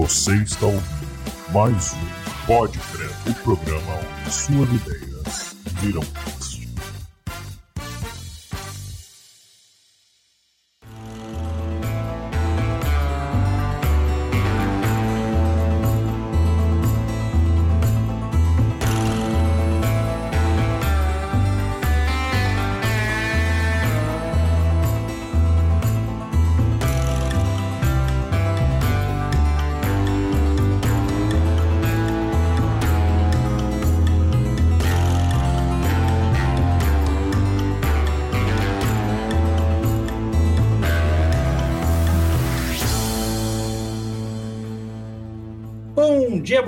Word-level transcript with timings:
Você 0.00 0.34
está 0.36 0.64
ouvindo 0.64 1.10
mais 1.52 1.92
um 1.92 2.46
Pode 2.46 2.78
Crer, 2.78 3.10
o 3.28 3.34
programa 3.44 4.00
onde 4.22 4.32
suas 4.32 4.70
ideias 4.70 5.54
viram 5.82 6.02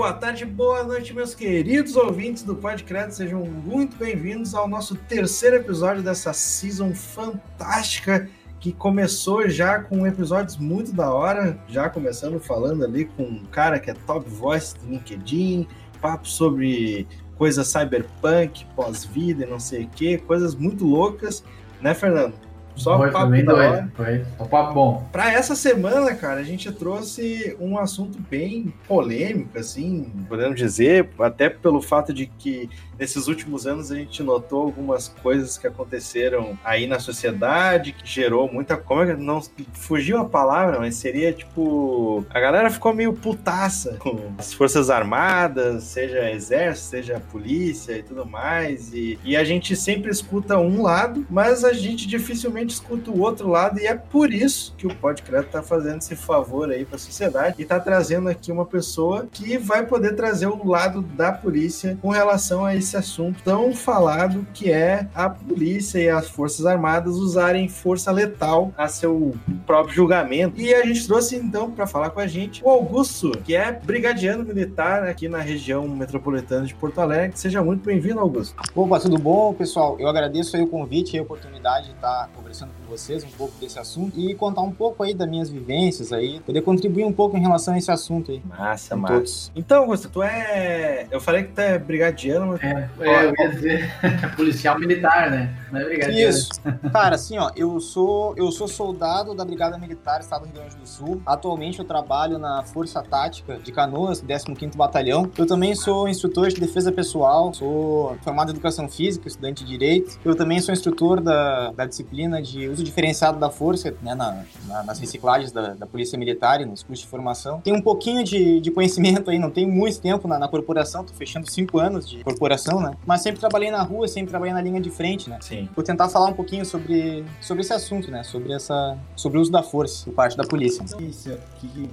boa 0.03 0.15
tarde, 0.15 0.45
boa 0.45 0.83
noite, 0.83 1.15
meus 1.15 1.33
queridos 1.33 1.95
ouvintes 1.95 2.43
do 2.43 2.57
Podcredo. 2.57 3.15
Sejam 3.15 3.45
muito 3.45 3.97
bem-vindos 3.97 4.53
ao 4.53 4.67
nosso 4.67 4.97
terceiro 4.97 5.55
episódio 5.55 6.03
dessa 6.03 6.33
season 6.33 6.93
fantástica 6.93 8.29
que 8.59 8.73
começou 8.73 9.49
já 9.49 9.79
com 9.79 10.05
episódios 10.05 10.57
muito 10.57 10.91
da 10.91 11.15
hora, 11.15 11.57
já 11.69 11.89
começando 11.89 12.41
falando 12.41 12.85
ali 12.85 13.05
com 13.05 13.23
um 13.23 13.45
cara 13.45 13.79
que 13.79 13.93
é 13.93 13.95
top 13.95 14.29
voice 14.29 14.77
do 14.81 14.91
LinkedIn, 14.91 15.69
papo 16.01 16.27
sobre 16.27 17.07
coisa 17.37 17.63
cyberpunk, 17.63 18.67
pós-vida 18.75 19.47
não 19.47 19.61
sei 19.61 19.85
o 19.85 19.89
que, 19.89 20.19
coisas 20.19 20.53
muito 20.57 20.85
loucas, 20.85 21.45
né, 21.81 21.95
Fernando? 21.95 22.35
Só 22.77 22.97
foi, 22.99 23.11
papo 23.11 23.29
foi 23.29 23.43
da 23.43 23.55
hora. 23.55 23.93
Foi 23.95 24.25
um 24.41 24.47
papo 24.47 24.75
bom. 24.75 25.09
Para 25.13 25.33
essa 25.33 25.55
semana, 25.55 26.15
cara, 26.15 26.41
a 26.41 26.45
gente 26.45 26.71
trouxe 26.73 27.57
um 27.61 27.79
assunto 27.79 28.19
bem 28.31 28.73
polêmico, 28.87 29.59
assim, 29.59 30.11
podemos 30.29 30.57
dizer, 30.57 31.09
até 31.19 31.49
pelo 31.49 31.81
fato 31.81 32.13
de 32.13 32.27
que 32.27 32.69
nesses 33.03 33.27
últimos 33.27 33.67
anos 33.67 33.91
a 33.91 33.97
gente 33.97 34.23
notou 34.23 34.63
algumas 34.63 35.09
coisas 35.09 35.59
que 35.59 35.67
aconteceram 35.67 36.57
aí 36.63 36.87
na 36.87 37.01
sociedade, 37.01 37.93
que 37.93 38.07
gerou 38.07 38.51
muita. 38.51 38.77
Como 38.77 39.03
é 39.03 39.07
que 39.07 39.21
não 39.21 39.43
fugiu 39.73 40.19
a 40.19 40.25
palavra, 40.25 40.79
mas 40.79 40.95
seria 40.95 41.33
tipo. 41.33 42.25
A 42.31 42.39
galera 42.39 42.71
ficou 42.71 42.95
meio 42.95 43.13
putaça 43.13 43.97
com 44.01 44.33
as 44.39 44.53
Forças 44.53 44.89
Armadas, 44.89 45.85
seja 45.85 46.31
exército, 46.31 46.91
seja 46.91 47.21
polícia 47.33 47.99
e 47.99 48.03
tudo 48.03 48.25
mais. 48.25 48.93
E, 48.93 49.19
e 49.25 49.37
a 49.37 49.43
gente 49.43 49.75
sempre 49.75 50.11
escuta 50.11 50.57
um 50.59 50.83
lado, 50.83 51.27
mas 51.29 51.65
a 51.65 51.73
gente 51.73 52.07
dificilmente 52.07 52.62
escuta 52.71 53.11
o 53.11 53.21
outro 53.21 53.49
lado, 53.49 53.81
e 53.81 53.87
é 53.87 53.95
por 53.95 54.33
isso 54.33 54.75
que 54.77 54.87
o 54.87 54.95
Podcredo 54.95 55.49
tá 55.51 55.63
fazendo 55.63 55.99
esse 55.99 56.15
favor 56.15 56.71
aí 56.71 56.85
para 56.85 56.97
a 56.97 56.99
sociedade 56.99 57.57
e 57.59 57.65
tá 57.65 57.81
trazendo 57.81 58.29
aqui 58.29 58.53
uma 58.53 58.65
pessoa 58.65 59.27
que 59.31 59.59
vai 59.59 59.85
poder 59.85 60.15
trazer 60.15 60.47
o 60.47 60.67
lado 60.67 61.03
da 61.03 61.33
polícia 61.33 61.99
com 62.01 62.11
relação 62.11 62.65
a 62.65 62.75
esse 62.75 62.97
assunto 62.97 63.43
tão 63.43 63.75
falado 63.75 64.47
que 64.55 64.71
é 64.71 65.09
a 65.15 65.29
polícia 65.29 65.99
e 65.99 66.09
as 66.09 66.29
Forças 66.29 66.65
Armadas 66.65 67.17
usarem 67.17 67.69
força 67.69 68.11
letal 68.13 68.73
a 68.77 68.87
seu 68.89 69.35
próprio 69.67 69.95
julgamento. 69.95 70.61
E 70.61 70.73
a 70.73 70.85
gente 70.87 71.07
trouxe 71.07 71.37
então 71.37 71.71
para 71.71 71.87
falar 71.87 72.11
com 72.11 72.21
a 72.21 72.27
gente 72.27 72.63
o 72.65 72.69
Augusto, 72.69 73.33
que 73.45 73.55
é 73.55 73.73
brigadiano 73.73 74.45
militar 74.45 75.05
aqui 75.05 75.29
na 75.29 75.39
região 75.39 75.89
metropolitana 75.89 76.67
de 76.67 76.75
Porto 76.75 77.01
Alegre. 77.01 77.37
Seja 77.37 77.63
muito 77.63 77.85
bem-vindo, 77.85 78.21
Augusto. 78.21 78.55
Opa, 78.75 79.01
tudo 79.01 79.19
bom, 79.19 79.53
pessoal? 79.55 79.97
Eu 79.99 80.09
agradeço 80.09 80.57
aí 80.57 80.63
o 80.63 80.69
convite 80.69 81.17
e 81.17 81.19
a 81.19 81.23
oportunidade 81.23 81.87
de 81.87 81.95
estar 81.95 82.31
conversando 82.35 82.52
com 82.61 82.91
vocês 82.91 83.25
um 83.25 83.31
pouco 83.31 83.55
desse 83.61 83.79
assunto 83.79 84.19
e 84.19 84.35
contar 84.35 84.63
um 84.63 84.73
pouco 84.73 85.03
aí 85.03 85.15
das 85.15 85.29
minhas 85.29 85.49
vivências 85.49 86.13
aí, 86.13 86.41
poder 86.41 86.63
contribuir 86.63 87.05
um 87.05 87.13
pouco 87.13 87.37
em 87.37 87.41
relação 87.41 87.75
a 87.75 87.79
esse 87.79 87.91
assunto 87.91 88.31
aí. 88.31 88.43
Massa, 88.45 88.97
massa. 88.97 89.15
Todos. 89.15 89.53
Então, 89.55 89.83
Augusto, 89.83 90.09
tu 90.09 90.23
é. 90.23 91.07
Eu 91.11 91.21
falei 91.21 91.45
que 91.45 91.53
tu 91.53 91.61
é 91.61 91.79
brigadiano, 91.79 92.47
mas. 92.47 92.63
É, 92.63 92.91
é 93.01 93.25
eu 93.25 93.35
ia 93.39 93.49
dizer 93.51 93.91
policial 94.37 94.79
militar, 94.79 95.31
né? 95.31 95.55
Não 95.71 95.81
é 95.81 95.85
brigadiano. 95.85 96.31
Isso. 96.31 96.51
Cara, 96.93 97.15
assim, 97.15 97.39
ó, 97.39 97.51
eu 97.57 97.81
sou, 97.81 98.35
eu 98.37 98.51
sou 98.53 98.69
soldado 98.69 99.35
da 99.35 99.45
Brigada 99.45 99.79
Militar 99.79 100.21
Estado 100.21 100.43
do 100.43 100.47
Rio 100.47 100.55
Grande 100.55 100.77
do 100.77 100.89
Sul. 100.89 101.23
Atualmente 101.25 101.79
eu 101.79 101.85
trabalho 101.85 102.39
na 102.39 102.63
Força 102.63 103.03
Tática 103.03 103.59
de 103.59 103.73
Canoas, 103.73 104.23
15 104.23 104.77
Batalhão. 104.77 105.31
Eu 105.37 105.47
também 105.47 105.75
sou 105.75 106.09
instrutor 106.09 106.49
de 106.49 106.61
defesa 106.61 106.91
pessoal, 106.91 107.53
sou 107.55 108.17
formado 108.23 108.49
em 108.49 108.53
educação 108.53 108.89
física, 108.89 109.29
estudante 109.29 109.65
de 109.65 109.71
direito. 109.71 110.19
Eu 110.25 110.35
também 110.35 110.61
sou 110.61 110.73
instrutor 110.73 111.21
da, 111.21 111.73
da 111.73 111.87
disciplina 111.87 112.42
de 112.43 112.69
uso 112.69 112.83
diferenciado 112.83 113.39
da 113.39 113.51
força, 113.51 113.95
né, 114.03 114.15
na, 114.15 114.45
na, 114.67 114.83
nas 114.83 114.99
reciclagens 114.99 115.53
da, 115.53 115.75
da, 115.75 115.87
Polícia 115.87 116.19
Militar 116.19 116.61
e 116.61 116.65
nos 116.65 116.83
cursos 116.83 117.05
de 117.05 117.11
formação. 117.11 117.61
Tem 117.61 117.73
um 117.73 117.81
pouquinho 117.81 118.25
de, 118.25 118.61
de 118.61 118.71
conhecimento 118.71 119.31
aí, 119.31 119.39
não 119.39 119.51
tenho 119.51 119.71
muito 119.71 120.01
tempo 120.01 120.27
na, 120.29 120.39
na 120.39 120.49
corporação, 120.49 121.05
tô 121.05 121.13
fechando 121.15 121.51
cinco 121.51 121.79
anos 121.79 122.09
de 122.09 122.23
corporação, 122.25 122.81
né? 122.81 122.93
Mas 123.07 123.23
sempre 123.23 123.41
trabalhei 123.41 123.71
na 123.71 123.83
rua, 123.83 124.09
sempre 124.09 124.31
trabalhei 124.31 124.55
na 124.55 124.61
linha 124.61 124.81
de 124.81 124.91
frente, 124.91 125.31
né? 125.31 125.39
Sim. 125.41 125.69
Vou 125.75 125.85
tentar 125.85 126.09
falar 126.09 126.27
um 126.27 126.35
pouquinho 126.35 126.65
sobre, 126.65 127.25
sobre 127.41 127.63
esse 127.63 127.73
assunto, 127.73 128.11
né? 128.11 128.23
Sobre 128.23 128.53
essa, 128.53 128.99
sobre 129.17 129.39
o 129.39 129.41
uso 129.41 129.51
da 129.51 129.63
força 129.63 130.05
por 130.05 130.15
parte 130.15 130.37
da 130.37 130.45
polícia. 130.45 130.85
Isso, 131.01 131.39
que, 131.57 131.89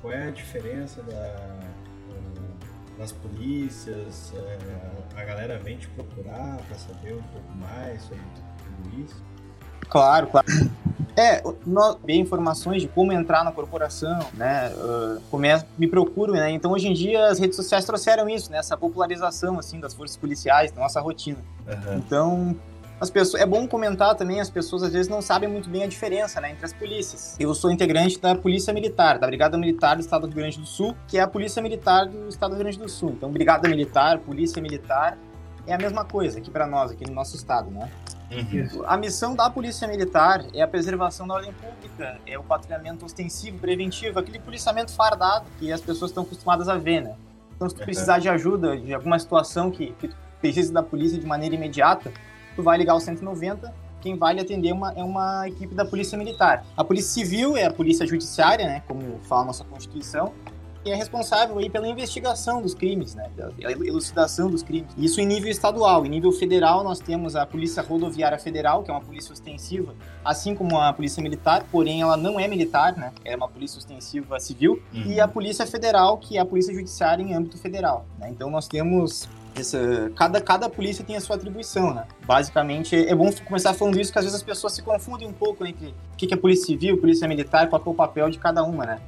qual 0.00 0.12
é 0.12 0.28
a 0.28 0.30
diferença 0.30 1.02
da 1.02 1.56
nas 2.98 3.12
polícias, 3.12 4.32
é, 4.34 5.20
a 5.20 5.24
galera 5.24 5.58
vem 5.58 5.76
te 5.76 5.86
procurar 5.88 6.56
para 6.66 6.78
saber 6.78 7.14
um 7.14 7.22
pouco 7.22 7.52
mais 7.56 8.02
sobre 8.02 8.24
tudo 8.24 9.02
isso? 9.02 9.22
Claro, 9.88 10.26
claro. 10.28 10.46
É, 11.16 11.42
nós, 11.66 11.96
bem 12.04 12.20
informações 12.20 12.82
de 12.82 12.88
como 12.88 13.10
entrar 13.10 13.42
na 13.42 13.50
corporação, 13.50 14.18
né? 14.34 14.70
Uh, 14.76 15.20
começo, 15.30 15.64
me 15.78 15.88
procuro, 15.88 16.32
né? 16.32 16.50
Então 16.50 16.72
hoje 16.72 16.88
em 16.88 16.92
dia 16.92 17.28
as 17.28 17.38
redes 17.38 17.56
sociais 17.56 17.86
trouxeram 17.86 18.28
isso, 18.28 18.52
né? 18.52 18.58
Essa 18.58 18.76
popularização 18.76 19.58
assim 19.58 19.80
das 19.80 19.94
forças 19.94 20.16
policiais, 20.16 20.70
da 20.70 20.82
nossa 20.82 21.00
rotina. 21.00 21.38
Uhum. 21.66 21.96
Então 21.96 22.56
as 22.98 23.10
pessoas, 23.10 23.42
é 23.42 23.46
bom 23.46 23.68
comentar 23.68 24.14
também, 24.14 24.40
as 24.40 24.48
pessoas 24.48 24.82
às 24.82 24.92
vezes 24.92 25.08
não 25.08 25.20
sabem 25.20 25.48
muito 25.48 25.68
bem 25.68 25.82
a 25.82 25.86
diferença 25.86 26.40
né, 26.40 26.52
entre 26.52 26.64
as 26.64 26.72
polícias. 26.72 27.36
Eu 27.38 27.54
sou 27.54 27.70
integrante 27.70 28.18
da 28.18 28.34
Polícia 28.34 28.72
Militar, 28.72 29.18
da 29.18 29.26
Brigada 29.26 29.58
Militar 29.58 29.96
do 29.96 30.00
Estado 30.00 30.22
do 30.22 30.28
Rio 30.28 30.36
Grande 30.36 30.58
do 30.58 30.66
Sul, 30.66 30.96
que 31.06 31.18
é 31.18 31.20
a 31.20 31.26
Polícia 31.26 31.60
Militar 31.62 32.06
do 32.06 32.28
Estado 32.28 32.50
do 32.50 32.54
Rio 32.54 32.64
Grande 32.64 32.78
do 32.78 32.88
Sul. 32.88 33.10
Então, 33.10 33.30
Brigada 33.30 33.68
Militar, 33.68 34.18
Polícia 34.20 34.62
Militar, 34.62 35.18
é 35.66 35.74
a 35.74 35.78
mesma 35.78 36.06
coisa 36.06 36.38
aqui 36.38 36.50
para 36.50 36.66
nós, 36.66 36.90
aqui 36.90 37.06
no 37.06 37.12
nosso 37.12 37.36
estado, 37.36 37.70
né? 37.70 37.90
Uhum. 38.30 38.82
A 38.86 38.96
missão 38.96 39.34
da 39.34 39.48
Polícia 39.48 39.86
Militar 39.86 40.44
é 40.52 40.60
a 40.60 40.68
preservação 40.68 41.26
da 41.26 41.34
ordem 41.34 41.52
pública, 41.52 42.18
é 42.26 42.38
o 42.38 42.42
patrulhamento 42.42 43.04
ostensivo, 43.04 43.58
preventivo, 43.58 44.18
aquele 44.18 44.40
policiamento 44.40 44.92
fardado 44.92 45.46
que 45.58 45.72
as 45.72 45.80
pessoas 45.80 46.10
estão 46.10 46.24
acostumadas 46.24 46.68
a 46.68 46.76
ver, 46.76 47.02
né? 47.02 47.14
Então, 47.54 47.68
se 47.68 47.74
tu 47.74 47.84
precisar 47.84 48.18
de 48.18 48.28
ajuda, 48.28 48.76
de 48.76 48.92
alguma 48.92 49.18
situação 49.18 49.70
que, 49.70 49.92
que 49.92 50.08
tu 50.08 50.16
precise 50.40 50.72
da 50.72 50.82
polícia 50.82 51.18
de 51.18 51.26
maneira 51.26 51.54
imediata, 51.54 52.12
tu 52.54 52.62
vai 52.62 52.76
ligar 52.76 52.94
o 52.94 53.00
190, 53.00 53.72
quem 54.00 54.16
vai 54.16 54.34
lhe 54.34 54.40
atender 54.40 54.68
é 54.68 54.74
uma, 54.74 54.92
é 54.92 55.02
uma 55.02 55.48
equipe 55.48 55.74
da 55.74 55.84
Polícia 55.84 56.18
Militar. 56.18 56.64
A 56.76 56.84
Polícia 56.84 57.10
Civil 57.10 57.56
é 57.56 57.64
a 57.64 57.72
Polícia 57.72 58.06
Judiciária, 58.06 58.66
né, 58.66 58.82
como 58.86 59.18
fala 59.20 59.42
a 59.42 59.44
nossa 59.46 59.64
Constituição, 59.64 60.32
é 60.90 60.94
responsável 60.94 61.58
aí 61.58 61.68
pela 61.68 61.86
investigação 61.88 62.62
dos 62.62 62.74
crimes, 62.74 63.14
né, 63.14 63.30
pela 63.34 63.72
elucidação 63.72 64.50
dos 64.50 64.62
crimes. 64.62 64.90
Isso 64.96 65.20
em 65.20 65.26
nível 65.26 65.50
estadual. 65.50 66.04
Em 66.06 66.08
nível 66.08 66.32
federal, 66.32 66.82
nós 66.84 66.98
temos 66.98 67.36
a 67.36 67.46
Polícia 67.46 67.82
Rodoviária 67.82 68.38
Federal, 68.38 68.82
que 68.82 68.90
é 68.90 68.94
uma 68.94 69.00
polícia 69.00 69.32
ostensiva, 69.32 69.94
assim 70.24 70.54
como 70.54 70.78
a 70.78 70.92
Polícia 70.92 71.22
Militar, 71.22 71.64
porém 71.70 72.02
ela 72.02 72.16
não 72.16 72.38
é 72.38 72.48
militar, 72.48 72.96
né, 72.96 73.12
é 73.24 73.36
uma 73.36 73.48
polícia 73.48 73.78
ostensiva 73.78 74.38
civil, 74.40 74.82
uhum. 74.92 75.12
e 75.12 75.20
a 75.20 75.28
Polícia 75.28 75.66
Federal, 75.66 76.18
que 76.18 76.36
é 76.36 76.40
a 76.40 76.44
Polícia 76.44 76.74
Judiciária 76.74 77.22
em 77.22 77.34
âmbito 77.34 77.58
federal. 77.58 78.06
Né? 78.18 78.30
Então 78.30 78.50
nós 78.50 78.66
temos 78.68 79.28
essa, 79.60 80.12
cada, 80.14 80.40
cada 80.40 80.68
polícia 80.68 81.04
tem 81.04 81.16
a 81.16 81.20
sua 81.20 81.36
atribuição, 81.36 81.94
né? 81.94 82.04
Basicamente, 82.26 82.94
é 82.94 83.14
bom 83.14 83.32
começar 83.44 83.72
falando 83.72 83.98
isso, 83.98 84.10
porque 84.10 84.18
às 84.18 84.24
vezes 84.26 84.36
as 84.36 84.42
pessoas 84.42 84.74
se 84.74 84.82
confundem 84.82 85.26
um 85.26 85.32
pouco 85.32 85.64
entre 85.66 85.94
o 86.12 86.16
que 86.16 86.32
é 86.32 86.36
polícia 86.36 86.66
civil, 86.66 86.98
polícia 86.98 87.26
militar, 87.26 87.68
qual 87.68 87.82
é 87.84 87.88
o 87.88 87.94
papel 87.94 88.28
de 88.28 88.38
cada 88.38 88.62
uma, 88.62 88.84
né? 88.84 89.00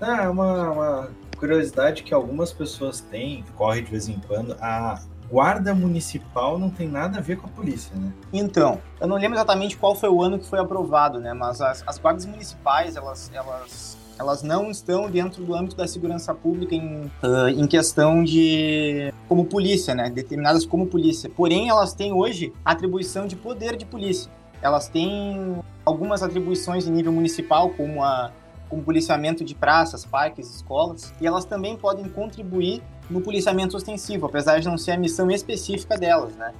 Ah, 0.00 0.30
uma, 0.30 0.70
uma 0.70 1.10
curiosidade 1.36 2.02
que 2.02 2.12
algumas 2.12 2.52
pessoas 2.52 3.00
têm, 3.00 3.44
corre 3.56 3.82
de 3.82 3.90
vez 3.90 4.08
em 4.08 4.18
quando, 4.26 4.56
a 4.60 5.00
guarda 5.30 5.74
municipal 5.74 6.58
não 6.58 6.70
tem 6.70 6.88
nada 6.88 7.18
a 7.18 7.20
ver 7.20 7.36
com 7.36 7.46
a 7.46 7.50
polícia, 7.50 7.94
né? 7.96 8.12
Então, 8.32 8.80
eu 9.00 9.06
não 9.06 9.16
lembro 9.16 9.36
exatamente 9.36 9.76
qual 9.76 9.94
foi 9.94 10.08
o 10.08 10.22
ano 10.22 10.38
que 10.38 10.46
foi 10.46 10.58
aprovado, 10.58 11.18
né? 11.18 11.32
Mas 11.32 11.60
as, 11.60 11.82
as 11.86 11.98
guardas 11.98 12.26
municipais, 12.26 12.96
elas, 12.96 13.30
elas 13.34 13.96
elas 14.18 14.42
não 14.42 14.70
estão 14.70 15.10
dentro 15.10 15.44
do 15.44 15.54
âmbito 15.54 15.76
da 15.76 15.86
segurança 15.86 16.34
pública 16.34 16.74
em, 16.74 17.04
uh, 17.22 17.48
em 17.48 17.66
questão 17.66 18.24
de 18.24 19.12
como 19.28 19.44
polícia, 19.44 19.94
né? 19.94 20.08
Determinadas 20.08 20.64
como 20.64 20.86
polícia. 20.86 21.28
Porém, 21.28 21.68
elas 21.68 21.92
têm 21.92 22.12
hoje 22.12 22.52
atribuição 22.64 23.26
de 23.26 23.36
poder 23.36 23.76
de 23.76 23.84
polícia. 23.84 24.30
Elas 24.62 24.88
têm 24.88 25.56
algumas 25.84 26.22
atribuições 26.22 26.86
em 26.86 26.90
nível 26.90 27.12
municipal, 27.12 27.70
como 27.70 28.02
a 28.02 28.32
como 28.68 28.82
policiamento 28.82 29.44
de 29.44 29.54
praças, 29.54 30.04
parques, 30.04 30.54
escolas, 30.54 31.12
e 31.20 31.26
elas 31.26 31.44
também 31.44 31.76
podem 31.76 32.08
contribuir 32.08 32.82
no 33.08 33.20
policiamento 33.20 33.76
ostensivo, 33.76 34.26
apesar 34.26 34.58
de 34.58 34.66
não 34.66 34.76
ser 34.76 34.92
a 34.92 34.96
missão 34.96 35.30
específica 35.30 35.96
delas, 35.96 36.34
né? 36.34 36.52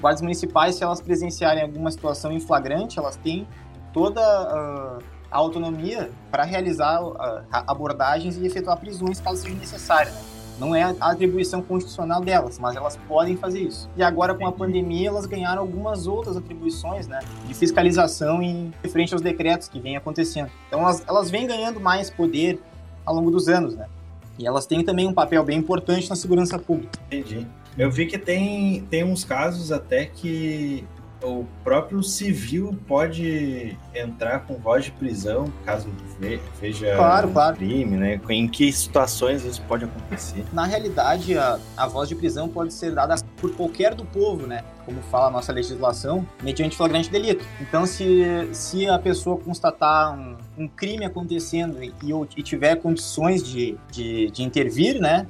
Guardas 0.00 0.22
municipais, 0.22 0.74
se 0.74 0.82
elas 0.82 1.00
presenciarem 1.00 1.62
alguma 1.62 1.90
situação 1.90 2.32
em 2.32 2.40
flagrante, 2.40 2.98
elas 2.98 3.16
têm 3.16 3.46
toda 3.92 4.20
uh, 4.20 5.04
a 5.30 5.36
autonomia 5.36 6.10
para 6.30 6.44
realizar 6.44 7.02
uh, 7.04 7.14
abordagens 7.50 8.36
e 8.36 8.46
efetuar 8.46 8.78
prisões 8.78 9.20
caso 9.20 9.42
seja 9.42 9.54
necessário. 9.54 10.10
Né? 10.10 10.31
Não 10.62 10.76
é 10.76 10.84
a 10.84 11.10
atribuição 11.10 11.60
constitucional 11.60 12.20
delas, 12.20 12.56
mas 12.56 12.76
elas 12.76 12.96
podem 13.08 13.36
fazer 13.36 13.62
isso. 13.62 13.90
E 13.96 14.02
agora, 14.02 14.32
com 14.32 14.46
a 14.46 14.52
pandemia, 14.52 15.08
elas 15.08 15.26
ganharam 15.26 15.60
algumas 15.60 16.06
outras 16.06 16.36
atribuições 16.36 17.08
né, 17.08 17.18
de 17.48 17.52
fiscalização 17.52 18.40
em 18.40 18.72
frente 18.88 19.12
aos 19.12 19.20
decretos 19.20 19.66
que 19.66 19.80
vêm 19.80 19.96
acontecendo. 19.96 20.52
Então, 20.68 20.78
elas, 20.78 21.02
elas 21.08 21.30
vêm 21.32 21.48
ganhando 21.48 21.80
mais 21.80 22.10
poder 22.10 22.60
ao 23.04 23.12
longo 23.12 23.28
dos 23.28 23.48
anos, 23.48 23.74
né? 23.74 23.88
E 24.38 24.46
elas 24.46 24.64
têm 24.64 24.84
também 24.84 25.04
um 25.04 25.12
papel 25.12 25.42
bem 25.42 25.58
importante 25.58 26.08
na 26.08 26.14
segurança 26.14 26.56
pública. 26.60 26.96
Entendi. 27.08 27.44
Eu 27.76 27.90
vi 27.90 28.06
que 28.06 28.16
tem, 28.16 28.82
tem 28.82 29.02
uns 29.02 29.24
casos 29.24 29.72
até 29.72 30.06
que 30.06 30.84
o 31.22 31.46
próprio 31.62 32.02
civil 32.02 32.76
pode 32.86 33.76
entrar 33.94 34.40
com 34.40 34.54
voz 34.54 34.86
de 34.86 34.90
prisão 34.92 35.52
caso 35.64 35.88
veja 36.60 36.94
claro, 36.96 37.30
claro. 37.30 37.56
crime, 37.56 37.96
né? 37.96 38.20
Em 38.28 38.48
que 38.48 38.72
situações 38.72 39.44
isso 39.44 39.62
pode 39.62 39.84
acontecer? 39.84 40.44
Na 40.52 40.64
realidade, 40.64 41.36
a, 41.36 41.58
a 41.76 41.86
voz 41.86 42.08
de 42.08 42.14
prisão 42.14 42.48
pode 42.48 42.72
ser 42.72 42.92
dada 42.92 43.16
por 43.36 43.54
qualquer 43.54 43.94
do 43.94 44.04
povo, 44.04 44.46
né? 44.46 44.64
Como 44.84 45.00
fala 45.02 45.26
a 45.28 45.30
nossa 45.30 45.52
legislação, 45.52 46.26
mediante 46.42 46.76
flagrante 46.76 47.10
delito. 47.10 47.44
Então, 47.60 47.86
se, 47.86 48.48
se 48.52 48.88
a 48.88 48.98
pessoa 48.98 49.36
constatar 49.36 50.16
um, 50.16 50.36
um 50.58 50.68
crime 50.68 51.04
acontecendo 51.04 51.82
e, 51.82 51.92
e 52.36 52.42
tiver 52.42 52.76
condições 52.76 53.42
de, 53.42 53.76
de, 53.90 54.30
de 54.30 54.42
intervir, 54.42 55.00
né? 55.00 55.26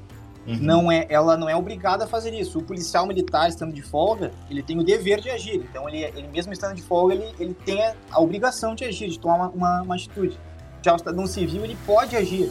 Uhum. 0.46 0.58
Não 0.60 0.92
é, 0.92 1.06
ela 1.08 1.36
não 1.36 1.48
é 1.48 1.54
obrigada 1.54 2.04
a 2.04 2.06
fazer 2.06 2.34
isso. 2.34 2.58
O 2.58 2.62
policial 2.62 3.06
militar, 3.06 3.48
estando 3.48 3.72
de 3.72 3.82
folga, 3.82 4.32
ele 4.50 4.62
tem 4.62 4.78
o 4.78 4.82
dever 4.82 5.20
de 5.20 5.30
agir. 5.30 5.56
Então, 5.70 5.88
ele, 5.88 6.02
ele 6.02 6.28
mesmo 6.28 6.52
estando 6.52 6.74
de 6.74 6.82
folga, 6.82 7.14
ele, 7.14 7.34
ele 7.38 7.54
tem 7.54 7.80
a, 8.10 8.20
obrigação 8.20 8.74
de 8.74 8.84
agir, 8.84 9.08
de 9.08 9.18
tomar 9.18 9.36
uma, 9.36 9.48
uma, 9.50 9.82
uma 9.82 9.94
atitude. 9.94 10.38
Já 10.82 10.94
o 10.94 10.98
cidadão 10.98 11.26
civil, 11.26 11.64
ele 11.64 11.76
pode 11.86 12.16
agir. 12.16 12.50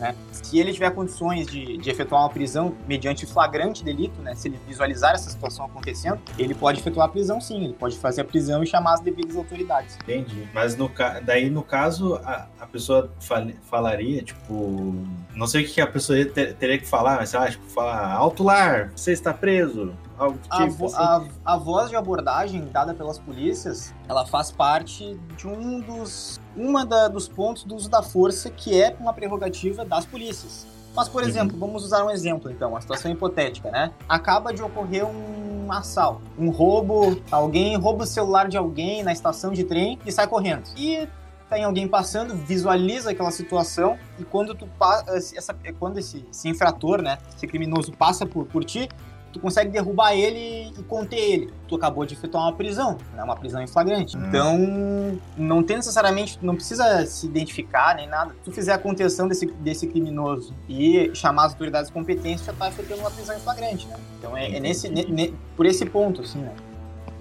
Né? 0.00 0.16
Se 0.32 0.58
ele 0.58 0.72
tiver 0.72 0.90
condições 0.90 1.46
de, 1.46 1.76
de, 1.76 1.90
efetuar 1.90 2.22
uma 2.22 2.30
prisão 2.30 2.74
mediante 2.88 3.26
flagrante 3.26 3.84
delito, 3.84 4.20
né? 4.22 4.34
se 4.34 4.48
ele 4.48 4.58
visualizar 4.66 5.12
essa 5.14 5.28
situação 5.28 5.66
acontecendo, 5.66 6.18
ele 6.38 6.54
pode 6.54 6.80
efetuar 6.80 7.06
a 7.06 7.10
prisão 7.10 7.40
sim, 7.40 7.64
ele 7.64 7.74
pode 7.74 7.98
fazer 7.98 8.22
a 8.22 8.24
prisão 8.24 8.62
e 8.62 8.66
chamar 8.66 8.94
as 8.94 9.00
devidas 9.00 9.36
autoridades. 9.36 9.96
Entendi. 10.02 10.48
Mas 10.54 10.74
no, 10.74 10.90
daí, 11.22 11.50
no 11.50 11.62
caso, 11.62 12.14
a, 12.24 12.46
a 12.58 12.66
pessoa 12.66 13.12
fal, 13.20 13.46
falaria, 13.62 14.22
tipo, 14.22 14.94
não 15.34 15.46
sei 15.46 15.64
o 15.64 15.68
que 15.68 15.80
a 15.80 15.86
pessoa 15.86 16.24
ter, 16.24 16.54
teria 16.54 16.78
que 16.78 16.86
falar, 16.86 17.16
mas 17.16 17.28
sei 17.28 17.38
lá, 17.38 17.50
tipo, 17.50 17.66
falar, 17.66 18.12
alto 18.12 18.42
lar, 18.42 18.92
você 18.96 19.12
está 19.12 19.34
preso, 19.34 19.94
algo 20.20 20.38
do 20.38 20.66
tipo. 20.66 20.84
A, 20.94 21.16
assim. 21.16 21.30
a, 21.44 21.54
a, 21.54 21.56
voz 21.56 21.90
de 21.90 21.96
abordagem 21.96 22.68
dada 22.70 22.94
pelas 22.94 23.18
polícias, 23.18 23.94
ela 24.08 24.26
faz 24.26 24.50
parte 24.50 25.18
de 25.36 25.46
um 25.46 25.80
dos, 25.80 26.40
uma 26.60 26.84
da, 26.84 27.08
dos 27.08 27.26
pontos 27.26 27.64
do 27.64 27.74
uso 27.74 27.88
da 27.88 28.02
força 28.02 28.50
que 28.50 28.80
é 28.80 28.94
uma 29.00 29.12
prerrogativa 29.12 29.84
das 29.84 30.04
polícias. 30.04 30.66
Mas, 30.94 31.08
por 31.08 31.22
uhum. 31.22 31.28
exemplo, 31.28 31.54
uhum. 31.54 31.60
vamos 31.60 31.84
usar 31.84 32.04
um 32.04 32.10
exemplo, 32.10 32.50
então, 32.50 32.70
uma 32.70 32.80
situação 32.80 33.10
hipotética, 33.10 33.70
né? 33.70 33.92
Acaba 34.08 34.52
de 34.52 34.62
ocorrer 34.62 35.06
um 35.06 35.72
assalto, 35.72 36.22
um 36.36 36.50
roubo, 36.50 37.20
alguém 37.30 37.76
rouba 37.76 38.02
o 38.02 38.06
celular 38.06 38.48
de 38.48 38.56
alguém 38.56 39.02
na 39.02 39.12
estação 39.12 39.52
de 39.52 39.64
trem 39.64 39.98
e 40.04 40.10
sai 40.10 40.26
correndo. 40.26 40.64
E 40.76 41.08
tem 41.48 41.64
alguém 41.64 41.88
passando, 41.88 42.34
visualiza 42.34 43.10
aquela 43.10 43.30
situação 43.30 43.98
e 44.18 44.24
quando 44.24 44.54
tu 44.54 44.68
essa, 45.08 45.54
quando 45.78 45.98
esse, 45.98 46.24
esse 46.30 46.48
infrator, 46.48 47.02
né, 47.02 47.18
esse 47.36 47.46
criminoso 47.46 47.92
passa 47.92 48.24
por, 48.24 48.46
por 48.46 48.64
ti, 48.64 48.88
tu 49.32 49.40
consegue 49.40 49.70
derrubar 49.70 50.12
ele 50.14 50.72
e 50.78 50.82
conter 50.84 51.18
ele. 51.18 51.52
Tu 51.68 51.74
acabou 51.76 52.04
de 52.04 52.14
efetuar 52.14 52.44
uma 52.44 52.52
prisão, 52.52 52.98
né? 53.14 53.22
uma 53.22 53.36
prisão 53.36 53.62
em 53.62 53.66
flagrante. 53.66 54.16
Hum. 54.16 54.22
Então, 54.26 55.20
não 55.36 55.62
tem 55.62 55.76
necessariamente, 55.76 56.38
não 56.42 56.54
precisa 56.54 57.04
se 57.06 57.26
identificar 57.26 57.94
nem 57.96 58.08
nada. 58.08 58.32
Se 58.32 58.40
tu 58.44 58.52
fizer 58.52 58.72
a 58.72 58.78
contenção 58.78 59.28
desse, 59.28 59.46
desse 59.46 59.86
criminoso 59.86 60.54
e 60.68 61.10
chamar 61.14 61.46
as 61.46 61.52
autoridades 61.52 61.90
competentes, 61.90 62.44
já 62.44 62.52
tá 62.52 62.68
efetuando 62.68 63.02
uma 63.02 63.10
prisão 63.10 63.36
em 63.36 63.40
flagrante, 63.40 63.86
né? 63.86 63.96
Então, 64.18 64.36
é, 64.36 64.56
é 64.56 64.60
nesse, 64.60 64.88
ne, 64.88 65.04
ne, 65.04 65.34
por 65.56 65.66
esse 65.66 65.86
ponto, 65.86 66.22
assim, 66.22 66.38
né? 66.38 66.54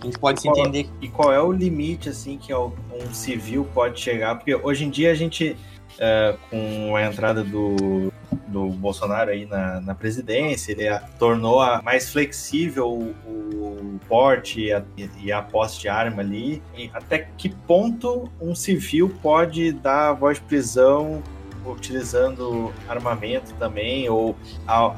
A 0.02 0.06
gente 0.06 0.18
pode 0.18 0.42
se 0.42 0.48
entender. 0.48 0.90
E 1.02 1.10
qual 1.10 1.32
é 1.32 1.42
o 1.42 1.52
limite, 1.52 2.10
assim, 2.10 2.38
que 2.38 2.54
um 2.54 2.72
civil 3.12 3.68
pode 3.74 4.00
chegar? 4.00 4.36
Porque 4.36 4.56
hoje 4.56 4.86
em 4.86 4.90
dia 4.90 5.12
a 5.12 5.14
gente, 5.14 5.58
uh, 6.00 6.38
com 6.50 6.96
a 6.96 7.06
entrada 7.06 7.44
do 7.44 8.12
do 8.50 8.70
Bolsonaro 8.70 9.30
aí 9.30 9.46
na, 9.46 9.80
na 9.82 9.96
presidência, 9.96 10.72
ele 10.72 10.88
a, 10.88 11.00
tornou 11.20 11.62
a, 11.62 11.82
mais 11.82 12.12
flexível 12.12 12.88
o, 12.90 13.16
o 13.26 14.00
porte 14.08 14.62
e 14.62 14.74
a, 14.74 14.84
e 15.22 15.32
a 15.32 15.42
posse 15.42 15.80
de 15.80 15.88
arma 15.88 16.22
ali. 16.22 16.62
E 16.76 16.90
até 16.94 17.28
que 17.38 17.50
ponto 17.50 18.30
um 18.42 18.56
civil 18.56 19.16
pode 19.22 19.72
dar 19.72 20.14
voz 20.14 20.40
de 20.40 20.46
prisão 20.46 21.22
utilizando 21.66 22.74
armamento 22.88 23.54
também, 23.56 24.10
ou 24.10 24.36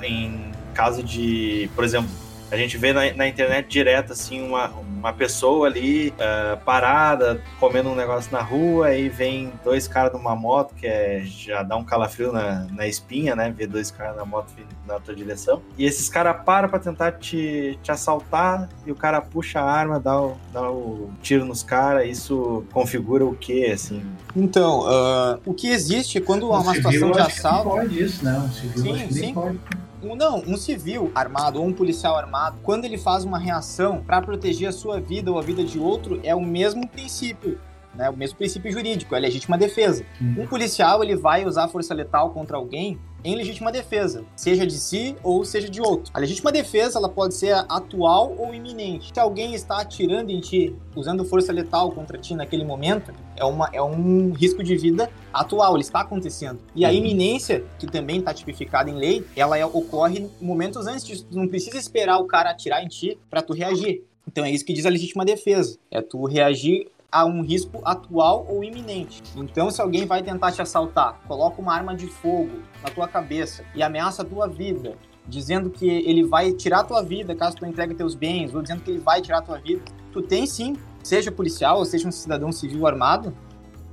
em 0.04 0.52
caso 0.74 1.04
de, 1.04 1.70
por 1.76 1.84
exemplo, 1.84 2.10
a 2.50 2.56
gente 2.56 2.78
vê 2.78 2.94
na, 2.94 3.14
na 3.14 3.28
internet 3.28 3.68
direto, 3.68 4.14
assim, 4.14 4.42
uma, 4.42 4.70
uma 4.70 4.91
pessoa 5.14 5.68
ali 5.68 6.10
uh, 6.10 6.58
parada, 6.66 7.42
comendo 7.60 7.90
um 7.90 7.96
negócio 7.96 8.32
na 8.32 8.42
rua, 8.42 8.88
aí 8.88 9.08
vem 9.08 9.54
dois 9.64 9.88
caras 9.88 10.12
numa 10.12 10.36
moto, 10.36 10.76
que 10.76 10.86
é, 10.86 11.22
já 11.24 11.64
dá 11.64 11.78
um 11.78 11.84
calafrio 11.84 12.34
na, 12.34 12.68
na 12.72 12.86
espinha, 12.86 13.36
né? 13.36 13.50
Ver 13.56 13.68
dois 13.68 13.90
caras 13.90 14.18
na 14.18 14.26
moto 14.26 14.52
vindo 14.56 14.68
na 14.86 15.00
tua 15.00 15.16
direção. 15.16 15.62
E 15.78 15.86
esses 15.86 16.10
caras 16.10 16.44
param 16.44 16.68
pra 16.68 16.80
tentar 16.80 17.14
te, 17.14 17.80
te 17.82 17.92
assaltar, 17.92 18.68
e 18.86 18.92
o 18.92 18.96
cara 18.96 19.22
puxa 19.22 19.62
a 19.62 19.72
arma, 19.72 20.00
dá 20.00 20.20
o, 20.20 20.38
dá 20.52 20.70
o 20.70 21.10
tiro 21.22 21.46
nos 21.46 21.64
caras. 21.64 22.08
Isso 22.08 22.66
configura 22.74 23.26
o 23.26 23.36
que, 23.36 23.66
assim? 23.66 24.04
Então, 24.36 24.82
uh, 24.82 25.40
o 25.46 25.54
que 25.54 25.70
existe 25.70 26.20
quando 26.20 26.52
há 26.52 26.60
uma 26.60 26.76
situação 26.76 27.12
de 27.12 27.20
assalto. 27.20 27.70
pode 27.70 28.04
isso, 28.04 28.26
né? 28.26 28.38
O 28.38 28.52
civil 28.54 28.98
sim, 28.98 29.12
sim. 29.12 29.34
pode 29.34 29.60
um, 30.04 30.16
não, 30.16 30.40
um 30.40 30.58
civil 30.58 31.12
armado 31.14 31.60
ou 31.60 31.68
um 31.68 31.74
policial 31.74 32.16
armado, 32.16 32.58
quando 32.64 32.86
ele 32.86 32.98
faz 32.98 33.24
uma 33.24 33.38
reação 33.38 34.04
para 34.04 34.22
proteger 34.22 34.70
a 34.70 34.72
sua 34.72 35.00
vida 35.00 35.32
ou 35.32 35.38
a 35.38 35.42
vida 35.42 35.64
de 35.64 35.80
outro, 35.80 36.20
é 36.24 36.34
o 36.36 36.42
mesmo 36.42 36.88
princípio. 36.88 37.60
Né, 37.94 38.10
o 38.10 38.16
mesmo 38.16 38.38
princípio 38.38 38.72
jurídico, 38.72 39.14
é 39.14 39.20
legítima 39.20 39.58
defesa. 39.58 40.06
Hum. 40.22 40.36
Um 40.40 40.48
policial 40.48 41.04
ele 41.04 41.16
vai 41.16 41.46
usar 41.46 41.68
força 41.68 41.94
letal 41.94 42.30
contra 42.30 42.56
alguém 42.56 42.98
em 43.24 43.36
legítima 43.36 43.72
defesa, 43.72 44.24
seja 44.36 44.66
de 44.66 44.74
si 44.74 45.16
ou 45.24 45.46
seja 45.46 45.70
de 45.70 45.82
outro. 45.82 46.12
A 46.14 46.20
legítima 46.20 46.52
defesa 46.52 46.98
ela 46.98 47.10
pode 47.10 47.34
ser 47.34 47.54
atual 47.70 48.36
ou 48.38 48.54
iminente. 48.54 49.12
Se 49.14 49.20
alguém 49.20 49.54
está 49.54 49.82
atirando 49.82 50.32
em 50.32 50.40
ti, 50.40 50.76
usando 50.96 51.24
força 51.26 51.52
letal 51.52 51.92
contra 51.92 52.18
ti 52.18 52.36
naquele 52.36 52.64
momento, 52.64 53.14
é, 53.36 53.46
uma, 53.46 53.70
é 53.74 53.82
um 53.82 54.32
risco 54.32 54.64
de 54.64 54.76
vida 54.76 55.10
atual, 55.34 55.76
ele 55.76 55.84
está 55.84 56.02
acontecendo. 56.02 56.60
E 56.76 56.86
a 56.86 56.90
uhum. 56.90 56.96
iminência, 56.96 57.64
que 57.80 57.88
também 57.88 58.20
está 58.20 58.34
tipificada 58.34 58.90
em 58.90 58.96
lei, 58.96 59.26
ela 59.36 59.58
é, 59.58 59.66
ocorre 59.66 60.30
momentos 60.40 60.88
antes 60.88 61.06
disso. 61.06 61.26
Tu 61.30 61.38
não 61.38 61.48
precisa 61.48 61.78
esperar 61.78 62.18
o 62.18 62.26
cara 62.26 62.52
atirar 62.52 62.84
em 62.84 62.88
ti 62.88 63.18
para 63.30 63.42
tu 63.42 63.54
reagir. 63.54 64.04
Então 64.28 64.46
é 64.46 64.52
isso 64.52 64.66
que 64.66 64.74
diz 64.74 64.86
a 64.86 64.90
legítima 64.90 65.26
defesa. 65.26 65.78
É 65.90 66.02
tu 66.02 66.26
reagir 66.26 66.88
a 67.12 67.26
um 67.26 67.42
risco 67.42 67.82
atual 67.84 68.46
ou 68.50 68.64
iminente. 68.64 69.22
Então, 69.36 69.70
se 69.70 69.82
alguém 69.82 70.06
vai 70.06 70.24
tentar 70.24 70.52
te 70.52 70.62
assaltar, 70.62 71.20
coloca 71.28 71.62
uma 71.62 71.74
arma 71.74 71.94
de 71.94 72.08
fogo 72.08 72.62
na 72.82 72.90
tua 72.90 73.08
cabeça 73.08 73.66
e 73.76 73.84
ameaça 73.84 74.22
a 74.22 74.26
tua 74.26 74.48
vida, 74.48 74.96
dizendo 75.28 75.70
que 75.70 75.88
ele 75.88 76.24
vai 76.24 76.54
tirar 76.54 76.80
a 76.80 76.84
tua 76.84 77.04
vida 77.04 77.36
caso 77.36 77.58
tu 77.58 77.66
entregue 77.66 77.94
teus 77.96 78.16
bens, 78.16 78.56
ou 78.56 78.62
dizendo 78.62 78.82
que 78.82 78.92
ele 78.92 79.00
vai 79.00 79.22
tirar 79.22 79.40
a 79.40 79.42
tua 79.42 79.58
vida, 79.58 79.82
tu 80.14 80.22
tem 80.22 80.46
sim, 80.46 80.78
seja 81.04 81.32
policial 81.32 81.80
ou 81.80 81.86
seja 81.86 82.08
um 82.08 82.12
cidadão 82.12 82.52
civil 82.52 82.88
armado, 82.88 83.36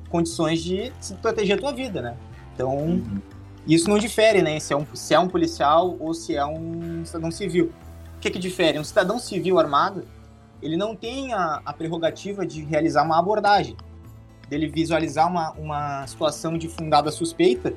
condições 0.09 0.63
de 0.63 0.93
se 1.01 1.15
proteger 1.15 1.59
a 1.59 1.61
tua 1.61 1.73
vida, 1.73 2.01
né? 2.01 2.17
Então, 2.55 2.77
uhum. 2.77 3.21
isso 3.67 3.91
não 3.91 3.99
difere, 3.99 4.43
né? 4.43 4.59
Se 4.61 4.73
é, 4.73 4.77
um, 4.77 4.87
se 4.95 5.15
é 5.15 5.19
um 5.19 5.29
policial 5.29 5.97
ou 5.99 6.15
se 6.15 6.37
é 6.37 6.47
um 6.47 7.05
cidadão 7.05 7.31
civil. 7.31 7.73
O 8.17 8.21
que 8.21 8.31
que 8.31 8.39
difere? 8.39 8.79
Um 8.79 8.85
cidadão 8.85 9.19
civil 9.19 9.59
armado, 9.59 10.05
ele 10.63 10.77
não 10.77 10.95
tem 10.95 11.33
a, 11.33 11.61
a 11.65 11.73
prerrogativa 11.73 12.45
de 12.45 12.63
realizar 12.63 13.03
uma 13.03 13.19
abordagem, 13.19 13.77
dele 14.49 14.69
visualizar 14.69 15.29
uma, 15.29 15.53
uma 15.53 16.07
situação 16.07 16.57
de 16.57 16.69
fundada 16.69 17.11
suspeita 17.11 17.75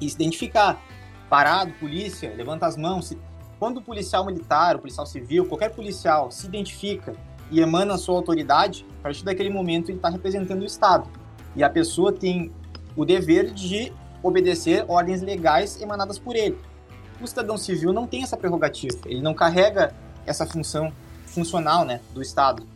e 0.00 0.08
se 0.08 0.14
identificar. 0.14 0.80
Parado, 1.28 1.72
polícia, 1.74 2.34
levanta 2.36 2.66
as 2.66 2.76
mãos. 2.76 3.08
Se, 3.08 3.18
quando 3.58 3.78
o 3.78 3.82
policial 3.82 4.24
militar, 4.24 4.76
o 4.76 4.78
policial 4.78 5.06
civil, 5.06 5.46
qualquer 5.46 5.70
policial 5.70 6.30
se 6.30 6.46
identifica 6.46 7.14
e 7.50 7.60
emana 7.60 7.94
a 7.94 7.98
sua 7.98 8.16
autoridade, 8.16 8.86
a 9.00 9.02
partir 9.04 9.24
daquele 9.24 9.50
momento 9.50 9.90
ele 9.90 9.98
está 9.98 10.08
representando 10.08 10.62
o 10.62 10.66
Estado. 10.66 11.08
E 11.54 11.62
a 11.62 11.70
pessoa 11.70 12.12
tem 12.12 12.50
o 12.96 13.04
dever 13.04 13.52
de 13.52 13.92
obedecer 14.22 14.84
ordens 14.88 15.22
legais 15.22 15.80
emanadas 15.80 16.18
por 16.18 16.34
ele. 16.34 16.58
O 17.20 17.26
cidadão 17.26 17.56
civil 17.56 17.92
não 17.92 18.06
tem 18.06 18.22
essa 18.22 18.36
prerrogativa, 18.36 18.98
ele 19.06 19.20
não 19.20 19.34
carrega 19.34 19.94
essa 20.26 20.46
função 20.46 20.92
funcional 21.34 21.84
né, 21.84 22.00
do 22.12 22.22
Estado. 22.22 22.66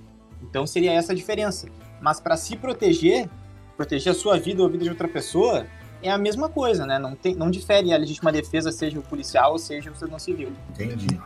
Então 0.43 0.67
seria 0.67 0.93
essa 0.93 1.13
a 1.13 1.15
diferença. 1.15 1.69
Mas 2.01 2.21
para 2.21 2.37
se 2.37 2.57
proteger, 2.57 3.29
proteger 3.77 4.13
a 4.13 4.15
sua 4.15 4.39
vida 4.39 4.63
ou 4.63 4.69
a 4.69 4.71
vida 4.71 4.85
de 4.85 4.91
outra 4.91 5.09
pessoa, 5.09 5.67
é 6.03 6.11
a 6.11 6.19
mesma 6.19 6.49
coisa, 6.49 6.87
né? 6.87 6.99
Não, 6.99 7.15
tem, 7.17 7.35
não 7.35 7.51
difere 7.51 7.93
a 7.93 7.97
legítima 7.97 8.31
defesa, 8.31 8.71
seja 8.71 8.99
o 8.99 9.03
policial 9.03 9.53
ou 9.53 9.59
seja 9.59 9.91
o 9.91 9.95
cidadão 9.95 10.19
civil. 10.19 10.53
Entendi. 10.71 11.19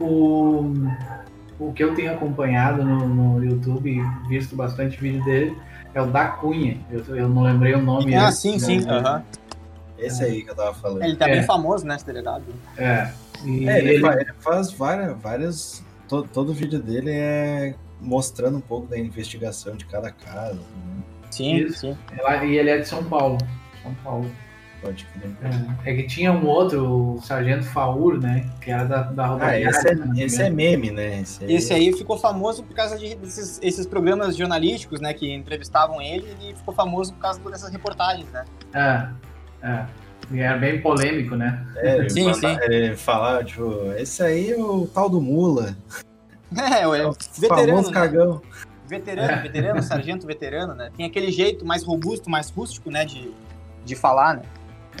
O, 0.00 0.72
o 1.58 1.72
que 1.72 1.82
eu 1.84 1.94
tenho 1.94 2.12
acompanhado 2.12 2.84
no, 2.84 3.08
no 3.08 3.44
YouTube, 3.44 4.00
visto 4.28 4.56
bastante 4.56 4.96
vídeo 5.00 5.24
dele, 5.24 5.56
é 5.94 6.00
o 6.02 6.06
da 6.06 6.26
Cunha. 6.28 6.80
Eu, 6.90 7.04
eu 7.16 7.28
não 7.28 7.42
lembrei 7.42 7.74
o 7.74 7.82
nome. 7.82 8.14
Ah, 8.14 8.30
sim, 8.32 8.52
né? 8.52 8.58
sim. 8.58 8.88
aham. 8.88 9.22
Esse 9.98 10.22
aí 10.22 10.42
que 10.44 10.50
eu 10.50 10.54
tava 10.54 10.72
falando. 10.74 11.02
Ele 11.02 11.16
tá 11.16 11.28
É. 11.28 11.34
bem 11.36 11.42
famoso, 11.44 11.84
né, 11.84 11.96
esse 11.96 12.06
delegado? 12.06 12.44
É. 12.76 13.10
E 13.44 13.68
É, 13.68 13.78
ele, 13.78 13.90
ele- 13.94 14.00
fa- 14.00 14.14
ele 14.14 14.32
faz 14.40 14.70
várias. 14.72 15.16
várias 15.20 15.84
to- 16.08 16.22
todo 16.32 16.50
o 16.50 16.54
vídeo 16.54 16.80
dele 16.80 17.10
é 17.12 17.74
mostrando 18.00 18.58
um 18.58 18.60
pouco 18.60 18.86
da 18.86 18.98
investigação 18.98 19.76
de 19.76 19.84
cada 19.84 20.10
caso. 20.10 20.60
Né? 20.60 21.02
Sim, 21.30 21.56
Isso. 21.56 21.80
sim. 21.80 21.96
ela- 22.16 22.44
e 22.44 22.56
ele 22.56 22.70
é 22.70 22.78
de 22.78 22.88
São 22.88 23.04
Paulo. 23.04 23.38
São 23.82 23.94
Paulo. 24.02 24.30
Pode 24.80 25.04
crer. 25.06 25.32
É, 25.84 25.90
é 25.90 25.96
que 25.96 26.04
tinha 26.04 26.30
um 26.32 26.46
outro, 26.46 27.16
o 27.16 27.20
Sargento 27.20 27.64
Faur, 27.64 28.20
né? 28.20 28.48
Que 28.60 28.70
era 28.70 28.84
da, 28.84 29.02
da 29.02 29.24
Ah, 29.24 29.26
rodoviária. 29.26 29.68
esse 29.70 29.80
se 29.80 29.94
não 29.96 30.06
me 30.06 30.22
é, 30.22 30.24
esse 30.24 30.40
é 30.42 30.50
meme, 30.50 30.90
né? 30.92 31.20
Esse, 31.20 31.44
Esse 31.52 31.72
aí 31.74 31.92
ficou 31.92 32.16
famoso 32.16 32.62
por 32.62 32.74
causa 32.76 32.96
de, 32.96 33.16
desses 33.16 33.58
esses 33.60 33.84
programas 33.86 34.36
jornalísticos, 34.36 35.00
né, 35.00 35.12
que 35.12 35.28
entrevistavam 35.34 36.00
ele, 36.00 36.28
e 36.40 36.54
ficou 36.54 36.72
famoso 36.72 37.12
por 37.14 37.18
causa 37.20 37.40
dessas 37.50 37.72
reportagens, 37.72 38.28
né? 38.30 38.44
É, 38.72 39.08
é. 39.66 39.86
E 40.30 40.40
era 40.40 40.58
bem 40.58 40.80
polêmico, 40.80 41.34
né? 41.34 41.66
É, 41.76 42.06
Sim, 42.10 42.32
sim. 42.34 42.58
Ele 42.62 42.96
falar, 42.96 43.44
tipo, 43.44 43.92
esse 43.96 44.22
aí 44.22 44.52
é 44.52 44.56
o 44.56 44.86
tal 44.86 45.08
do 45.08 45.20
Mula. 45.20 45.76
É, 46.56 46.88
o 46.88 46.94
É 46.94 47.06
o 47.06 47.12
veterano, 47.12 47.66
famoso 47.68 47.88
né? 47.88 47.94
cagão. 47.94 48.42
Veterano, 48.86 49.42
veterano, 49.42 49.82
sargento 49.82 50.26
veterano, 50.26 50.74
né? 50.74 50.90
Tem 50.96 51.04
aquele 51.04 51.30
jeito 51.30 51.62
mais 51.62 51.84
robusto, 51.84 52.30
mais 52.30 52.48
rústico, 52.48 52.90
né, 52.90 53.04
de, 53.04 53.30
de 53.84 53.94
falar, 53.94 54.36
né? 54.36 54.42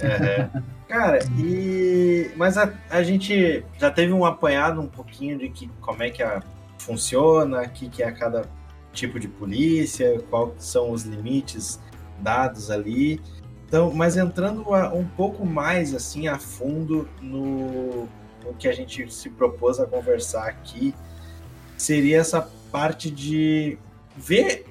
É. 0.02 0.48
Cara, 0.86 1.18
e. 1.38 2.30
Mas 2.36 2.58
a, 2.58 2.70
a 2.90 3.02
gente 3.02 3.64
já 3.78 3.90
teve 3.90 4.12
um 4.12 4.26
apanhado 4.26 4.80
um 4.80 4.86
pouquinho 4.86 5.38
de 5.38 5.48
que, 5.48 5.70
como 5.80 6.02
é 6.02 6.10
que 6.10 6.22
a, 6.22 6.42
funciona, 6.78 7.62
o 7.62 7.68
que, 7.70 7.88
que 7.88 8.02
é 8.02 8.10
cada 8.12 8.44
tipo 8.92 9.18
de 9.20 9.28
polícia, 9.28 10.20
quais 10.30 10.52
são 10.58 10.90
os 10.90 11.04
limites 11.04 11.80
dados 12.20 12.70
ali. 12.70 13.20
Então, 13.68 13.92
mas 13.92 14.16
entrando 14.16 14.64
um 14.94 15.04
pouco 15.04 15.44
mais 15.44 15.94
assim 15.94 16.26
a 16.26 16.38
fundo 16.38 17.06
no, 17.20 18.08
no 18.42 18.54
que 18.58 18.66
a 18.66 18.72
gente 18.72 19.12
se 19.12 19.28
propôs 19.28 19.78
a 19.78 19.84
conversar 19.84 20.48
aqui, 20.48 20.94
seria 21.76 22.18
essa 22.18 22.50
parte 22.72 23.10
de 23.10 23.76
ver 24.16 24.64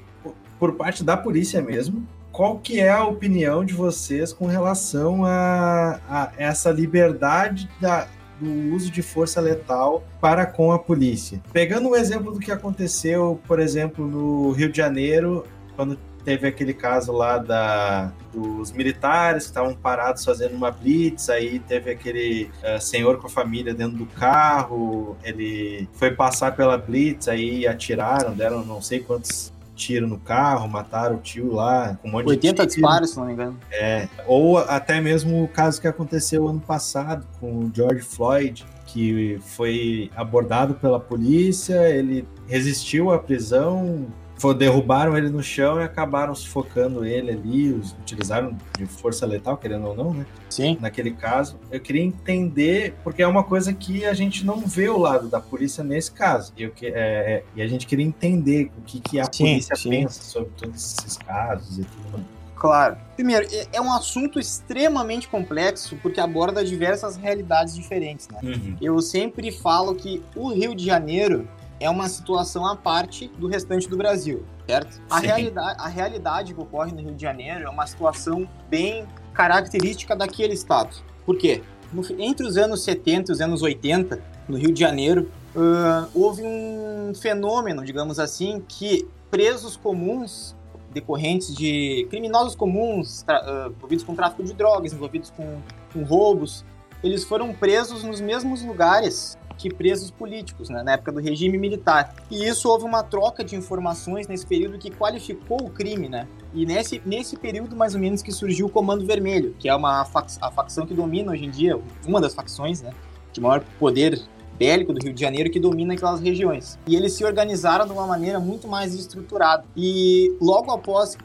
por 0.60 0.74
parte 0.74 1.04
da 1.04 1.16
polícia 1.16 1.62
mesmo 1.62 2.08
qual 2.32 2.58
que 2.58 2.80
é 2.80 2.89
a 2.89 3.04
opinião 3.04 3.63
de 3.63 3.74
vocês 3.74 4.34
com 4.34 4.46
relação 4.46 5.25
a, 5.25 6.00
a 6.10 6.32
essa 6.38 6.72
liberdade 6.72 7.70
da, 7.80 8.08
do 8.39 8.75
uso 8.75 8.92
de 8.92 9.01
força 9.01 9.42
letal 9.42 10.04
para 10.22 10.46
com 10.46 10.72
a 10.72 10.77
polícia. 10.77 11.42
Pegando 11.51 11.89
um 11.89 11.96
exemplo 11.96 12.32
do 12.32 12.39
que 12.39 12.51
aconteceu, 12.51 13.39
por 13.48 13.60
exemplo, 13.60 14.08
no 14.08 14.51
Rio 14.51 14.72
de 14.72 14.77
Janeiro, 14.77 15.46
quando 15.75 15.98
teve 16.27 16.46
aquele 16.46 16.74
caso 16.74 17.13
lá 17.13 17.38
da, 17.38 18.12
dos 18.34 18.74
militares 18.74 19.43
que 19.43 19.50
estavam 19.51 19.74
parados 19.74 20.25
fazendo 20.25 20.55
uma 20.55 20.69
blitz, 20.69 21.29
aí 21.29 21.57
teve 21.57 21.89
aquele 21.89 22.51
eh, 22.62 22.81
senhor 22.81 23.17
com 23.17 23.27
a 23.27 23.29
família 23.29 23.74
dentro 23.74 23.98
do 23.98 24.05
carro, 24.05 25.15
ele 25.24 25.88
foi 25.93 26.12
passar 26.12 26.53
pela 26.53 26.77
blitz, 26.77 27.29
aí 27.29 27.65
atiraram, 27.65 28.34
deram 28.34 28.65
não 28.65 28.81
sei 28.81 29.00
quantos 29.00 29.53
tiros 29.74 30.10
no 30.10 30.19
carro, 30.19 30.67
mataram 30.67 31.15
o 31.15 31.19
tio 31.19 31.53
lá, 31.53 31.98
com 32.01 32.10
um 32.10 32.12
monte 32.12 32.27
80 32.27 32.41
de 32.41 32.55
tiro. 32.55 32.67
disparos, 32.67 33.12
se 33.12 33.17
não 33.17 33.25
me 33.25 33.31
engano. 33.31 33.57
É, 33.72 34.10
ou 34.25 34.57
até 34.57 35.00
mesmo 35.00 35.46
o 35.46 35.48
caso 35.48 35.79
que 35.79 35.88
aconteceu 35.88 36.46
ano 36.46 36.60
passado 36.60 37.25
com 37.39 37.60
o 37.60 37.72
George 37.74 38.01
Floyd, 38.01 38.65
que 38.86 39.39
foi 39.41 40.12
abordado 40.13 40.74
pela 40.74 41.00
polícia, 41.00 41.88
ele 41.88 42.27
resistiu 42.50 43.12
à 43.12 43.17
prisão, 43.17 44.07
foi, 44.38 44.53
derrubaram 44.56 45.17
ele 45.17 45.29
no 45.29 45.41
chão 45.41 45.79
e 45.79 45.84
acabaram 45.84 46.34
sufocando 46.36 47.03
ele 47.06 47.32
ali, 47.32 47.74
os, 47.74 47.91
utilizaram 47.94 48.56
de 48.77 48.86
força 48.86 49.25
letal, 49.25 49.58
querendo 49.58 49.88
ou 49.88 49.96
não, 49.96 50.13
né? 50.13 50.25
Sim. 50.50 50.77
Naquele 50.79 51.12
caso, 51.12 51.58
eu 51.72 51.79
queria 51.79 52.03
entender, 52.03 52.96
porque 53.03 53.22
é 53.22 53.27
uma 53.27 53.44
coisa 53.44 53.74
que 53.74 54.06
a 54.06 54.13
gente 54.13 54.46
não 54.46 54.60
vê 54.62 54.89
o 54.89 54.98
lado 54.98 55.27
da 55.27 55.39
polícia 55.39 55.84
nesse 55.84 56.12
caso. 56.12 56.53
E, 56.58 56.63
eu 56.63 56.72
que- 56.72 56.88
é, 56.88 57.44
e 57.56 57.62
a 57.62 57.67
gente 57.67 57.86
queria 57.88 58.06
entender 58.06 58.72
o 58.77 58.82
que, 58.82 59.00
que 59.00 59.20
a 59.20 59.25
Sim, 59.32 59.46
polícia 59.46 59.75
sim. 59.75 59.89
pensa 59.89 60.22
sobre 60.24 60.50
todos 60.58 60.75
esses 61.00 61.17
casos 61.17 61.79
e 61.79 61.84
tudo 61.84 62.12
mais. 62.13 62.38
Claro. 62.56 62.98
Primeiro, 63.15 63.46
é- 63.51 63.67
é 63.74 63.82
um 63.82 63.91
assunto 63.94 64.39
extremamente 64.39 65.27
complexo 65.27 65.96
porque 66.01 66.20
aborda 66.20 66.65
diversas 66.65 67.15
realidades 67.15 67.75
diferentes, 67.75 68.27
né? 68.29 68.39
Uhum. 68.41 68.75
Eu 68.82 69.00
sempre 69.00 69.51
falo 69.51 69.94
que 69.94 70.24
o 70.36 70.50
Rio 70.51 70.74
de 70.74 70.84
Janeiro 70.84 71.48
é 71.79 71.89
uma 71.89 72.07
situação 72.10 72.65
à 72.65 72.75
parte 72.75 73.27
do 73.38 73.48
restante 73.48 73.88
do 73.88 73.98
Brasil, 73.98 74.43
certo? 74.67 75.01
A, 75.10 75.19
Sim. 75.19 75.27
realidade, 75.27 75.75
a 75.79 75.88
realidade 75.88 76.53
que 76.53 76.60
ocorre 76.60 76.91
no 76.91 77.01
Rio 77.01 77.13
de 77.13 77.22
Janeiro 77.22 77.65
é 77.65 77.69
uma 77.69 77.86
situação 77.86 78.48
bem 78.69 79.05
característica 79.34 80.15
daquele 80.15 80.53
estado. 80.53 80.96
Por 81.25 81.38
quê? 81.38 81.62
No 81.93 82.03
entre 82.19 82.46
os 82.46 82.57
anos 82.57 82.84
70 82.84 83.31
e 83.31 83.34
os 83.34 83.41
anos 83.41 83.62
80, 83.62 84.19
no 84.48 84.57
Rio 84.57 84.74
de 84.74 84.79
Janeiro, 84.79 85.29
ah, 85.55 86.07
houve 86.13 86.43
um 86.43 87.13
fenômeno, 87.15 87.86
digamos 87.86 88.19
assim, 88.19 88.63
que 88.67 89.07
presos 89.29 89.77
comuns 89.77 90.55
decorrentes 90.91 91.53
de 91.53 92.07
criminosos 92.10 92.55
comuns 92.55 93.24
ah, 93.27 93.69
envolvidos 93.69 94.03
com 94.03 94.15
tráfico 94.15 94.43
de 94.43 94.53
drogas, 94.53 94.93
envolvidos 94.93 95.29
com, 95.29 95.62
com 95.93 96.03
roubos, 96.03 96.65
eles 97.03 97.24
foram 97.24 97.53
presos 97.53 98.03
nos 98.03 98.19
mesmos 98.19 98.63
lugares 98.63 99.38
que 99.58 99.74
presos 99.74 100.12
políticos, 100.12 100.70
né, 100.70 100.84
na 100.84 100.94
época 100.94 101.12
do 101.12 101.20
regime 101.20 101.58
militar. 101.58 102.16
E 102.30 102.46
isso 102.46 102.70
houve 102.70 102.86
uma 102.86 103.04
troca 103.04 103.44
de 103.44 103.56
informações 103.56 104.28
nesse 104.28 104.46
período 104.46 104.78
que 104.78 104.92
qualificou 104.92 105.58
o 105.62 105.70
crime, 105.70 106.08
né? 106.08 106.28
E 106.54 106.66
nesse, 106.66 107.02
nesse 107.06 107.36
período, 107.36 107.76
mais 107.76 107.94
ou 107.94 108.00
menos, 108.00 108.22
que 108.22 108.32
surgiu 108.32 108.68
o 108.68 108.70
Comando 108.70 109.06
Vermelho, 109.06 109.56
que 109.60 109.68
é 109.68 109.76
uma 109.76 110.06
fac 110.06 110.28
a 110.42 110.52
facção 110.52 110.86
que 110.86 110.94
domina 110.94 111.32
hoje 111.32 111.46
em 111.46 111.50
dia, 111.50 111.80
uma 112.06 112.22
das 112.22 112.34
facções, 112.34 112.82
né, 112.82 112.92
de 113.34 113.42
maior 113.42 113.64
poder 113.80 114.22
bélico 114.58 114.94
do 114.94 115.04
Rio 115.04 115.14
de 115.14 115.22
Janeiro 115.22 115.50
que 115.50 115.60
domina 115.60 115.94
aquelas 115.94 116.20
regiões. 116.20 116.78
E 116.88 116.96
eles 116.96 117.14
se 117.14 117.24
organizaram 117.24 117.86
de 117.86 117.92
uma 117.94 118.08
maneira 118.08 118.40
muito 118.40 118.68
mais 118.68 118.94
estruturada. 118.96 119.64
E 119.76 120.36
logo 120.42 120.72
após 120.72 121.18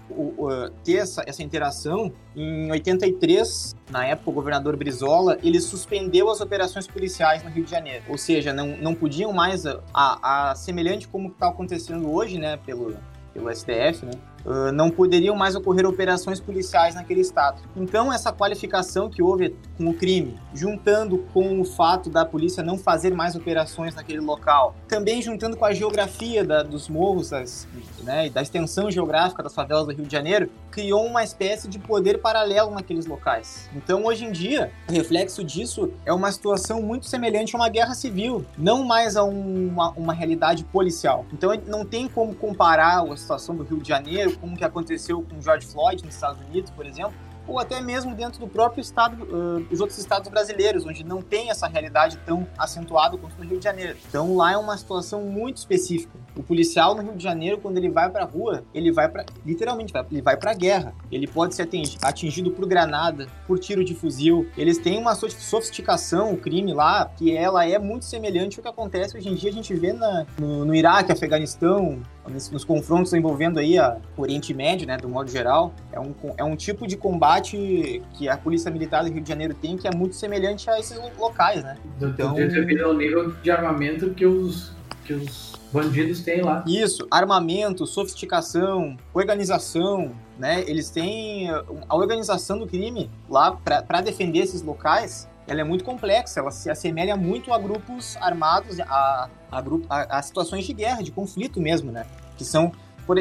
ter 0.84 0.96
essa, 0.98 1.22
essa 1.26 1.42
interação, 1.42 2.12
em 2.36 2.70
83, 2.70 3.74
na 3.90 4.04
época 4.06 4.30
o 4.30 4.32
governador 4.32 4.76
Brizola, 4.76 5.38
ele 5.42 5.60
suspendeu 5.60 6.30
as 6.30 6.40
operações 6.40 6.86
policiais 6.86 7.42
no 7.42 7.50
Rio 7.50 7.64
de 7.64 7.70
Janeiro. 7.70 8.04
Ou 8.08 8.18
seja, 8.18 8.52
não, 8.52 8.76
não 8.76 8.94
podiam 8.94 9.32
mais, 9.32 9.64
a, 9.66 9.80
a- 9.94 10.54
semelhante 10.54 11.08
como 11.08 11.28
está 11.28 11.48
acontecendo 11.48 12.10
hoje, 12.12 12.38
né, 12.38 12.58
pelo, 12.64 12.94
pelo 13.32 13.54
STF, 13.54 14.04
né, 14.04 14.12
Uh, 14.44 14.72
não 14.72 14.90
poderiam 14.90 15.36
mais 15.36 15.54
ocorrer 15.54 15.86
operações 15.86 16.40
policiais 16.40 16.94
naquele 16.94 17.20
estado. 17.20 17.62
Então, 17.76 18.12
essa 18.12 18.32
qualificação 18.32 19.08
que 19.08 19.22
houve 19.22 19.54
com 19.78 19.88
o 19.88 19.94
crime, 19.94 20.36
juntando 20.52 21.18
com 21.32 21.60
o 21.60 21.64
fato 21.64 22.10
da 22.10 22.24
polícia 22.24 22.62
não 22.62 22.76
fazer 22.76 23.14
mais 23.14 23.36
operações 23.36 23.94
naquele 23.94 24.20
local, 24.20 24.74
também 24.88 25.22
juntando 25.22 25.56
com 25.56 25.64
a 25.64 25.72
geografia 25.72 26.44
da- 26.44 26.62
dos 26.62 26.88
morros 26.88 27.30
das, 27.30 27.68
né, 28.02 28.28
da 28.30 28.42
extensão 28.42 28.90
geográfica 28.90 29.42
das 29.42 29.54
favelas 29.54 29.86
do 29.86 29.92
Rio 29.92 30.04
de 30.04 30.12
Janeiro, 30.12 30.50
criou 30.70 31.04
uma 31.06 31.22
espécie 31.22 31.68
de 31.68 31.78
poder 31.78 32.18
paralelo 32.20 32.70
naqueles 32.72 33.06
locais. 33.06 33.68
Então, 33.76 34.04
hoje 34.04 34.24
em 34.24 34.32
dia, 34.32 34.72
o 34.88 34.92
reflexo 34.92 35.44
disso 35.44 35.92
é 36.04 36.12
uma 36.12 36.32
situação 36.32 36.82
muito 36.82 37.06
semelhante 37.06 37.54
a 37.54 37.58
uma 37.58 37.68
guerra 37.68 37.94
civil, 37.94 38.44
não 38.58 38.82
mais 38.84 39.16
a 39.16 39.22
um- 39.22 39.68
uma, 39.68 39.90
uma 39.90 40.12
realidade 40.12 40.64
policial. 40.64 41.24
Então, 41.32 41.50
não 41.66 41.84
tem 41.84 42.08
como 42.08 42.34
comparar 42.34 43.02
a 43.02 43.16
situação 43.16 43.54
do 43.54 43.62
Rio 43.62 43.78
de 43.78 43.88
Janeiro 43.88 44.31
com 44.38 44.48
o 44.48 44.56
que 44.56 44.64
aconteceu 44.64 45.22
com 45.22 45.40
George 45.40 45.66
Floyd 45.66 46.04
nos 46.04 46.14
Estados 46.14 46.40
Unidos, 46.46 46.70
por 46.70 46.86
exemplo, 46.86 47.12
ou 47.44 47.58
até 47.58 47.80
mesmo 47.80 48.14
dentro 48.14 48.38
do 48.38 48.46
próprio 48.46 48.80
estado, 48.80 49.24
uh, 49.24 49.66
os 49.68 49.80
outros 49.80 49.98
estados 49.98 50.28
brasileiros, 50.30 50.86
onde 50.86 51.02
não 51.04 51.20
tem 51.20 51.50
essa 51.50 51.66
realidade 51.66 52.16
tão 52.24 52.46
acentuada 52.56 53.18
quanto 53.18 53.36
no 53.36 53.44
Rio 53.44 53.58
de 53.58 53.64
Janeiro. 53.64 53.96
Então 54.08 54.36
lá 54.36 54.52
é 54.52 54.56
uma 54.56 54.76
situação 54.76 55.22
muito 55.22 55.56
específica. 55.56 56.12
O 56.36 56.42
policial 56.42 56.94
no 56.94 57.02
Rio 57.02 57.16
de 57.16 57.22
Janeiro, 57.22 57.58
quando 57.58 57.78
ele 57.78 57.90
vai 57.90 58.08
pra 58.08 58.24
rua, 58.24 58.62
ele 58.72 58.92
vai 58.92 59.08
para 59.08 59.24
literalmente, 59.44 59.92
ele 60.12 60.22
vai 60.22 60.36
pra 60.36 60.54
guerra. 60.54 60.94
Ele 61.10 61.26
pode 61.26 61.56
ser 61.56 61.62
atingi- 61.62 61.98
atingido 62.00 62.52
por 62.52 62.64
granada, 62.64 63.26
por 63.44 63.58
tiro 63.58 63.84
de 63.84 63.92
fuzil. 63.94 64.48
Eles 64.56 64.78
têm 64.78 64.96
uma 64.96 65.16
so- 65.16 65.28
sofisticação, 65.28 66.32
o 66.32 66.36
crime 66.36 66.72
lá, 66.72 67.06
que 67.06 67.36
ela 67.36 67.66
é 67.68 67.76
muito 67.78 68.04
semelhante 68.04 68.58
ao 68.58 68.62
que 68.62 68.68
acontece 68.68 69.16
hoje 69.16 69.28
em 69.28 69.34
dia. 69.34 69.50
A 69.50 69.52
gente 69.52 69.74
vê 69.74 69.92
na, 69.92 70.24
no, 70.38 70.64
no 70.64 70.74
Iraque, 70.74 71.10
Afeganistão, 71.10 72.00
nos, 72.28 72.64
confrontos 72.64 73.12
envolvendo 73.12 73.58
aí 73.58 73.78
a 73.78 73.96
Oriente 74.16 74.54
Médio, 74.54 74.86
né, 74.86 74.96
do 74.96 75.08
modo 75.08 75.30
geral. 75.30 75.74
É 75.92 75.98
um, 75.98 76.14
é 76.36 76.44
um 76.44 76.54
tipo 76.56 76.86
de 76.86 76.96
combate 76.96 78.02
que 78.14 78.28
a 78.28 78.36
Polícia 78.36 78.70
Militar 78.70 79.04
do 79.04 79.10
Rio 79.10 79.22
de 79.22 79.28
Janeiro 79.28 79.54
tem 79.54 79.76
que 79.76 79.86
é 79.88 79.90
muito 79.94 80.14
semelhante 80.14 80.68
a 80.70 80.78
esses 80.78 80.96
lo- 80.96 81.10
locais, 81.18 81.62
né? 81.62 81.76
Do, 81.98 82.08
Então- 82.08 82.32
então... 82.38 82.48
Devido 82.48 82.84
ao 82.84 82.94
nível 82.94 83.32
de 83.42 83.50
armamento 83.50 84.10
que 84.10 84.24
os, 84.26 84.72
que 85.04 85.12
os 85.14 85.52
bandidos 85.72 86.20
têm 86.20 86.42
lá. 86.42 86.62
Isso, 86.66 87.06
armamento, 87.10 87.86
sofisticação, 87.86 88.96
organização, 89.14 90.12
né? 90.38 90.62
Eles 90.66 90.90
têm 90.90 91.48
a 91.50 91.96
organização 91.96 92.58
do 92.58 92.66
crime 92.66 93.10
lá 93.28 93.52
para 93.52 94.00
defender 94.00 94.40
esses 94.40 94.62
locais. 94.62 95.28
Ela 95.52 95.60
é 95.60 95.64
muito 95.64 95.84
complexa, 95.84 96.40
ela 96.40 96.50
se 96.50 96.70
assemelha 96.70 97.14
muito 97.14 97.52
a 97.52 97.58
grupos 97.58 98.16
armados, 98.16 98.80
a, 98.80 99.28
a, 99.50 99.60
grupo, 99.60 99.86
a, 99.90 100.18
a 100.18 100.22
situações 100.22 100.64
de 100.64 100.72
guerra, 100.72 101.02
de 101.02 101.12
conflito 101.12 101.60
mesmo, 101.60 101.92
né? 101.92 102.06
Que 102.38 102.44
são 102.44 102.72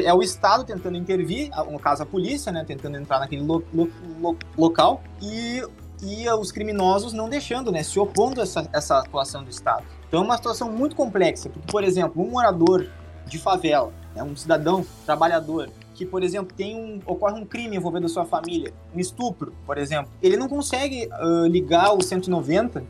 é 0.02 0.14
o 0.14 0.22
Estado 0.22 0.64
tentando 0.64 0.96
intervir, 0.96 1.50
no 1.70 1.78
caso 1.78 2.04
a 2.04 2.06
polícia, 2.06 2.50
né, 2.52 2.64
tentando 2.64 2.96
entrar 2.96 3.18
naquele 3.18 3.42
lo, 3.42 3.64
lo, 3.74 3.90
lo, 4.20 4.38
local 4.56 5.02
e, 5.20 5.60
e 6.00 6.30
os 6.30 6.52
criminosos 6.52 7.12
não 7.12 7.28
deixando, 7.28 7.72
né, 7.72 7.82
se 7.82 7.98
opondo 7.98 8.40
a 8.40 8.44
essa, 8.44 8.66
essa 8.72 8.98
atuação 9.00 9.42
do 9.42 9.50
Estado. 9.50 9.82
Então 10.06 10.22
é 10.22 10.24
uma 10.24 10.36
situação 10.36 10.70
muito 10.70 10.94
complexa, 10.94 11.50
porque, 11.50 11.70
por 11.70 11.82
exemplo, 11.82 12.22
um 12.22 12.30
morador 12.30 12.88
de 13.26 13.38
favela, 13.40 13.92
né, 14.14 14.22
um 14.22 14.36
cidadão 14.36 14.86
trabalhador, 15.04 15.68
que, 15.94 16.06
por 16.06 16.22
exemplo, 16.22 16.54
tem 16.56 16.76
um, 16.76 17.00
ocorre 17.06 17.40
um 17.40 17.44
crime 17.44 17.76
envolvendo 17.76 18.08
sua 18.08 18.24
família, 18.24 18.72
um 18.94 18.98
estupro, 18.98 19.52
por 19.66 19.78
exemplo, 19.78 20.10
ele 20.22 20.36
não 20.36 20.48
consegue 20.48 21.08
uh, 21.08 21.46
ligar 21.46 21.92
o 21.94 22.02
190 22.02 22.84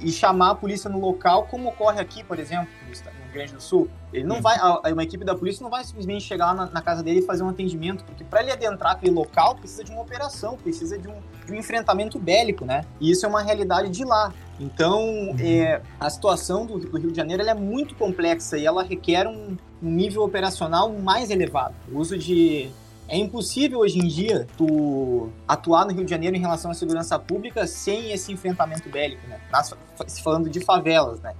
e 0.00 0.10
chamar 0.10 0.50
a 0.50 0.54
polícia 0.54 0.88
no 0.88 1.00
local, 1.00 1.44
como 1.50 1.68
ocorre 1.68 2.00
aqui, 2.00 2.22
por 2.24 2.38
exemplo, 2.38 2.68
no 2.88 3.24
Rio 3.24 3.32
Grande 3.32 3.54
do 3.54 3.62
Sul. 3.62 3.88
Ele 4.12 4.24
não 4.24 4.40
vai, 4.40 4.56
a, 4.58 4.80
uma 4.92 5.02
equipe 5.02 5.24
da 5.24 5.34
polícia 5.34 5.62
não 5.62 5.70
vai 5.70 5.84
simplesmente 5.84 6.24
chegar 6.24 6.46
lá 6.46 6.54
na, 6.54 6.66
na 6.66 6.82
casa 6.82 7.02
dele 7.02 7.20
e 7.20 7.22
fazer 7.22 7.42
um 7.42 7.48
atendimento, 7.48 8.04
porque 8.04 8.22
para 8.24 8.42
ele 8.42 8.52
adentrar 8.52 8.92
aquele 8.92 9.12
local 9.12 9.56
precisa 9.56 9.82
de 9.82 9.90
uma 9.90 10.02
operação, 10.02 10.56
precisa 10.56 10.98
de 10.98 11.08
um, 11.08 11.14
de 11.44 11.52
um 11.52 11.56
enfrentamento 11.56 12.18
bélico, 12.18 12.64
né? 12.64 12.84
E 13.00 13.10
isso 13.10 13.26
é 13.26 13.28
uma 13.28 13.42
realidade 13.42 13.90
de 13.90 14.04
lá. 14.04 14.32
Então, 14.58 15.00
uhum. 15.00 15.36
é, 15.40 15.82
a 15.98 16.08
situação 16.08 16.64
do, 16.64 16.78
do, 16.78 16.96
Rio 16.96 17.10
de 17.10 17.16
Janeiro 17.16 17.42
é 17.42 17.54
muito 17.54 17.94
complexa 17.96 18.56
e 18.56 18.64
ela 18.64 18.84
requer 18.84 19.26
um, 19.26 19.56
um 19.82 19.90
nível 19.90 20.22
operacional 20.22 20.92
mais 20.92 21.30
elevado. 21.30 21.74
O 21.92 21.98
uso 21.98 22.16
de 22.16 22.70
é 23.08 23.16
impossível 23.16 23.80
hoje 23.80 23.98
em 23.98 24.06
dia 24.06 24.46
tu 24.56 25.30
atuar 25.46 25.84
no 25.84 25.92
Rio 25.92 26.04
de 26.04 26.10
Janeiro 26.10 26.36
em 26.36 26.40
relação 26.40 26.70
à 26.70 26.74
segurança 26.74 27.18
pública 27.18 27.66
sem 27.66 28.12
esse 28.12 28.32
enfrentamento 28.32 28.88
bélico, 28.88 29.26
né? 29.26 29.40
Nas, 29.50 29.74
falando 30.22 30.48
de 30.48 30.60
favelas, 30.60 31.20
né? 31.20 31.34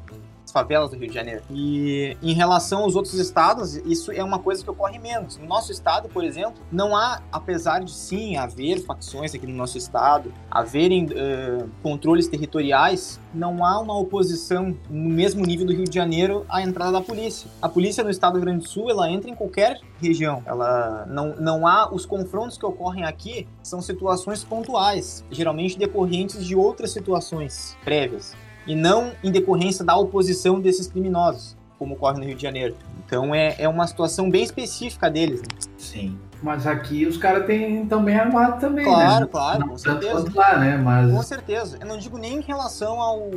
Favelas 0.55 0.91
do 0.91 0.97
Rio 0.97 1.09
de 1.09 1.15
Janeiro. 1.15 1.43
E 1.51 2.17
em 2.23 2.33
relação 2.33 2.85
aos 2.85 2.95
outros 2.95 3.15
estados, 3.15 3.75
isso 3.75 4.13
é 4.13 4.23
uma 4.23 4.39
coisa 4.39 4.63
que 4.63 4.71
ocorre 4.71 5.01
menos. 5.01 5.37
No 5.37 5.47
nosso 5.47 5.73
estado, 5.73 6.09
por 6.09 6.23
exemplo, 6.23 6.63
não 6.71 6.97
há, 6.97 7.21
apesar 7.33 7.81
de 7.81 7.91
sim 7.91 8.37
haver 8.37 8.79
facções 8.85 9.35
aqui 9.35 9.49
no 9.49 9.55
nosso 9.55 9.77
estado, 9.77 10.33
haverem 10.49 11.07
uh, 11.07 11.69
controles 11.83 12.29
territoriais, 12.29 13.21
não 13.35 13.67
há 13.67 13.81
uma 13.81 13.99
oposição 13.99 14.77
no 14.89 15.11
mesmo 15.11 15.45
nível 15.45 15.67
do 15.67 15.73
Rio 15.73 15.87
de 15.87 15.95
Janeiro 15.95 16.47
à 16.49 16.63
entrada 16.63 16.93
da 16.93 17.01
polícia. 17.01 17.51
A 17.61 17.69
polícia 17.69 18.05
no 18.05 18.11
estado 18.11 18.35
do 18.35 18.37
Rio 18.37 18.45
Grande 18.45 18.61
do 18.61 18.69
Sul, 18.69 18.89
ela 18.89 19.11
entra 19.11 19.29
em 19.29 19.35
qualquer 19.35 19.81
região. 20.01 20.41
Ela 20.47 21.05
não, 21.07 21.35
não 21.35 21.67
há 21.67 21.93
os 21.93 22.07
confrontos 22.07 22.57
que 22.57 22.65
ocorrem 22.65 23.03
aqui 23.05 23.49
são 23.61 23.83
situações 23.83 24.45
pontuais, 24.45 25.25
geralmente 25.33 25.77
decorrentes 25.77 26.47
de 26.47 26.55
outras 26.55 26.93
situações 26.93 27.77
prévias 27.85 28.37
e 28.67 28.75
não 28.75 29.13
em 29.23 29.31
decorrência 29.31 29.85
da 29.85 29.97
oposição 29.97 30.61
desses 30.61 30.87
criminosos, 30.87 31.57
como 31.79 31.95
ocorre 31.95 32.19
no 32.19 32.25
Rio 32.25 32.37
de 32.37 32.43
Janeiro. 32.43 32.75
Então 33.07 33.35
é, 33.35 33.57
é 33.59 33.69
uma 33.69 33.87
situação 33.87 34.31
bem 34.31 34.43
específica 34.43 35.11
deles. 35.11 35.41
Né? 35.43 35.49
Sim. 35.79 36.19
Mas 36.43 36.67
aqui 36.67 37.07
os 37.07 37.17
caras 37.17 37.47
têm 37.47 37.87
também 37.87 38.17
armado 38.17 38.61
também, 38.61 38.85
claro, 38.85 39.25
né? 39.25 39.31
Claro, 39.31 39.69
com 39.69 39.79
certeza. 39.79 40.27
Lá, 40.35 40.59
né? 40.59 40.77
Mas... 40.77 41.11
Com 41.11 41.23
certeza. 41.23 41.79
Eu 41.81 41.87
não 41.87 41.97
digo 41.97 42.19
nem 42.19 42.39
em 42.39 42.41
relação 42.41 43.01
ao 43.01 43.31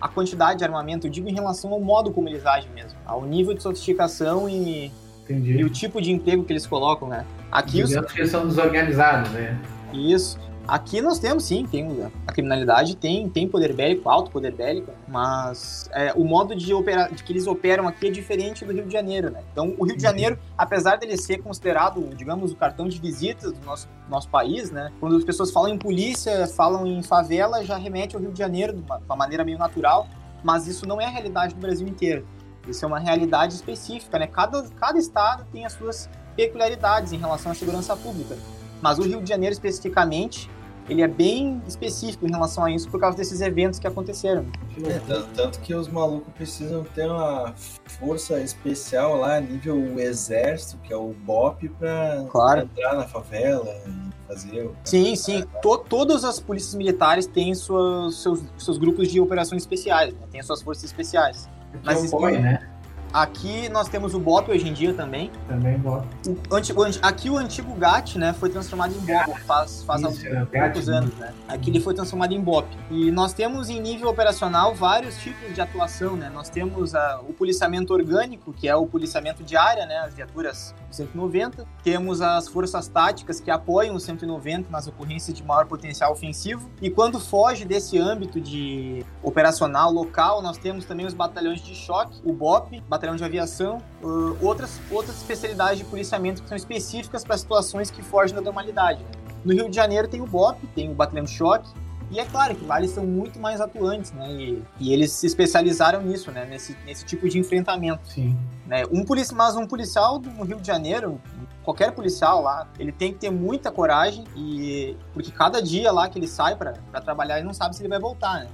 a 0.00 0.08
quantidade 0.08 0.58
de 0.58 0.64
armamento, 0.64 1.06
eu 1.06 1.10
digo 1.10 1.28
em 1.28 1.32
relação 1.32 1.72
ao 1.72 1.80
modo 1.80 2.10
como 2.10 2.28
eles 2.28 2.44
agem 2.44 2.70
mesmo, 2.72 2.98
ao 3.06 3.24
nível 3.24 3.54
de 3.54 3.62
sofisticação 3.62 4.46
e, 4.46 4.92
e 5.30 5.64
o 5.64 5.70
tipo 5.70 6.02
de 6.02 6.12
emprego 6.12 6.44
que 6.44 6.52
eles 6.52 6.66
colocam, 6.66 7.08
né? 7.08 7.24
Aqui 7.50 7.82
Digamos 7.82 8.10
os... 8.10 8.12
que 8.12 8.26
são 8.26 8.46
desorganizados, 8.46 9.30
né? 9.30 9.58
Isso. 9.94 10.38
Aqui 10.66 11.02
nós 11.02 11.18
temos, 11.18 11.44
sim, 11.44 11.66
tem 11.66 11.86
a 12.26 12.32
criminalidade 12.32 12.96
tem, 12.96 13.28
tem 13.28 13.46
poder 13.46 13.74
bélico, 13.74 14.08
alto 14.08 14.30
poder 14.30 14.52
bélico, 14.52 14.90
mas 15.06 15.90
é, 15.92 16.12
o 16.14 16.24
modo 16.24 16.54
de, 16.54 16.72
operar, 16.72 17.12
de 17.12 17.22
que 17.22 17.32
eles 17.32 17.46
operam 17.46 17.86
aqui 17.86 18.08
é 18.08 18.10
diferente 18.10 18.64
do 18.64 18.72
Rio 18.72 18.86
de 18.86 18.92
Janeiro, 18.92 19.30
né? 19.30 19.42
Então, 19.52 19.74
o 19.78 19.84
Rio 19.84 19.96
de 19.96 20.04
uhum. 20.04 20.10
Janeiro, 20.10 20.38
apesar 20.56 20.96
dele 20.96 21.18
ser 21.18 21.42
considerado, 21.42 22.00
digamos, 22.16 22.52
o 22.52 22.56
cartão 22.56 22.88
de 22.88 22.98
visitas 22.98 23.52
do 23.52 23.64
nosso, 23.64 23.88
nosso 24.08 24.28
país, 24.30 24.70
né? 24.70 24.90
Quando 25.00 25.16
as 25.16 25.24
pessoas 25.24 25.50
falam 25.50 25.68
em 25.68 25.78
polícia, 25.78 26.46
falam 26.46 26.86
em 26.86 27.02
favela, 27.02 27.62
já 27.62 27.76
remete 27.76 28.16
ao 28.16 28.22
Rio 28.22 28.32
de 28.32 28.38
Janeiro 28.38 28.72
de 28.72 28.80
uma, 28.80 28.98
de 28.98 29.04
uma 29.04 29.16
maneira 29.16 29.44
meio 29.44 29.58
natural, 29.58 30.08
mas 30.42 30.66
isso 30.66 30.88
não 30.88 30.98
é 30.98 31.04
a 31.04 31.10
realidade 31.10 31.54
do 31.54 31.60
Brasil 31.60 31.86
inteiro. 31.86 32.26
Isso 32.66 32.82
é 32.84 32.88
uma 32.88 32.98
realidade 32.98 33.54
específica, 33.54 34.18
né? 34.18 34.26
Cada, 34.26 34.62
cada 34.70 34.98
estado 34.98 35.44
tem 35.52 35.66
as 35.66 35.74
suas 35.74 36.08
peculiaridades 36.34 37.12
em 37.12 37.18
relação 37.18 37.52
à 37.52 37.54
segurança 37.54 37.94
pública. 37.94 38.36
Mas 38.84 38.98
o 38.98 39.02
Rio 39.02 39.22
de 39.22 39.30
Janeiro, 39.30 39.54
especificamente, 39.54 40.50
ele 40.90 41.00
é 41.00 41.08
bem 41.08 41.62
específico 41.66 42.26
em 42.26 42.30
relação 42.30 42.66
a 42.66 42.70
isso 42.70 42.86
por 42.90 43.00
causa 43.00 43.16
desses 43.16 43.40
eventos 43.40 43.78
que 43.78 43.86
aconteceram. 43.86 44.44
É, 44.84 44.98
tanto, 44.98 45.28
tanto, 45.34 45.60
que 45.60 45.74
os 45.74 45.88
malucos 45.88 46.30
precisam 46.34 46.84
ter 46.94 47.10
uma 47.10 47.54
força 47.86 48.38
especial 48.40 49.16
lá, 49.16 49.40
nível 49.40 49.98
exército, 49.98 50.76
que 50.82 50.92
é 50.92 50.96
o 50.98 51.14
BOP, 51.24 51.66
para 51.78 52.26
claro. 52.28 52.60
entrar 52.60 52.94
na 52.94 53.04
favela 53.04 53.74
e 53.86 54.28
fazer. 54.28 54.70
Sim, 54.84 55.16
sim. 55.16 55.44
To, 55.62 55.78
todas 55.78 56.22
as 56.22 56.38
polícias 56.38 56.74
militares 56.74 57.26
têm 57.26 57.54
suas, 57.54 58.16
seus, 58.16 58.42
seus 58.58 58.76
grupos 58.76 59.10
de 59.10 59.18
operações 59.18 59.62
especiais, 59.62 60.12
né? 60.12 60.20
têm 60.30 60.42
suas 60.42 60.60
forças 60.60 60.84
especiais. 60.84 61.48
Mas 61.82 62.04
é 62.04 62.06
o 62.06 62.20
BOI, 62.20 62.38
né? 62.38 62.73
Aqui 63.14 63.68
nós 63.68 63.88
temos 63.88 64.12
o 64.12 64.18
BOP 64.18 64.50
hoje 64.50 64.68
em 64.68 64.72
dia 64.72 64.92
também. 64.92 65.30
Também 65.46 65.78
BOP. 65.78 66.04
O, 66.50 66.56
antigo, 66.56 66.84
aqui 67.00 67.30
o 67.30 67.38
antigo 67.38 67.72
GAT, 67.76 68.18
né, 68.18 68.32
foi 68.32 68.50
transformado 68.50 68.92
em 68.92 68.98
BOP 68.98 69.38
faz, 69.46 69.84
faz 69.84 70.00
Isso, 70.00 70.26
alguns, 70.26 70.52
é 70.52 70.60
poucos 70.60 70.88
anos, 70.88 71.14
né? 71.14 71.32
Aqui 71.46 71.70
ele 71.70 71.78
foi 71.78 71.94
transformado 71.94 72.34
em 72.34 72.40
BOP. 72.40 72.66
E 72.90 73.12
nós 73.12 73.32
temos 73.32 73.68
em 73.70 73.80
nível 73.80 74.08
operacional 74.08 74.74
vários 74.74 75.16
tipos 75.18 75.54
de 75.54 75.60
atuação, 75.60 76.16
né? 76.16 76.28
Nós 76.28 76.48
temos 76.48 76.92
a, 76.92 77.20
o 77.20 77.32
policiamento 77.32 77.94
orgânico, 77.94 78.52
que 78.52 78.66
é 78.66 78.74
o 78.74 78.84
policiamento 78.84 79.44
de 79.44 79.56
área, 79.56 79.86
né, 79.86 79.98
as 79.98 80.12
viaturas 80.12 80.74
190. 80.90 81.64
Temos 81.84 82.20
as 82.20 82.48
forças 82.48 82.88
táticas 82.88 83.38
que 83.38 83.48
apoiam 83.48 83.94
o 83.94 84.00
190 84.00 84.70
nas 84.70 84.88
ocorrências 84.88 85.36
de 85.36 85.44
maior 85.44 85.66
potencial 85.66 86.10
ofensivo. 86.10 86.68
E 86.82 86.90
quando 86.90 87.20
foge 87.20 87.64
desse 87.64 87.96
âmbito 87.96 88.40
de 88.40 89.04
operacional 89.22 89.92
local, 89.92 90.42
nós 90.42 90.58
temos 90.58 90.84
também 90.84 91.06
os 91.06 91.14
batalhões 91.14 91.62
de 91.62 91.76
choque, 91.76 92.20
o 92.24 92.32
BOP, 92.32 92.82
batalhão 92.88 93.03
de 93.14 93.24
aviação, 93.24 93.82
uh, 94.02 94.36
outras, 94.40 94.80
outras 94.90 95.16
especialidades 95.16 95.78
de 95.78 95.84
policiamento 95.84 96.42
que 96.42 96.48
são 96.48 96.56
específicas 96.56 97.22
para 97.22 97.36
situações 97.36 97.90
que 97.90 98.02
fogem 98.02 98.34
da 98.34 98.40
normalidade. 98.40 99.04
No 99.44 99.52
Rio 99.52 99.68
de 99.68 99.76
Janeiro 99.76 100.08
tem 100.08 100.22
o 100.22 100.26
BOP, 100.26 100.66
tem 100.74 100.90
o 100.90 100.94
batalhão 100.94 101.24
de 101.24 101.30
choque, 101.30 101.68
e 102.10 102.18
é 102.18 102.24
claro 102.24 102.54
que 102.54 102.64
lá 102.64 102.78
eles 102.78 102.92
são 102.92 103.04
muito 103.04 103.38
mais 103.38 103.60
atuantes, 103.60 104.12
né? 104.12 104.30
E, 104.30 104.62
e, 104.78 104.92
eles 104.92 105.12
se 105.12 105.26
especializaram 105.26 106.02
nisso, 106.02 106.30
né? 106.30 106.44
Nesse, 106.44 106.76
nesse 106.86 107.04
tipo 107.04 107.28
de 107.28 107.38
enfrentamento. 107.38 108.08
Sim. 108.08 108.36
Né? 108.66 108.84
Um 108.90 109.04
polici 109.04 109.34
mas 109.34 109.56
um 109.56 109.66
policial 109.66 110.20
no 110.20 110.44
Rio 110.44 110.60
de 110.60 110.66
Janeiro, 110.66 111.20
qualquer 111.62 111.92
policial 111.92 112.42
lá, 112.42 112.68
ele 112.78 112.92
tem 112.92 113.12
que 113.12 113.18
ter 113.18 113.30
muita 113.30 113.70
coragem 113.70 114.24
e 114.36 114.96
porque 115.12 115.30
cada 115.30 115.60
dia 115.60 115.90
lá 115.90 116.08
que 116.08 116.18
ele 116.18 116.28
sai 116.28 116.56
para 116.56 116.74
trabalhar, 117.00 117.38
ele 117.38 117.46
não 117.46 117.54
sabe 117.54 117.74
se 117.74 117.82
ele 117.82 117.88
vai 117.88 117.98
voltar, 117.98 118.40
né? 118.40 118.48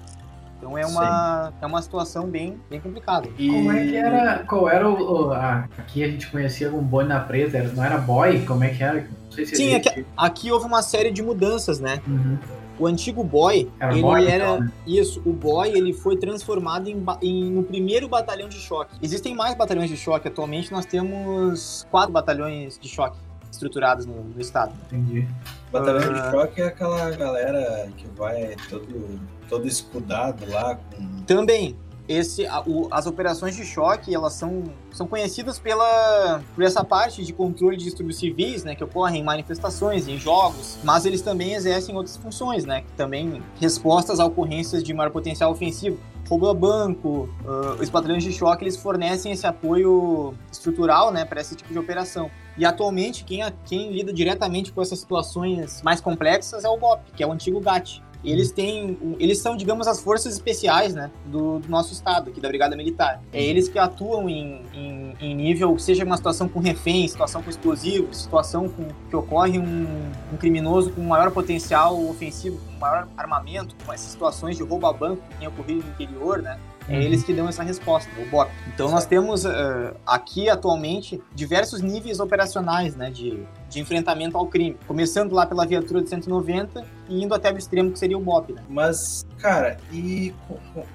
Então 0.61 0.77
é 0.77 0.85
uma, 0.85 1.53
é 1.59 1.67
uma 1.67 1.81
situação 1.81 2.27
bem, 2.27 2.61
bem 2.69 2.79
complicada. 2.79 3.27
E... 3.39 3.49
Como 3.49 3.73
é 3.73 3.87
que 3.87 3.97
era? 3.97 4.39
Qual 4.47 4.69
era 4.69 4.87
o. 4.87 5.29
o 5.29 5.33
a, 5.33 5.67
aqui 5.79 6.05
a 6.05 6.09
gente 6.09 6.31
conhecia 6.31 6.69
como 6.69 6.83
boi 6.83 7.05
na 7.05 7.19
presa, 7.19 7.63
não 7.75 7.83
era 7.83 7.97
boy? 7.97 8.45
Como 8.45 8.63
é 8.63 8.69
que 8.69 8.83
era? 8.83 9.01
Não 9.01 9.33
sei 9.33 9.47
se 9.47 9.57
Sim, 9.57 9.75
aqui, 9.75 10.05
aqui, 10.15 10.53
houve 10.53 10.67
uma 10.67 10.83
série 10.83 11.11
de 11.11 11.23
mudanças, 11.23 11.81
né? 11.81 12.03
Uhum. 12.07 12.39
O 12.79 12.87
antigo 12.87 13.25
boy, 13.25 13.71
era 13.81 13.93
ele 13.93 14.03
boy, 14.03 14.27
era. 14.27 14.45
Então, 14.45 14.61
né? 14.61 14.73
Isso, 14.87 15.23
o 15.25 15.33
boy 15.33 15.71
ele 15.71 15.95
foi 15.95 16.17
transformado 16.17 16.89
em, 16.89 17.03
em, 17.23 17.51
no 17.51 17.63
primeiro 17.63 18.07
batalhão 18.07 18.49
de 18.49 18.57
choque. 18.57 18.97
Existem 19.03 19.35
mais 19.35 19.55
batalhões 19.55 19.89
de 19.89 19.97
choque. 19.97 20.29
Atualmente 20.29 20.71
nós 20.71 20.85
temos 20.85 21.87
quatro 21.91 22.13
batalhões 22.13 22.79
de 22.79 22.89
choque 22.89 23.17
estruturados 23.61 24.07
no, 24.07 24.25
no 24.25 24.41
estado. 24.41 24.73
Entendi. 24.87 25.29
Batalhão 25.71 26.11
uh... 26.11 26.15
de 26.15 26.31
choque 26.31 26.63
é 26.63 26.67
aquela 26.67 27.11
galera 27.11 27.89
que 27.97 28.09
vai 28.17 28.57
todo 28.69 29.21
todo 29.51 29.67
escudado 29.67 30.49
lá. 30.49 30.77
Com... 30.77 31.23
Também. 31.25 31.77
Esse, 32.09 32.45
a, 32.45 32.61
o, 32.63 32.89
as 32.91 33.07
operações 33.07 33.55
de 33.55 33.65
choque, 33.65 34.13
elas 34.13 34.33
são, 34.33 34.65
são 34.91 35.07
conhecidas 35.07 35.61
pela, 35.61 36.43
por 36.57 36.65
essa 36.65 36.83
parte 36.83 37.25
de 37.25 37.33
controle 37.33 37.77
de 37.77 37.85
distúrbios 37.85 38.19
civis, 38.19 38.65
né, 38.65 38.75
que 38.75 38.83
ocorrem 38.83 39.21
em 39.21 39.25
manifestações, 39.25 40.09
em 40.09 40.19
jogos, 40.19 40.77
mas 40.83 41.07
eles 41.07 41.23
também 41.23 41.55
exercem 41.55 41.95
outras 41.95 42.17
funções, 42.17 42.65
né, 42.65 42.81
que 42.81 42.93
também 42.97 43.41
respostas 43.61 44.19
a 44.19 44.25
ocorrências 44.25 44.83
de 44.83 44.93
maior 44.93 45.11
potencial 45.13 45.53
ofensivo. 45.53 46.01
Roubo 46.29 46.49
a 46.49 46.55
banco, 46.55 47.29
uh, 47.45 47.81
os 47.81 47.89
batalhões 47.89 48.25
de 48.25 48.33
choque, 48.33 48.65
eles 48.65 48.77
fornecem 48.77 49.31
esse 49.31 49.47
apoio 49.47 50.35
estrutural, 50.51 51.13
né, 51.13 51.25
para 51.25 51.41
esse 51.41 51.55
tipo 51.55 51.73
de 51.73 51.79
operação. 51.79 52.29
E 52.57 52.65
atualmente, 52.65 53.25
quem, 53.25 53.41
quem 53.65 53.93
lida 53.93 54.13
diretamente 54.13 54.73
com 54.73 54.83
essas 54.83 54.99
situações 54.99 55.83
mais 55.83 56.01
complexas 56.01 56.65
é 56.65 56.69
o 56.69 56.77
BOP, 56.77 57.01
que 57.15 57.23
é 57.23 57.27
o 57.27 57.33
antigo 57.33 57.61
GAT 57.61 58.03
eles 58.25 58.53
têm, 58.53 58.99
eles 59.19 59.39
são, 59.39 59.57
digamos, 59.57 59.87
as 59.87 60.01
forças 60.01 60.35
especiais, 60.35 60.95
né, 60.95 61.11
do, 61.27 61.59
do 61.59 61.69
nosso 61.69 61.93
estado, 61.93 62.31
aqui 62.31 62.41
da 62.41 62.49
Brigada 62.49 62.77
Militar. 62.77 63.23
É 63.33 63.43
eles 63.43 63.69
que 63.69 63.79
atuam 63.79 64.29
em, 64.29 64.63
em, 64.75 65.17
em, 65.21 65.35
nível, 65.35 65.79
seja 65.79 66.05
uma 66.05 66.17
situação 66.17 66.49
com 66.49 66.61
refém, 66.61 67.09
situação 67.09 67.43
com 67.43 67.49
explosivos, 67.49 68.23
situação 68.23 68.69
com 68.69 68.89
que 69.09 69.17
ocorre 69.17 69.59
um, 69.59 69.87
um 70.33 70.37
criminoso 70.37 70.91
com 70.91 71.01
maior 71.01 71.31
potencial 71.31 71.99
ofensivo, 72.09 72.59
com 72.59 72.79
maior 72.79 73.09
armamento, 73.17 73.75
com 73.85 73.93
essas 73.93 74.11
situações 74.11 74.57
de 74.57 74.63
roubo 74.63 74.87
a 74.87 74.93
banco 74.93 75.23
que 75.31 75.37
tem 75.37 75.49
ocorrido 75.49 75.83
no 75.83 75.91
interior, 75.91 76.43
né, 76.43 76.59
é 76.91 76.97
uhum. 76.97 77.03
eles 77.03 77.23
que 77.23 77.33
dão 77.33 77.49
essa 77.49 77.63
resposta, 77.63 78.11
o 78.21 78.27
BOP. 78.29 78.51
Então 78.67 78.89
certo. 78.89 78.91
nós 78.91 79.07
temos 79.07 79.45
uh, 79.45 79.95
aqui 80.05 80.51
atualmente 80.51 81.23
diversos 81.33 81.81
níveis 81.81 82.19
operacionais 82.19 82.97
né, 82.97 83.11
de, 83.11 83.45
de 83.69 83.81
enfrentamento 83.81 84.37
ao 84.37 84.47
crime. 84.47 84.77
Começando 84.87 85.33
lá 85.33 85.47
pela 85.47 85.65
viatura 85.65 86.03
de 86.03 86.09
190 86.09 86.85
e 87.09 87.23
indo 87.23 87.33
até 87.33 87.53
o 87.53 87.57
extremo 87.57 87.93
que 87.93 87.99
seria 87.99 88.19
o 88.19 88.21
BOP. 88.21 88.53
Né? 88.53 88.63
Mas, 88.69 89.25
cara, 89.39 89.77
e 89.93 90.35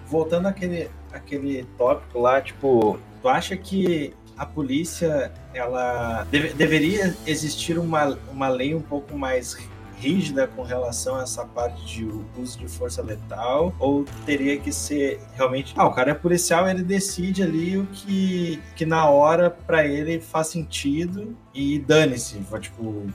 voltando 0.06 0.48
àquele, 0.48 0.92
àquele 1.14 1.64
tópico 1.78 2.20
lá, 2.20 2.42
tipo, 2.42 3.00
tu 3.22 3.30
acha 3.30 3.56
que 3.56 4.14
a 4.38 4.46
polícia 4.46 5.32
ela 5.54 6.28
deve, 6.30 6.50
deveria 6.54 7.16
existir 7.26 7.80
uma, 7.80 8.18
uma 8.30 8.50
lei 8.50 8.76
um 8.76 8.82
pouco 8.82 9.18
mais 9.18 9.58
rígida 10.00 10.48
com 10.48 10.64
relação 10.64 11.16
a 11.16 11.24
essa 11.24 11.46
parte 11.46 11.86
de 11.86 12.06
uso 12.38 12.58
de 12.58 12.68
força 12.68 13.02
letal? 13.02 13.74
Ou 13.80 14.06
teria 14.26 14.58
que 14.60 14.72
ser 14.72 15.20
realmente 15.34 15.74
ah 15.78 15.88
o 15.88 15.94
cara 15.94 16.12
é 16.12 16.14
policial 16.14 16.68
ele 16.68 16.84
decide 16.84 17.44
ali 17.44 17.78
o 17.78 17.86
que 17.88 18.62
que 18.76 18.86
na 18.86 19.10
hora 19.10 19.50
para 19.50 19.86
ele 19.86 20.20
faz 20.20 20.48
sentido 20.48 21.36
e 21.54 21.80
dane-se. 21.80 22.40
Tipo 22.60 23.06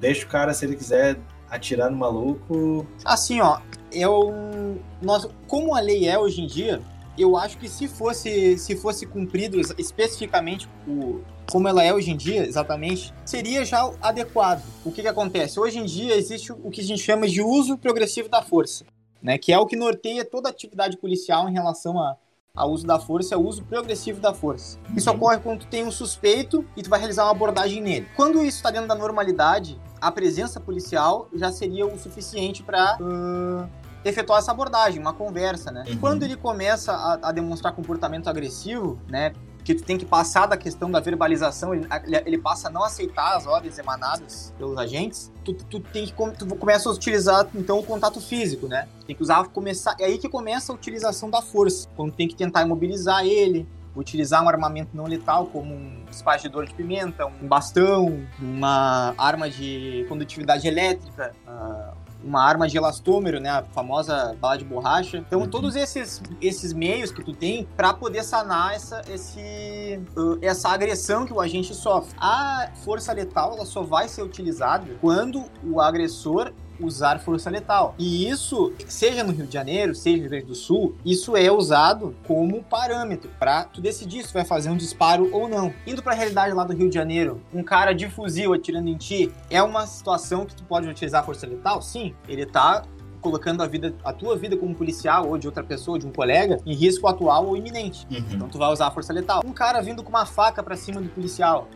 deixa 0.00 0.24
o 0.24 0.28
cara 0.28 0.54
se 0.54 0.64
ele 0.64 0.76
quiser 0.76 1.18
atirar 1.50 1.90
no 1.90 1.96
maluco. 1.96 2.86
Assim 3.04 3.40
ó 3.40 3.60
eu 3.92 4.80
nós 5.02 5.28
como 5.46 5.74
a 5.74 5.80
lei 5.80 6.08
é 6.08 6.18
hoje 6.18 6.42
em 6.42 6.46
dia 6.46 6.80
eu 7.20 7.36
acho 7.36 7.58
que 7.58 7.68
se 7.68 7.86
fosse 7.86 8.58
se 8.58 8.76
fosse 8.76 9.06
cumprido 9.06 9.60
especificamente 9.78 10.68
o 10.86 11.20
como 11.50 11.66
ela 11.66 11.82
é 11.82 11.92
hoje 11.92 12.12
em 12.12 12.16
dia, 12.16 12.46
exatamente, 12.46 13.12
seria 13.24 13.64
já 13.64 13.92
adequado. 14.00 14.62
O 14.84 14.92
que, 14.92 15.02
que 15.02 15.08
acontece? 15.08 15.58
Hoje 15.58 15.78
em 15.78 15.84
dia 15.84 16.14
existe 16.14 16.52
o 16.52 16.70
que 16.70 16.80
a 16.80 16.84
gente 16.84 17.02
chama 17.02 17.26
de 17.26 17.42
uso 17.42 17.76
progressivo 17.76 18.28
da 18.28 18.40
força, 18.40 18.84
né? 19.20 19.36
que 19.36 19.52
é 19.52 19.58
o 19.58 19.66
que 19.66 19.74
norteia 19.74 20.24
toda 20.24 20.48
a 20.48 20.52
atividade 20.52 20.96
policial 20.96 21.48
em 21.48 21.52
relação 21.52 21.98
a, 21.98 22.16
ao 22.54 22.70
uso 22.70 22.86
da 22.86 23.00
força, 23.00 23.34
é 23.34 23.38
o 23.38 23.44
uso 23.44 23.64
progressivo 23.64 24.20
da 24.20 24.32
força. 24.32 24.78
Isso 24.96 25.10
uhum. 25.10 25.16
ocorre 25.16 25.38
quando 25.38 25.60
tu 25.60 25.66
tem 25.66 25.84
um 25.84 25.90
suspeito 25.90 26.64
e 26.76 26.82
tu 26.82 26.88
vai 26.88 27.00
realizar 27.00 27.24
uma 27.24 27.32
abordagem 27.32 27.82
nele. 27.82 28.06
Quando 28.14 28.44
isso 28.44 28.58
está 28.58 28.70
dentro 28.70 28.86
da 28.86 28.94
normalidade, 28.94 29.80
a 30.00 30.10
presença 30.10 30.60
policial 30.60 31.28
já 31.34 31.50
seria 31.50 31.84
o 31.84 31.98
suficiente 31.98 32.62
para 32.62 32.96
uh, 33.00 33.79
efetuar 34.04 34.38
essa 34.38 34.50
abordagem, 34.50 35.00
uma 35.00 35.12
conversa, 35.12 35.70
né? 35.70 35.84
Uhum. 35.88 35.98
Quando 35.98 36.22
ele 36.22 36.36
começa 36.36 36.92
a, 36.92 37.28
a, 37.28 37.32
demonstrar 37.32 37.72
comportamento 37.72 38.28
agressivo, 38.28 38.98
né? 39.08 39.32
que 39.64 39.74
tu 39.74 39.82
tem 39.82 39.98
que 39.98 40.06
passar 40.06 40.46
da 40.46 40.56
questão 40.56 40.90
da 40.90 41.00
verbalização, 41.00 41.74
ele, 41.74 41.86
ele 42.24 42.38
passa 42.38 42.68
a 42.68 42.70
não 42.70 42.82
aceitar 42.82 43.36
as 43.36 43.46
ordens 43.46 43.78
emanadas 43.78 44.54
pelos 44.56 44.76
agentes, 44.78 45.30
tu, 45.44 45.52
tu 45.52 45.80
tem 45.80 46.06
que 46.06 46.12
tu 46.12 46.46
começa 46.56 46.88
a 46.88 46.92
utilizar 46.92 47.46
então 47.54 47.78
o 47.78 47.82
contato 47.82 48.20
físico, 48.20 48.66
né? 48.66 48.88
Tem 49.06 49.14
que 49.14 49.22
usar 49.22 49.44
começar, 49.48 49.94
é 49.98 50.06
aí 50.06 50.18
que 50.18 50.28
começa 50.28 50.72
a 50.72 50.74
utilização 50.74 51.30
da 51.30 51.42
força, 51.42 51.88
quando 51.94 52.12
tem 52.12 52.26
que 52.26 52.34
tentar 52.34 52.62
imobilizar 52.62 53.24
ele, 53.24 53.68
utilizar 53.94 54.42
um 54.42 54.48
armamento 54.48 54.96
não 54.96 55.04
letal 55.04 55.46
como 55.46 55.74
um 55.74 56.04
espargidor 56.10 56.66
de 56.66 56.74
pimenta, 56.74 57.26
um 57.26 57.46
bastão, 57.46 58.24
uma 58.40 59.14
arma 59.18 59.50
de 59.50 60.06
condutividade 60.08 60.66
elétrica, 60.66 61.32
uh, 61.46 61.96
uma 62.22 62.44
arma 62.44 62.68
de 62.68 62.76
elastômero, 62.76 63.40
né, 63.40 63.50
a 63.50 63.62
famosa 63.62 64.36
bala 64.40 64.58
de 64.58 64.64
borracha. 64.64 65.18
Então, 65.18 65.40
uhum. 65.40 65.48
todos 65.48 65.76
esses, 65.76 66.22
esses 66.40 66.72
meios 66.72 67.10
que 67.10 67.22
tu 67.22 67.32
tem 67.32 67.66
para 67.76 67.92
poder 67.92 68.22
sanar 68.22 68.74
essa, 68.74 69.02
esse, 69.08 70.00
uh, 70.16 70.38
essa 70.42 70.68
agressão 70.68 71.24
que 71.24 71.32
o 71.32 71.40
agente 71.40 71.74
sofre. 71.74 72.14
A 72.18 72.70
força 72.84 73.12
letal 73.12 73.54
ela 73.54 73.64
só 73.64 73.82
vai 73.82 74.08
ser 74.08 74.22
utilizada 74.22 74.86
quando 75.00 75.44
o 75.64 75.80
agressor 75.80 76.52
usar 76.80 77.18
força 77.20 77.50
letal. 77.50 77.94
E 77.98 78.28
isso, 78.28 78.72
seja 78.86 79.22
no 79.22 79.32
Rio 79.32 79.46
de 79.46 79.52
Janeiro, 79.52 79.94
seja 79.94 80.16
no 80.16 80.22
Rio 80.22 80.30
Grande 80.30 80.46
do 80.46 80.54
Sul, 80.54 80.94
isso 81.04 81.36
é 81.36 81.50
usado 81.50 82.14
como 82.26 82.62
parâmetro 82.62 83.30
para 83.38 83.64
tu 83.64 83.80
decidir 83.80 84.24
se 84.24 84.32
vai 84.32 84.44
fazer 84.44 84.70
um 84.70 84.76
disparo 84.76 85.28
ou 85.32 85.48
não. 85.48 85.72
Indo 85.86 86.02
para 86.02 86.12
a 86.12 86.16
realidade 86.16 86.54
lá 86.54 86.64
do 86.64 86.72
Rio 86.72 86.88
de 86.88 86.94
Janeiro, 86.94 87.40
um 87.52 87.62
cara 87.62 87.92
de 87.92 88.08
fuzil 88.08 88.52
atirando 88.52 88.88
em 88.88 88.96
ti 88.96 89.32
é 89.48 89.62
uma 89.62 89.86
situação 89.86 90.46
que 90.46 90.54
tu 90.54 90.64
pode 90.64 90.88
utilizar 90.88 91.24
força 91.24 91.46
letal? 91.46 91.82
Sim, 91.82 92.14
ele 92.28 92.46
tá 92.46 92.82
colocando 93.20 93.62
a 93.62 93.66
vida, 93.66 93.94
a 94.02 94.12
tua 94.12 94.36
vida 94.36 94.56
como 94.56 94.74
policial 94.74 95.28
ou 95.28 95.38
de 95.38 95.46
outra 95.46 95.62
pessoa, 95.62 95.98
de 95.98 96.06
um 96.06 96.12
colega, 96.12 96.58
em 96.64 96.74
risco 96.74 97.06
atual 97.06 97.46
ou 97.46 97.56
iminente. 97.56 98.06
Uhum. 98.10 98.24
Então 98.32 98.48
tu 98.48 98.58
vai 98.58 98.72
usar 98.72 98.86
a 98.86 98.90
força 98.90 99.12
letal. 99.12 99.42
Um 99.44 99.52
cara 99.52 99.80
vindo 99.80 100.02
com 100.02 100.08
uma 100.08 100.26
faca 100.26 100.62
para 100.62 100.76
cima 100.76 101.00
do 101.00 101.08
policial, 101.08 101.68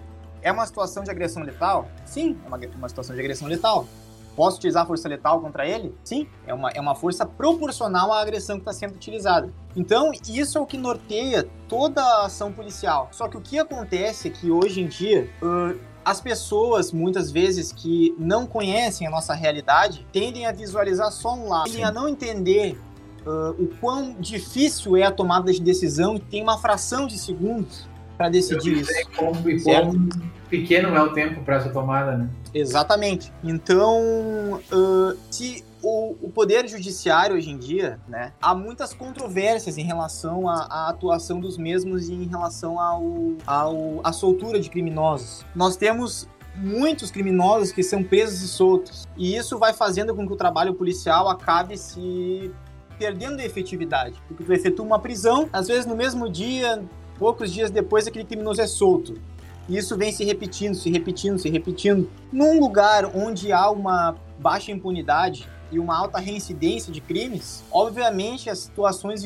é 0.43 0.53
uma 0.53 0.67
situação 0.67 1.03
de 1.03 1.11
agressão 1.11 1.43
letal? 1.43 1.89
Sim, 2.05 2.37
é 2.45 2.49
uma, 2.49 2.61
uma 2.77 2.89
situação 2.89 3.15
de 3.15 3.21
agressão 3.21 3.49
letal. 3.49 3.87
Posso 4.37 4.59
utilizar 4.59 4.87
força 4.87 5.09
letal 5.09 5.41
contra 5.41 5.67
ele? 5.67 5.95
Sim, 6.03 6.27
é 6.47 6.53
uma, 6.53 6.71
é 6.71 6.81
uma 6.81 6.95
força 6.95 7.25
proporcional 7.25 8.13
à 8.13 8.21
agressão 8.21 8.57
que 8.57 8.63
está 8.63 8.73
sendo 8.73 8.95
utilizada. 8.95 9.53
Então, 9.77 10.13
isso 10.29 10.59
é 10.59 10.61
o 10.61 10.67
que 10.67 10.77
norteia 10.77 11.49
toda 11.69 12.03
a 12.03 12.27
ação 12.27 12.53
policial. 12.53 13.09
Só 13.13 13.29
que 13.29 13.37
o 13.37 13.41
que 13.41 13.59
acontece 13.59 14.29
é 14.29 14.31
que 14.31 14.51
hoje 14.51 14.81
em 14.81 14.89
dia. 14.89 15.31
Uh, 15.43 15.79
as 16.05 16.21
pessoas, 16.21 16.93
muitas 16.93 17.33
vezes, 17.33 17.73
que 17.73 18.15
não 18.19 18.47
conhecem 18.47 19.07
a 19.07 19.11
nossa 19.11 19.33
realidade, 19.33 20.07
tendem 20.13 20.45
a 20.45 20.53
visualizar 20.53 21.11
só 21.11 21.35
um 21.35 21.49
lado, 21.49 21.65
tendem 21.65 21.83
a 21.83 21.91
não 21.91 22.07
entender 22.07 22.79
uh, 23.27 23.51
o 23.59 23.69
quão 23.81 24.15
difícil 24.21 24.99
é 24.99 25.05
a 25.05 25.11
tomada 25.11 25.51
de 25.51 25.63
decisão 25.63 26.17
e 26.17 26.21
tem 26.21 26.43
uma 26.43 26.59
fração 26.59 27.07
de 27.07 27.17
segundos 27.17 27.89
para 28.17 28.29
decidir 28.29 28.79
isso. 28.79 28.93
Como, 29.17 29.49
e 29.49 29.63
como 29.63 30.09
pequeno 30.49 30.95
é 30.95 31.03
o 31.03 31.13
tempo 31.13 31.43
para 31.43 31.57
essa 31.57 31.71
tomada, 31.71 32.17
né? 32.17 32.29
Exatamente. 32.53 33.33
Então, 33.43 34.61
uh, 34.73 35.19
se 35.31 35.65
o, 35.83 36.17
o, 36.23 36.31
poder 36.31 36.69
judiciário 36.69 37.37
hoje 37.37 37.51
em 37.51 37.59
dia, 37.59 37.99
né, 38.09 38.33
há 38.41 38.55
muitas 38.55 38.95
controvérsias 38.95 39.77
em 39.77 39.83
relação 39.83 40.49
à, 40.49 40.67
à 40.71 40.89
atuação 40.89 41.41
dos 41.41 41.59
mesmos 41.59 42.09
e 42.09 42.15
em 42.15 42.27
relação 42.27 42.81
ao, 42.81 43.03
ao, 43.47 44.01
à 44.03 44.13
soltura 44.13 44.61
de 44.61 44.71
criminosos. 44.71 45.45
Nós 45.55 45.77
temos 45.77 46.29
muitos 46.57 47.11
criminosos 47.11 47.73
que 47.73 47.83
são 47.83 48.03
presos 48.03 48.41
e 48.43 48.49
soltos. 48.49 49.07
E 49.17 49.37
isso 49.37 49.59
vai 49.59 49.73
fazendo 49.73 50.15
com 50.15 50.27
que 50.27 50.33
o 50.33 50.37
trabalho 50.37 50.75
policial 50.75 51.29
acabe 51.29 51.77
se 51.77 52.51
perdendo 52.99 53.41
efetividade. 53.41 54.23
Porque 54.29 54.45
tu 54.45 54.53
efetua 54.53 54.87
uma 54.87 54.99
prisão, 54.99 55.49
às 55.53 55.67
vezes 55.67 55.85
no 55.85 55.97
mesmo 55.97 56.31
dia, 56.31 56.83
poucos 57.19 57.53
dias 57.53 57.71
depois 57.71 58.07
aquele 58.07 58.25
criminoso 58.25 58.61
é 58.61 58.67
solto. 58.67 59.21
E 59.69 59.79
isso 59.79 59.97
vem 59.97 60.13
se 60.13 60.25
repetindo, 60.25 60.75
se 60.75 60.91
repetindo, 60.91 61.39
se 61.39 61.49
repetindo. 61.49 62.11
Num 62.33 62.61
lugar 62.61 63.07
onde 63.17 63.51
há 63.51 63.71
uma 63.71 64.15
baixa 64.39 64.71
impunidade 64.71 65.49
e 65.73 65.79
uma 65.79 65.97
alta 65.97 66.19
reincidência 66.19 66.93
de 66.93 67.01
crimes, 67.01 67.65
obviamente 67.73 68.51
as 68.51 68.59
situações 68.59 69.25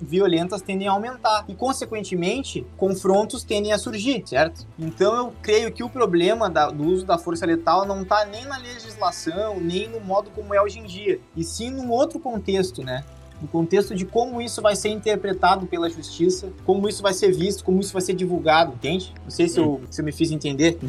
violentas 0.00 0.62
tendem 0.62 0.88
a 0.88 0.92
aumentar 0.92 1.44
e, 1.46 1.54
consequentemente, 1.54 2.66
confrontos 2.76 3.44
tendem 3.44 3.72
a 3.72 3.78
surgir, 3.78 4.22
certo? 4.26 4.66
Então 4.78 5.14
eu 5.14 5.32
creio 5.42 5.70
que 5.70 5.84
o 5.84 5.88
problema 5.88 6.48
do 6.48 6.84
uso 6.84 7.04
da 7.04 7.18
força 7.18 7.44
letal 7.46 7.86
não 7.86 8.02
está 8.02 8.24
nem 8.24 8.44
na 8.46 8.56
legislação, 8.56 9.60
nem 9.60 9.88
no 9.88 10.00
modo 10.00 10.30
como 10.30 10.54
é 10.54 10.60
hoje 10.60 10.78
em 10.80 10.84
dia, 10.84 11.20
e 11.36 11.44
sim 11.44 11.70
num 11.70 11.90
outro 11.90 12.18
contexto, 12.18 12.82
né? 12.82 13.04
No 13.44 13.48
contexto 13.48 13.94
de 13.94 14.06
como 14.06 14.40
isso 14.40 14.62
vai 14.62 14.74
ser 14.74 14.88
interpretado 14.88 15.66
pela 15.66 15.88
justiça, 15.90 16.48
como 16.64 16.88
isso 16.88 17.02
vai 17.02 17.12
ser 17.12 17.30
visto, 17.30 17.62
como 17.62 17.78
isso 17.78 17.92
vai 17.92 18.00
ser 18.00 18.14
divulgado, 18.14 18.72
entende? 18.72 19.12
Não 19.22 19.30
sei 19.30 19.48
se 19.48 19.60
eu, 19.60 19.82
se 19.90 20.00
eu 20.00 20.04
me 20.04 20.12
fiz 20.12 20.30
entender. 20.30 20.78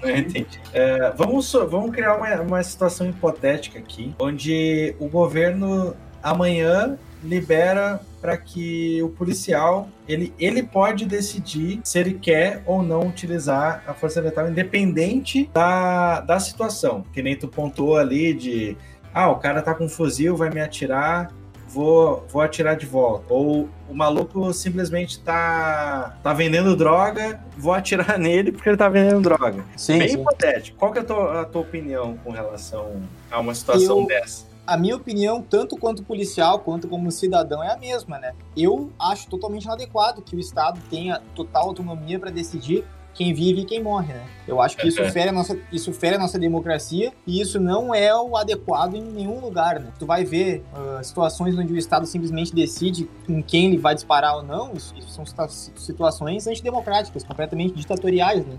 Eu 0.00 0.16
entendi. 0.16 0.60
É, 0.72 1.10
vamos, 1.16 1.52
vamos 1.52 1.90
criar 1.90 2.16
uma, 2.16 2.40
uma 2.40 2.62
situação 2.62 3.08
hipotética 3.08 3.80
aqui, 3.80 4.14
onde 4.20 4.94
o 5.00 5.08
governo 5.08 5.92
amanhã 6.22 6.96
libera 7.20 8.00
para 8.20 8.36
que 8.36 9.02
o 9.02 9.08
policial 9.08 9.88
ele, 10.06 10.32
ele 10.38 10.62
pode 10.62 11.04
decidir 11.04 11.80
se 11.82 11.98
ele 11.98 12.14
quer 12.14 12.62
ou 12.64 12.80
não 12.80 13.08
utilizar 13.08 13.82
a 13.88 13.92
força 13.92 14.20
letal 14.20 14.48
independente 14.48 15.50
da, 15.52 16.20
da 16.20 16.38
situação. 16.38 17.04
Que 17.12 17.20
nem 17.20 17.36
tu 17.36 17.48
pontuou 17.48 17.96
ali 17.96 18.32
de 18.32 18.76
ah, 19.12 19.30
o 19.30 19.36
cara 19.36 19.62
tá 19.62 19.74
com 19.74 19.86
um 19.86 19.88
fuzil, 19.88 20.36
vai 20.36 20.50
me 20.50 20.60
atirar, 20.60 21.32
vou, 21.68 22.24
vou 22.28 22.42
atirar 22.42 22.76
de 22.76 22.86
volta. 22.86 23.32
Ou 23.32 23.68
o 23.88 23.94
maluco 23.94 24.52
simplesmente 24.52 25.20
tá, 25.20 26.18
tá 26.22 26.32
vendendo 26.32 26.74
droga, 26.74 27.40
vou 27.56 27.72
atirar 27.72 28.16
nele 28.18 28.52
porque 28.52 28.68
ele 28.68 28.76
tá 28.76 28.88
vendendo 28.88 29.20
droga. 29.20 29.64
Sim, 29.76 29.98
Bem 29.98 30.08
sim. 30.08 30.20
hipotético. 30.20 30.78
Qual 30.78 30.92
que 30.92 30.98
é 30.98 31.02
a 31.02 31.04
tua, 31.04 31.40
a 31.42 31.44
tua 31.44 31.62
opinião 31.62 32.16
com 32.24 32.30
relação 32.30 33.02
a 33.30 33.38
uma 33.38 33.54
situação 33.54 34.00
Eu... 34.00 34.06
dessa? 34.06 34.48
a 34.66 34.76
minha 34.76 34.96
opinião, 34.96 35.40
tanto 35.40 35.78
quanto 35.78 36.02
policial 36.02 36.58
quanto 36.58 36.86
como 36.88 37.10
cidadão, 37.10 37.64
é 37.64 37.72
a 37.72 37.76
mesma, 37.78 38.18
né? 38.18 38.34
Eu 38.54 38.92
acho 38.98 39.26
totalmente 39.26 39.64
inadequado 39.64 40.20
que 40.20 40.36
o 40.36 40.38
Estado 40.38 40.78
tenha 40.90 41.22
total 41.34 41.68
autonomia 41.68 42.18
para 42.18 42.30
decidir 42.30 42.84
quem 43.18 43.34
vive 43.34 43.62
e 43.62 43.64
quem 43.64 43.82
morre, 43.82 44.14
né? 44.14 44.22
Eu 44.46 44.62
acho 44.62 44.76
que 44.76 44.86
isso 44.86 45.02
É. 45.02 45.10
fere, 45.10 45.30
a 45.30 45.32
nossa, 45.32 45.58
isso 45.72 45.92
fere 45.92 46.14
a 46.14 46.18
nossa 46.20 46.38
democracia 46.38 47.12
e 47.26 47.40
isso 47.40 47.58
não 47.58 47.92
é 47.92 48.14
o 48.14 48.36
adequado 48.36 48.94
em 48.94 49.02
nenhum 49.02 49.40
lugar, 49.40 49.80
né? 49.80 49.88
Tu 49.98 50.06
vai 50.06 50.24
ver 50.24 50.64
ah, 50.72 51.02
situações 51.02 51.58
onde 51.58 51.72
o 51.72 51.76
Estado 51.76 52.06
simplesmente 52.06 52.54
decide 52.54 53.10
com 53.26 53.42
quem 53.42 53.66
ele 53.66 53.76
vai 53.78 53.94
disparar 53.96 54.36
ou 54.36 54.42
não, 54.44 54.72
isso, 54.72 54.94
isso 54.96 55.10
são 55.10 55.26
situa- 55.26 55.48
situações 55.48 56.46
antidemocráticas, 56.46 57.24
completamente 57.24 57.74
ditatoriais, 57.74 58.46
né? 58.46 58.56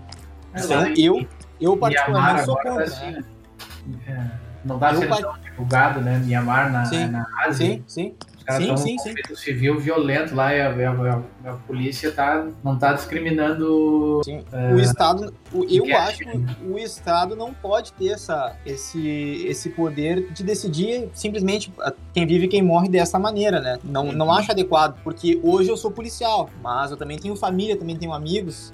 É, 0.52 0.60
Então, 0.64 0.86
eu, 0.94 1.26
eu 1.58 1.76
particularmente 1.78 2.44
sou 2.44 2.56
contra, 2.56 2.72
tá 2.72 2.78
né? 2.78 2.84
assim, 2.84 3.98
é, 4.06 4.26
não 4.62 4.78
tá 4.78 4.92
Eu 4.92 4.98
sendo 5.00 5.08
par- 5.08 5.20
tão 5.22 5.32
divulgado, 5.42 6.00
né? 6.02 6.18
Myanmar 6.18 6.70
na, 6.70 6.84
Sim, 6.84 7.06
na 7.06 7.26
Ásia. 7.46 7.66
Sim, 7.66 7.84
sim. 7.86 8.14
Caras 8.50 8.64
Sim, 8.64 8.74
estão 8.74 8.76
sim, 8.76 8.96
um 8.96 9.28
sim. 9.28 9.34
civil 9.36 9.78
violento 9.78 10.34
lá 10.34 10.52
e 10.52 10.60
a, 10.60 10.70
a- 10.70 11.22
a- 11.44 11.50
a 11.50 11.52
polícia 11.68 12.10
tá, 12.10 12.48
não 12.64 12.76
tá 12.76 12.92
discriminando. 12.94 14.20
Sim. 14.24 14.42
É, 14.52 14.74
O 14.74 14.80
Estado, 14.80 15.32
o- 15.52 15.64
eu 15.64 15.84
que 15.84 15.92
acho 15.92 16.18
que 16.18 16.38
o 16.68 16.76
Estado 16.78 17.36
não 17.36 17.54
pode 17.54 17.92
ter 17.92 18.08
essa, 18.08 18.56
esse, 18.66 19.44
esse 19.46 19.70
poder 19.70 20.32
de 20.32 20.42
decidir 20.42 21.08
simplesmente 21.14 21.72
a- 21.80 21.92
quem 22.12 22.26
vive 22.26 22.46
e 22.46 22.48
quem 22.48 22.60
morre 22.62 22.88
dessa 22.88 23.18
maneira, 23.20 23.60
né? 23.60 23.78
Não, 23.84 24.10
não 24.10 24.32
acho 24.32 24.50
adequado, 24.50 24.98
porque 25.04 25.38
hoje 25.44 25.70
eu 25.70 25.76
sou 25.76 25.90
policial, 25.90 26.50
mas 26.62 26.90
eu 26.90 26.96
também 26.96 27.18
tenho 27.18 27.36
família, 27.36 27.76
também 27.76 27.96
tenho 27.96 28.12
amigos, 28.12 28.72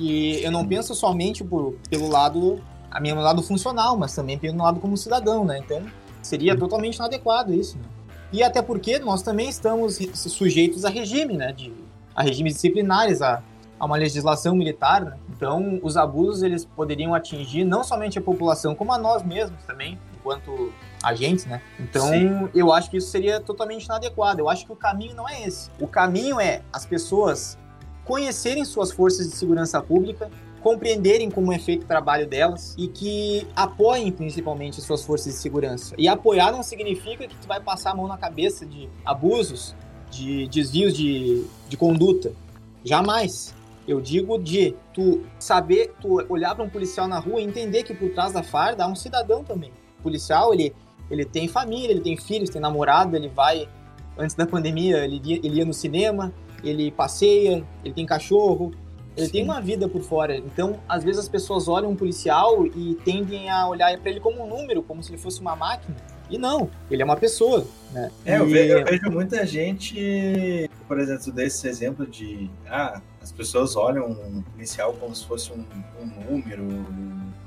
e 0.00 0.40
eu 0.42 0.50
não 0.50 0.66
penso 0.66 0.94
somente 0.94 1.44
por, 1.44 1.74
pelo 1.90 2.08
lado, 2.08 2.60
a 2.90 2.98
minha 2.98 3.14
lado 3.14 3.42
funcional, 3.42 3.94
mas 3.96 4.14
também 4.14 4.38
pelo 4.38 4.56
lado 4.56 4.80
como 4.80 4.96
cidadão, 4.96 5.44
né? 5.44 5.58
Então 5.58 5.82
seria 6.22 6.56
totalmente 6.56 6.96
inadequado 6.96 7.52
isso, 7.52 7.76
né? 7.76 7.84
E 8.32 8.42
até 8.42 8.62
porque 8.62 8.98
nós 8.98 9.22
também 9.22 9.48
estamos 9.48 9.98
sujeitos 10.14 10.84
a 10.84 10.88
regime, 10.88 11.36
né? 11.36 11.52
De, 11.52 11.72
a 12.14 12.22
regimes 12.22 12.54
disciplinares, 12.54 13.20
a, 13.20 13.42
a 13.78 13.84
uma 13.84 13.96
legislação 13.96 14.54
militar, 14.54 15.04
né? 15.04 15.16
Então, 15.30 15.80
os 15.82 15.96
abusos 15.96 16.42
eles 16.42 16.64
poderiam 16.64 17.14
atingir 17.14 17.64
não 17.64 17.84
somente 17.84 18.18
a 18.18 18.22
população, 18.22 18.74
como 18.74 18.92
a 18.92 18.98
nós 18.98 19.22
mesmos 19.22 19.62
também, 19.64 19.98
enquanto 20.14 20.72
agentes, 21.02 21.44
né? 21.44 21.60
Então, 21.78 22.08
Sim. 22.08 22.48
eu 22.54 22.72
acho 22.72 22.90
que 22.90 22.96
isso 22.96 23.08
seria 23.08 23.40
totalmente 23.40 23.84
inadequado. 23.84 24.40
Eu 24.40 24.48
acho 24.48 24.64
que 24.64 24.72
o 24.72 24.76
caminho 24.76 25.14
não 25.14 25.28
é 25.28 25.42
esse. 25.42 25.68
O 25.80 25.86
caminho 25.86 26.40
é 26.40 26.62
as 26.72 26.86
pessoas 26.86 27.58
conhecerem 28.04 28.64
suas 28.64 28.92
forças 28.92 29.28
de 29.28 29.36
segurança 29.36 29.80
pública, 29.82 30.30
compreenderem 30.62 31.30
como 31.30 31.52
é 31.52 31.58
feito 31.58 31.82
o 31.82 31.86
trabalho 31.86 32.26
delas 32.26 32.74
e 32.78 32.86
que 32.86 33.46
apoiem 33.54 34.12
principalmente 34.12 34.80
suas 34.80 35.04
forças 35.04 35.32
de 35.34 35.38
segurança. 35.38 35.94
E 35.98 36.06
apoiar 36.08 36.52
não 36.52 36.62
significa 36.62 37.26
que 37.26 37.34
tu 37.34 37.48
vai 37.48 37.60
passar 37.60 37.90
a 37.90 37.94
mão 37.94 38.06
na 38.06 38.16
cabeça 38.16 38.64
de 38.64 38.88
abusos, 39.04 39.74
de 40.10 40.46
desvios 40.48 40.94
de, 40.94 41.44
de 41.68 41.76
conduta. 41.76 42.32
Jamais. 42.84 43.54
Eu 43.86 44.00
digo 44.00 44.38
de 44.38 44.76
tu 44.94 45.24
saber, 45.40 45.92
tu 46.00 46.24
olhar 46.28 46.54
para 46.54 46.64
um 46.64 46.70
policial 46.70 47.08
na 47.08 47.18
rua 47.18 47.40
e 47.40 47.44
entender 47.44 47.82
que 47.82 47.92
por 47.92 48.10
trás 48.10 48.32
da 48.32 48.42
farda 48.42 48.84
há 48.84 48.86
um 48.86 48.94
cidadão 48.94 49.42
também. 49.42 49.72
O 49.98 50.02
policial, 50.04 50.54
ele, 50.54 50.72
ele 51.10 51.24
tem 51.24 51.48
família, 51.48 51.90
ele 51.90 52.00
tem 52.00 52.16
filhos, 52.16 52.48
tem 52.48 52.60
namorado, 52.60 53.16
ele 53.16 53.28
vai. 53.28 53.68
Antes 54.16 54.36
da 54.36 54.46
pandemia, 54.46 55.04
ele 55.04 55.20
ia, 55.24 55.36
ele 55.42 55.56
ia 55.56 55.64
no 55.64 55.74
cinema, 55.74 56.32
ele 56.62 56.92
passeia, 56.92 57.64
ele 57.84 57.92
tem 57.92 58.06
cachorro, 58.06 58.72
ele 59.16 59.26
Sim. 59.26 59.32
tem 59.32 59.44
uma 59.44 59.60
vida 59.60 59.88
por 59.88 60.02
fora. 60.02 60.36
Então, 60.36 60.78
às 60.88 61.04
vezes 61.04 61.20
as 61.20 61.28
pessoas 61.28 61.68
olham 61.68 61.90
um 61.90 61.96
policial 61.96 62.66
e 62.66 62.94
tendem 63.04 63.50
a 63.50 63.66
olhar 63.68 63.96
para 63.98 64.10
ele 64.10 64.20
como 64.20 64.42
um 64.42 64.46
número, 64.46 64.82
como 64.82 65.02
se 65.02 65.10
ele 65.10 65.18
fosse 65.18 65.40
uma 65.40 65.54
máquina. 65.54 65.94
E 66.30 66.38
não, 66.38 66.70
ele 66.90 67.02
é 67.02 67.04
uma 67.04 67.16
pessoa, 67.16 67.66
né? 67.92 68.10
É, 68.24 68.38
eu 68.38 68.48
E- 68.48 68.52
vejo, 68.52 68.72
eu 68.78 68.84
vejo 68.86 69.10
muita 69.10 69.44
gente, 69.46 70.70
por 70.88 70.98
exemplo, 70.98 71.30
desse 71.30 71.68
exemplo 71.68 72.06
de 72.06 72.48
ah, 72.66 73.02
as 73.20 73.30
pessoas 73.30 73.76
olham 73.76 74.06
um 74.10 74.40
policial 74.40 74.94
como 74.94 75.14
se 75.14 75.26
fosse 75.26 75.52
um, 75.52 75.62
um 76.00 76.06
número, 76.30 76.64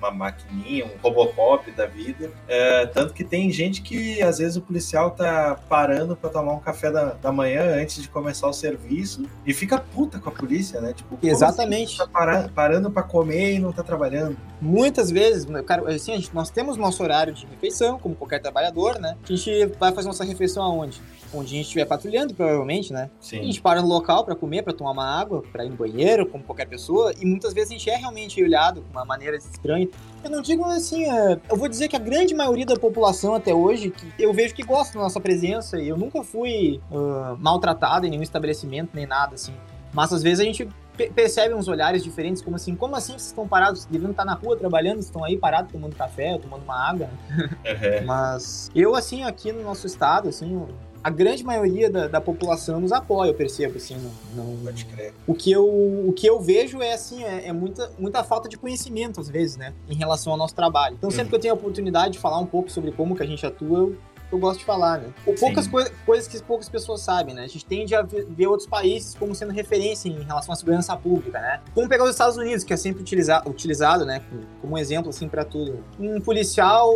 uma 0.10 0.12
maquininha, 0.12 0.86
um 0.86 0.90
Robocop 1.02 1.70
da 1.72 1.86
vida. 1.86 2.32
É, 2.48 2.86
tanto 2.88 3.14
que 3.14 3.24
tem 3.24 3.52
gente 3.52 3.82
que 3.82 4.22
às 4.22 4.38
vezes 4.38 4.58
o 4.58 4.62
policial 4.62 5.12
tá 5.12 5.60
parando 5.68 6.16
pra 6.16 6.30
tomar 6.30 6.54
um 6.54 6.60
café 6.60 6.92
da, 6.92 7.14
da 7.14 7.32
manhã 7.32 7.76
antes 7.82 8.02
de 8.02 8.10
começar 8.10 8.48
o 8.48 8.54
serviço 8.54 9.26
e 9.46 9.54
fica 9.54 9.78
puta 9.80 10.20
com 10.20 10.30
a 10.30 10.32
polícia, 10.32 10.80
né? 10.82 10.94
Tipo, 10.94 11.18
Exatamente. 11.22 11.96
assim, 11.96 11.98
tá 11.98 12.08
para- 12.08 12.50
parando 12.50 12.92
pra 12.92 13.04
comer 13.04 13.56
e 13.56 13.60
não 13.60 13.72
tá 13.72 13.84
trabalhando. 13.84 14.38
Muitas 14.62 15.12
vezes, 15.12 15.46
né, 15.46 15.62
cara, 15.62 15.90
assim, 15.94 16.14
a 16.14 16.16
gente- 16.16 16.34
nós 16.34 16.50
temos 16.50 16.78
nosso 16.78 17.02
horário 17.04 17.34
de 17.34 17.46
refeição, 17.46 18.00
como 18.00 18.16
qualquer 18.16 18.40
trabalhador, 18.42 19.00
né? 19.00 19.16
A 19.24 19.28
gente 19.28 19.66
vai 19.80 19.92
fazer 19.94 20.08
nossa 20.08 20.24
refeição 20.24 20.64
aonde? 20.64 21.02
Onde 21.34 21.48
a 21.54 21.58
gente 21.58 21.66
estiver 21.66 21.86
patrulhando, 21.86 22.34
provavelmente, 22.34 22.94
né? 22.94 23.10
A 23.20 23.24
Sim. 23.24 23.44
gente 23.44 23.62
para 23.62 23.82
no 23.82 23.88
local 23.88 24.24
para 24.24 24.36
comer, 24.36 24.64
para 24.64 24.72
tomar 24.74 24.92
uma 24.92 25.20
água, 25.20 25.44
para 25.52 25.66
ir 25.66 25.70
no 25.70 25.76
banheiro, 25.76 26.26
como 26.26 26.44
qualquer 26.44 26.66
pessoa, 26.68 27.12
e 27.20 27.26
muitas 27.26 27.54
vezes 27.54 27.72
a 27.72 27.74
gente 27.74 27.90
é 27.90 27.96
realmente 27.98 28.42
olhado 28.42 28.82
de 28.82 28.90
uma 28.92 29.04
maneira 29.04 29.36
estranha. 29.36 29.88
Eu 30.24 30.32
não 30.32 30.42
digo 30.42 30.66
assim, 30.66 31.04
é, 31.08 31.40
eu 31.50 31.56
vou 31.56 31.68
dizer 31.70 31.88
que 31.88 31.96
a 31.96 32.00
grande 32.00 32.34
maioria 32.34 32.66
da 32.66 32.76
população 32.76 33.36
até 33.36 33.54
hoje, 33.54 33.92
que 33.92 34.12
eu 34.18 34.34
vejo 34.34 34.56
que 34.56 34.64
gosta 34.64 34.98
da 34.98 35.04
nossa 35.04 35.20
presença, 35.20 35.80
e 35.80 35.88
eu 35.88 35.96
nunca 35.96 36.24
fui 36.24 36.82
ah, 36.92 37.36
maltratado 37.40 38.08
em 38.08 38.10
nenhum 38.10 38.24
estabelecimento, 38.24 38.90
nem 38.94 39.06
nada 39.06 39.36
assim. 39.36 39.54
Mas 39.94 40.12
às 40.12 40.24
vezes 40.24 40.40
a 40.40 40.44
gente 40.44 40.68
pe- 40.98 41.12
percebe 41.12 41.54
uns 41.54 41.68
olhares 41.68 42.04
diferentes, 42.04 42.42
como 42.42 42.56
assim, 42.56 42.76
como 42.76 42.96
assim 42.96 43.12
vocês 43.14 43.28
estão 43.28 43.48
parados, 43.48 43.86
devendo 43.86 44.12
estar 44.12 44.26
na 44.26 44.34
rua 44.34 44.58
trabalhando, 44.58 45.00
estão 45.00 45.24
aí 45.24 45.38
parados 45.38 45.72
tomando 45.72 45.96
café, 45.96 46.38
tomando 46.40 46.64
uma 46.64 46.90
água, 46.90 47.08
né? 47.08 47.50
É. 47.64 48.02
Mas 48.02 48.72
eu, 48.74 48.96
assim, 48.96 49.24
aqui 49.24 49.52
no 49.52 49.62
nosso 49.62 49.86
estado, 49.86 50.28
assim, 50.30 50.66
a 51.06 51.10
grande 51.12 51.44
maioria 51.44 51.88
da, 51.88 52.08
da 52.08 52.20
população 52.20 52.80
nos 52.80 52.92
apoia, 52.92 53.30
eu 53.30 53.34
percebo, 53.36 53.78
assim, 53.78 53.96
não, 54.36 54.44
não- 54.44 54.58
Pode 54.64 54.86
crer. 54.86 55.14
o 55.28 55.36
que 55.36 55.52
eu, 55.52 55.64
o 55.64 56.12
que 56.18 56.26
eu 56.28 56.40
vejo 56.42 56.82
é, 56.82 56.94
assim, 56.94 57.24
é, 57.24 57.48
é 57.50 57.54
muita, 57.54 57.92
muita 58.00 58.24
falta 58.24 58.50
de 58.50 58.58
conhecimento, 58.58 59.22
às 59.22 59.30
vezes, 59.30 59.56
né, 59.56 59.72
em 59.88 59.94
relação 59.94 60.32
ao 60.34 60.38
nosso 60.40 60.56
trabalho. 60.56 60.96
Então, 60.98 61.12
sempre 61.12 61.26
Uhum. 61.26 61.30
que 61.30 61.36
eu 61.36 61.40
tenho 61.40 61.54
a 61.54 61.58
oportunidade 61.58 62.14
de 62.14 62.20
falar 62.20 62.40
um 62.40 62.46
pouco 62.48 62.72
sobre 62.72 62.92
como 62.92 63.16
que 63.16 63.22
a 63.22 63.26
gente 63.28 63.46
atua, 63.46 63.78
eu, 63.78 63.96
eu 64.32 64.38
gosto 64.38 64.60
de 64.60 64.66
falar, 64.66 65.00
né. 65.00 65.14
Ou 65.26 65.34
poucas 65.36 65.68
coi 65.68 65.90
coisas 66.06 66.28
que 66.28 66.42
poucas 66.42 66.70
pessoas 66.70 67.02
sabem, 67.02 67.34
né, 67.34 67.44
a 67.44 67.48
gente 67.48 67.66
tende 67.66 67.96
a 67.96 68.02
ver, 68.02 68.48
outros 68.48 68.68
países 68.68 69.16
como 69.16 69.34
sendo 69.34 69.52
referência 69.52 70.10
em 70.10 70.24
relação 70.24 70.54
à 70.54 70.56
segurança 70.56 70.96
pública, 70.96 71.40
né. 71.40 71.62
Vamos 71.74 71.90
pegar 71.90 72.04
os 72.04 72.12
Estados 72.12 72.38
Unidos, 72.38 72.64
que 72.64 72.74
é 72.74 72.78
sempre 72.78 73.02
utiliza 73.02 73.42
utilizado, 73.48 74.06
né, 74.06 74.22
como, 74.30 74.44
como 74.62 74.78
exemplo, 74.78 75.10
assim, 75.10 75.28
para 75.28 75.46
tudo. 75.46 75.84
Um 76.00 76.20
policial 76.20 76.94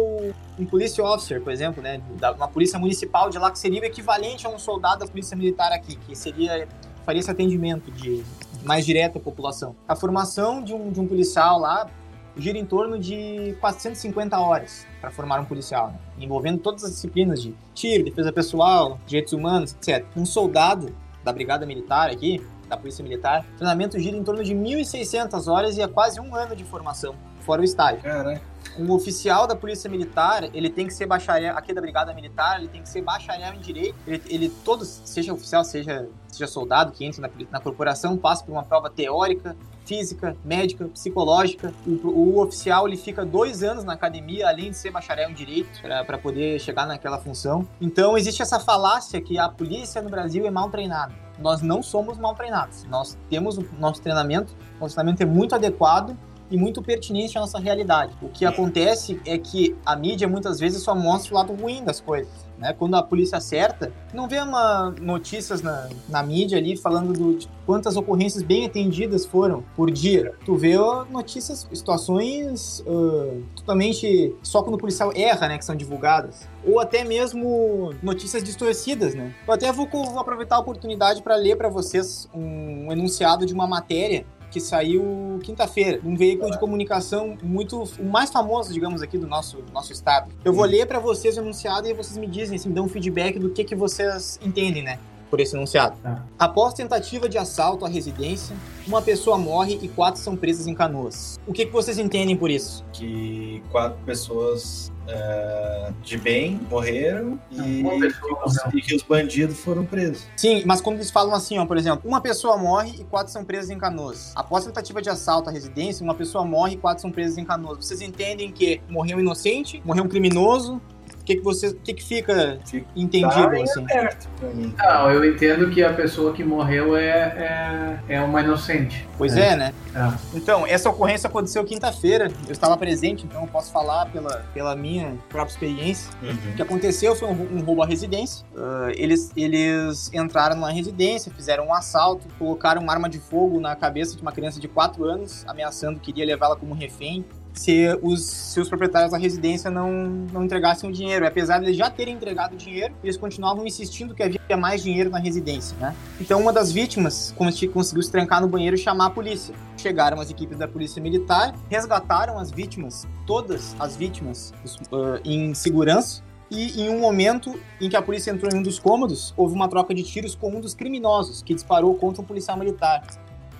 um 0.60 0.66
police 0.66 1.02
officer, 1.02 1.42
por 1.42 1.54
exemplo, 1.54 1.82
né, 1.82 2.02
da, 2.20 2.34
uma 2.34 2.48
polícia 2.48 2.78
municipal 2.78 3.30
de 3.30 3.38
lá 3.38 3.50
que 3.50 3.58
seria 3.58 3.82
o 3.82 3.86
equivalente 3.86 4.46
a 4.46 4.50
um 4.50 4.60
soldado 4.60 5.06
da 5.06 5.08
polícia 5.08 5.36
militar 5.36 5.72
aqui, 5.72 5.96
que 5.96 6.16
seria 6.16 6.68
faria 7.06 7.22
esse 7.22 7.32
atendimento 7.32 7.90
de 7.92 8.24
mais 8.64 8.86
direto 8.86 9.18
à 9.18 9.22
população. 9.22 9.76
A 9.88 9.96
formação 9.96 10.62
de 10.62 10.74
um, 10.74 10.92
de 10.92 11.00
um 11.00 11.08
policial 11.08 11.60
lá 11.60 11.90
gira 12.38 12.58
em 12.58 12.66
torno 12.66 13.00
de 13.00 13.56
450 13.60 14.40
horas 14.40 14.86
para 15.00 15.12
formar 15.12 15.40
um 15.40 15.46
policial, 15.46 15.88
né, 15.88 16.00
envolvendo 16.20 16.60
todas 16.60 16.84
as 16.84 16.92
disciplinas 16.92 17.42
de 17.42 17.56
tiro, 17.74 18.04
defesa 18.04 18.32
pessoal, 18.32 19.00
direitos 19.06 19.34
humanos, 19.34 19.74
etc. 19.74 20.06
Um 20.16 20.26
soldado 20.26 20.94
da 21.24 21.32
brigada 21.32 21.66
militar 21.66 22.10
aqui, 22.10 22.42
da 22.68 22.78
polícia 22.78 23.04
militar, 23.04 23.44
treinamento 23.58 24.00
gira 24.00 24.16
em 24.16 24.24
torno 24.24 24.44
de 24.44 24.54
1.600 24.54 25.48
horas 25.52 25.78
e 25.78 25.82
é 25.82 25.88
quase 25.88 26.20
um 26.20 26.36
ano 26.36 26.56
de 26.56 26.64
formação, 26.64 27.16
fora 27.42 27.62
o 27.62 27.64
estágio 27.64 28.04
Caraca. 28.04 28.42
um 28.78 28.92
oficial 28.92 29.48
da 29.48 29.56
polícia 29.56 29.90
militar, 29.90 30.44
ele 30.54 30.70
tem 30.70 30.86
que 30.86 30.94
ser 30.94 31.08
bacharel, 31.08 31.58
aqui 31.58 31.74
da 31.74 31.82
brigada 31.82 32.14
militar, 32.14 32.60
ele 32.60 32.68
tem 32.68 32.84
que 32.84 32.90
ser 32.90 33.02
bacharel 33.02 33.56
em 33.56 33.60
direito. 33.60 33.96
Ele, 34.06 34.22
ele 34.28 34.50
todos, 34.64 35.02
seja 35.04 35.34
oficial, 35.34 35.64
seja, 35.64 36.08
seja 36.28 36.46
soldado 36.46 36.92
que 36.92 37.04
entra 37.04 37.22
na, 37.22 37.30
na 37.50 37.60
corporação, 37.60 38.16
passa 38.16 38.44
por 38.44 38.52
uma 38.52 38.64
prova 38.64 38.90
teórica, 38.90 39.56
física, 39.90 40.38
médica, 40.46 40.86
psicológica. 40.86 41.74
O, 41.88 42.08
o 42.08 42.44
oficial 42.44 42.88
ele 42.88 42.96
fica 42.96 43.26
dois 43.26 43.64
anos 43.64 43.84
na 43.84 43.94
academia, 43.94 44.48
além 44.48 44.70
de 44.70 44.78
ser 44.78 44.92
bacharel 44.92 45.32
em 45.32 45.34
direito, 45.34 45.82
para 46.06 46.18
poder 46.20 46.60
chegar 46.60 46.86
naquela 46.86 47.18
função. 47.18 47.68
Então 47.82 48.16
existe 48.16 48.44
essa 48.44 48.60
falácia 48.60 49.20
que 49.20 49.40
a 49.40 49.50
polícia 49.50 50.00
no 50.00 50.10
Brasil 50.10 50.46
é 50.46 50.52
mal 50.52 50.70
treinada. 50.70 51.12
Nós 51.40 51.62
não 51.64 51.82
somos 51.82 52.20
mal 52.20 52.36
treinados. 52.36 52.84
Nós 52.84 53.18
temos 53.30 53.58
o 53.58 53.66
nosso 53.80 54.02
treinamento, 54.02 54.54
nosso 54.80 54.94
treinamento 54.94 55.24
é 55.24 55.26
muito 55.26 55.56
adequado 55.56 56.16
e 56.52 56.58
muito 56.58 56.82
pertinente 56.82 57.38
à 57.38 57.42
nossa 57.42 57.60
realidade. 57.60 58.14
O 58.22 58.30
que 58.30 58.46
acontece 58.46 59.20
é 59.26 59.38
que 59.38 59.76
a 59.86 59.96
mídia 59.96 60.28
muitas 60.28 60.60
vezes 60.60 60.82
só 60.82 60.96
mostra 60.96 61.34
o 61.34 61.38
lado 61.38 61.54
ruim 61.54 61.84
das 61.84 62.00
coisas. 62.00 62.50
Né? 62.60 62.74
Quando 62.78 62.96
a 62.96 63.02
polícia 63.02 63.38
acerta, 63.38 63.94
não 64.14 64.28
vê 64.28 64.40
uma 64.40 64.94
notícias 65.00 65.62
na, 65.62 65.90
na 66.10 66.22
mídia 66.22 66.58
ali 66.58 66.76
falando 66.76 67.14
do, 67.14 67.38
de 67.38 67.48
quantas 67.66 67.96
ocorrências 67.96 68.44
bem 68.44 68.66
atendidas 68.66 69.26
foram 69.26 69.64
por 69.76 69.90
dia. 69.90 70.34
Tu 70.46 70.56
vê 70.58 70.76
notícias, 71.10 71.68
situações 71.72 72.84
uh, 72.86 73.42
totalmente 73.56 74.36
só 74.44 74.62
quando 74.62 74.76
o 74.76 74.78
policial 74.78 75.14
erra, 75.16 75.48
né, 75.48 75.58
que 75.58 75.64
são 75.64 75.76
divulgadas. 75.76 76.48
Ou 76.66 76.80
até 76.80 77.06
mesmo 77.06 77.94
notícias 78.04 78.44
distorcidas, 78.44 79.16
né? 79.16 79.34
Eu 79.48 79.54
até 79.54 79.72
vou, 79.72 79.88
vou 79.88 80.20
aproveitar 80.20 80.58
a 80.58 80.60
oportunidade 80.60 81.22
para 81.22 81.38
ler 81.38 81.56
para 81.56 81.70
vocês 81.70 82.28
um 82.34 82.92
enunciado 82.92 83.46
de 83.46 83.54
uma 83.54 83.66
matéria 83.66 84.26
que 84.52 84.60
saiu 84.60 85.40
quinta-feira, 85.44 86.00
um 86.04 86.16
veículo 86.16 86.52
de 86.52 86.60
comunicação 86.60 87.38
muito 87.42 87.84
o 88.00 88.04
mais 88.04 88.30
famoso, 88.30 88.74
digamos 88.74 89.02
aqui 89.02 89.18
do 89.18 89.28
nosso 89.28 89.64
nosso 89.72 89.92
estado. 89.92 90.32
Eu 90.44 90.54
vou 90.54 90.66
ler 90.66 90.86
para 90.86 91.00
vocês 91.00 91.38
o 91.38 91.42
enunciado 91.42 91.88
e 91.88 91.94
vocês 91.94 92.18
me 92.18 92.28
dizem, 92.28 92.56
assim, 92.56 92.70
me 92.70 92.76
dão 92.76 92.86
um 92.86 92.90
feedback 92.90 93.38
do 93.38 93.50
que 93.50 93.64
que 93.64 93.76
vocês 93.76 94.40
entendem, 94.44 94.84
né? 94.84 95.00
Por 95.30 95.40
esse 95.40 95.56
enunciado. 95.56 95.96
Tá. 96.02 96.24
Após 96.38 96.74
tentativa 96.74 97.30
de 97.30 97.38
assalto 97.38 97.86
à 97.86 97.90
residência, 97.90 98.56
uma 98.88 99.02
pessoa 99.02 99.38
morre 99.38 99.80
e 99.82 99.88
quatro 99.88 100.20
são 100.20 100.36
presas 100.36 100.68
em 100.68 100.74
Canoas. 100.74 101.40
O 101.46 101.54
que, 101.54 101.66
que 101.66 101.72
vocês 101.72 101.98
entendem 101.98 102.36
por 102.36 102.50
isso? 102.50 102.84
Que 102.92 103.62
quatro 103.72 104.00
pessoas 104.06 104.92
é, 105.08 105.92
de 106.04 106.18
bem 106.18 106.60
morreram 106.70 107.40
e, 107.52 107.82
Uma 107.82 108.00
pessoa 108.00 108.70
que 108.72 108.78
e 108.78 108.82
que 108.82 108.96
os 108.96 109.04
bandidos 109.04 109.60
foram 109.60 109.86
presos. 109.86 110.26
Sim, 110.36 110.64
mas 110.66 110.82
quando 110.82 110.98
eles 110.98 111.12
falam 111.12 111.34
assim, 111.34 111.58
ó, 111.58 111.66
por 111.66 111.78
exemplo, 111.78 112.08
uma 112.08 112.22
pessoa 112.22 112.58
morre 112.58 112.96
e 113.00 113.04
quatro 113.04 113.32
são 113.32 113.44
presas 113.44 113.70
em 113.70 113.78
Canoas. 113.78 114.32
Após 114.36 114.66
tentativa 114.66 115.02
de 115.02 115.10
assalto 115.10 115.50
à 115.50 115.52
residência, 115.52 116.04
uma 116.04 116.16
pessoa 116.16 116.46
morre 116.46 116.74
e 116.74 116.78
quatro 116.78 117.02
são 117.02 117.12
presas 117.12 117.38
em 117.38 117.46
Canoas. 117.46 117.86
Vocês 117.86 118.02
entendem 118.02 118.52
que 118.52 118.82
morreu 118.88 119.18
um 119.18 119.20
inocente, 119.20 119.82
morreu 119.86 120.04
um 120.04 120.08
criminoso? 120.08 120.82
O 121.30 121.32
que, 121.32 121.36
que 121.38 121.44
você, 121.44 121.68
o 121.68 121.76
que, 121.76 121.94
que 121.94 122.04
fica 122.04 122.60
entendido 122.96 123.30
Tá 123.52 123.62
assim? 123.62 123.84
aberto 123.84 124.28
pra 124.40 124.50
mim. 124.50 124.74
Não, 124.76 125.12
eu 125.12 125.24
entendo 125.32 125.70
que 125.70 125.84
a 125.84 125.94
pessoa 125.94 126.34
que 126.34 126.44
morreu 126.44 126.98
é, 126.98 128.00
é, 128.08 128.16
é 128.16 128.22
uma 128.22 128.42
inocente. 128.42 129.08
Pois 129.16 129.38
é, 129.38 129.56
né? 129.56 129.72
É. 129.94 130.12
Então, 130.36 130.66
essa 130.66 130.90
ocorrência 130.90 131.28
aconteceu 131.28 131.64
quinta-feira. 131.64 132.32
Eu 132.48 132.52
estava 132.52 132.76
presente, 132.78 133.26
então 133.26 133.42
eu 133.42 133.48
posso 133.48 133.72
falar 133.72 134.08
pela, 134.08 134.44
pela 134.56 134.76
minha 134.76 135.14
própria 135.30 135.52
experiência. 135.54 136.10
O 136.24 136.26
Uhum. 136.26 136.56
que 136.56 136.62
aconteceu 136.64 137.16
foi 137.16 137.28
um, 137.30 137.58
um 137.58 137.62
roubo 137.62 137.84
à 137.84 137.86
residência. 137.86 138.44
Ah, 138.58 138.88
eles, 138.96 139.32
eles 139.38 140.10
entraram 140.12 140.56
na 140.56 140.72
residência, 140.72 141.32
fizeram 141.36 141.68
um 141.68 141.74
assalto, 141.76 142.26
colocaram 142.40 142.82
uma 142.82 142.92
arma 142.92 143.08
de 143.08 143.20
fogo 143.20 143.60
na 143.60 143.76
cabeça 143.76 144.16
de 144.16 144.22
uma 144.24 144.32
criança 144.32 144.60
de 144.60 144.68
4 144.68 145.04
anos, 145.06 145.46
ameaçando 145.48 146.00
que 146.00 146.10
iria 146.10 146.26
levá-la 146.26 146.56
como 146.56 146.74
refém 146.74 147.24
se 147.54 147.88
os 148.02 148.26
seus 148.26 148.70
proprietários 148.70 149.12
da 149.12 149.18
residência 149.18 149.70
não, 149.70 149.92
não 150.32 150.46
entregassem 150.46 150.90
o 150.90 150.94
dinheiro. 150.94 151.28
Apesar 151.28 151.60
de 151.60 151.66
eles 151.66 151.78
já 151.78 151.90
terem 151.90 152.16
entregado 152.16 152.54
o 152.54 152.56
dinheiro, 152.58 152.94
eles 153.04 153.18
continuavam 153.18 153.66
insistindo 153.66 154.16
que 154.16 154.24
havia 154.24 154.40
mais 154.58 154.82
dinheiro 154.82 155.10
na 155.10 155.20
residência, 155.20 155.76
né? 155.78 155.96
Então, 156.22 156.40
uma 156.40 156.54
das 156.54 156.72
vítimas 156.72 157.34
cons- 157.38 157.68
conseguiu 157.74 158.04
se 158.04 158.12
trancar 158.12 158.42
no 158.42 158.48
banheiro 158.48 158.76
e 158.76 158.80
chamar 158.80 159.08
a 159.08 159.10
polícia. 159.10 159.54
Chegaram 159.78 160.20
as 160.20 160.30
equipes 160.30 160.58
da 160.58 160.68
polícia 160.68 161.02
militar, 161.02 161.54
resgataram 161.70 162.38
as 162.38 162.52
vítimas, 162.52 163.08
todas 163.26 163.76
as 163.80 163.96
vítimas, 163.96 164.54
ah, 164.92 165.20
em 165.26 165.54
segurança. 165.54 166.24
E 166.52 166.82
em 166.82 166.90
um 166.90 167.00
momento 167.00 167.60
em 167.80 167.88
que 167.88 167.96
a 167.96 168.02
polícia 168.02 168.32
entrou 168.32 168.52
em 168.52 168.58
um 168.58 168.64
dos 168.64 168.80
cômodos, 168.80 169.36
houve 169.38 169.54
uma 169.54 169.68
troca 169.68 169.94
de 169.94 170.02
tiros 170.02 170.34
com 170.34 170.50
um 170.50 170.60
dos 170.60 170.74
criminosos 170.74 171.44
que 171.44 171.54
disparou 171.54 171.94
contra 171.94 172.24
um 172.24 172.26
policial 172.26 172.58
militar. 172.58 173.04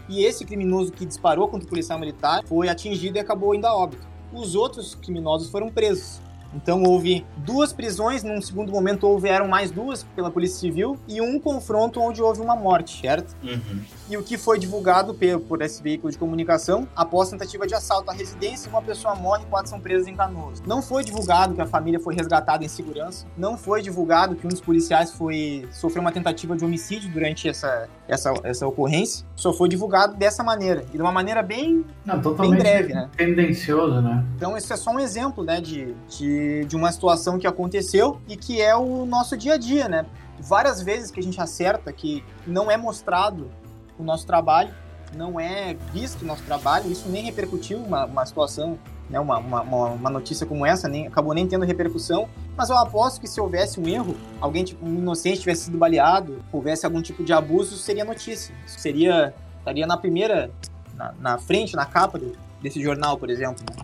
E 0.10 0.24
esse 0.24 0.44
criminoso 0.44 0.92
que 0.92 1.06
disparou 1.06 1.48
contra 1.48 1.68
o 1.68 1.70
policial 1.70 2.00
militar 2.00 2.42
foi 2.46 2.68
atingido 2.68 3.18
e 3.18 3.20
acabou 3.20 3.54
indo 3.54 3.66
a 3.66 3.76
óbito. 3.76 4.08
Os 4.34 4.56
outros 4.56 4.96
criminosos 4.96 5.50
foram 5.52 5.70
presos. 5.70 6.20
Então 6.54 6.84
houve 6.84 7.26
duas 7.38 7.72
prisões, 7.72 8.24
num 8.24 8.42
segundo 8.42 8.72
momento 8.72 9.08
houveram 9.08 9.48
mais 9.48 9.72
duas 9.72 10.04
pela 10.16 10.32
Polícia 10.32 10.60
Civil 10.60 10.98
e 11.08 11.22
um 11.22 11.40
confronto 11.40 12.00
onde 12.02 12.22
houve 12.22 12.42
uma 12.42 12.56
morte, 12.56 13.02
certo? 13.02 13.36
Uhum. 13.44 13.82
E 14.10 14.18
o 14.18 14.24
que 14.24 14.38
foi 14.38 14.58
divulgado 14.58 15.14
pe- 15.14 15.38
por 15.38 15.62
esse 15.62 15.82
veículo 15.84 16.12
de 16.12 16.18
comunicação, 16.18 16.88
após 16.96 17.30
tentativa 17.30 17.68
de 17.68 17.76
assalto 17.76 18.10
à 18.10 18.14
residência, 18.14 18.70
uma 18.70 18.82
pessoa 18.82 19.14
morre 19.16 19.44
e 19.44 19.46
quatro 19.46 19.70
são 19.70 19.80
presas 19.80 20.08
em 20.08 20.16
Canoas. 20.16 20.62
Não 20.66 20.82
foi 20.82 21.04
divulgado 21.04 21.54
que 21.54 21.62
a 21.62 21.68
família 21.68 22.00
foi 22.00 22.16
resgatada 22.16 22.64
em 22.66 22.68
segurança, 22.68 23.26
não 23.38 23.58
foi 23.58 23.82
divulgado 23.82 24.36
que 24.36 24.46
um 24.46 24.50
dos 24.50 24.62
policiais 24.62 25.12
foi 25.12 25.68
sofreu 25.72 26.02
uma 26.02 26.12
tentativa 26.12 26.56
de 26.56 26.66
homicídio 26.66 27.10
durante 27.12 27.48
essa, 27.48 27.88
essa, 28.08 28.34
essa 28.44 28.66
ocorrência. 28.68 29.26
Só 29.36 29.54
foi 29.54 29.70
divulgado 29.70 30.16
dessa 30.16 30.44
maneira, 30.44 30.84
e 30.94 30.98
de 30.98 31.02
uma 31.02 31.12
maneira 31.12 31.44
bem, 31.44 31.86
Não, 32.06 32.20
bem 32.20 32.52
breve, 32.56 32.94
né? 32.94 33.10
tendencioso, 33.16 34.02
né? 34.02 34.26
Então, 34.36 34.58
esse 34.58 34.72
é 34.74 34.76
só 34.76 34.92
um 34.92 35.00
exemplo, 35.00 35.44
né, 35.44 35.62
de, 35.62 35.94
de, 36.08 36.39
de 36.68 36.76
uma 36.76 36.92
situação 36.92 37.38
que 37.40 37.48
aconteceu 37.48 38.20
e 38.28 38.36
que 38.38 38.62
é 38.62 38.76
o 38.76 39.06
nosso 39.06 39.36
dia 39.38 39.54
a 39.54 39.58
dia, 39.58 39.88
né? 39.88 40.06
Várias 40.40 40.82
vezes 40.82 41.12
que 41.12 41.20
a 41.20 41.24
gente 41.24 41.40
acerta 41.40 41.92
que 41.92 42.24
não 42.48 42.70
é 42.72 42.78
mostrado 42.78 43.50
o 43.98 44.04
nosso 44.04 44.26
trabalho, 44.26 44.74
não 45.16 45.40
é 45.40 45.76
visto 45.92 46.22
o 46.22 46.26
nosso 46.26 46.44
trabalho, 46.44 46.90
isso 46.92 47.10
nem 47.10 47.24
repercutiu 47.24 47.78
uma, 47.80 48.06
uma 48.06 48.26
situação, 48.26 48.78
né, 49.10 49.20
uma, 49.20 49.40
uma, 49.40 49.62
uma- 49.62 50.10
notícia 50.10 50.46
como 50.46 50.66
essa, 50.66 50.88
nem, 50.88 51.08
acabou 51.08 51.34
nem 51.34 51.48
tendo 51.48 51.66
repercussão, 51.66 52.30
mas 52.56 52.70
eu 52.70 52.78
aposto 52.78 53.20
que 53.20 53.28
se 53.28 53.42
houvesse 53.42 53.80
um 53.80 53.88
erro, 53.88 54.16
alguém, 54.40 54.64
tipo, 54.64 54.86
um 54.86 54.96
inocente 55.00 55.40
tivesse 55.40 55.64
sido 55.66 55.78
baleado, 55.78 56.44
houvesse 56.54 56.86
algum 56.86 57.02
tipo 57.02 57.24
de 57.24 57.34
abuso, 57.34 57.74
isso 57.74 57.84
seria 57.84 58.06
notícia. 58.06 58.54
Isso 58.68 58.80
seria, 58.80 59.34
estaria 59.58 59.88
na 59.88 59.98
primeira, 59.98 60.52
na, 60.96 61.14
na 61.20 61.38
frente, 61.40 61.76
na 61.76 61.86
capa 61.86 62.20
do- 62.20 62.38
desse 62.62 62.80
jornal, 62.82 63.18
por 63.18 63.30
exemplo. 63.30 63.64
né? 63.68 63.84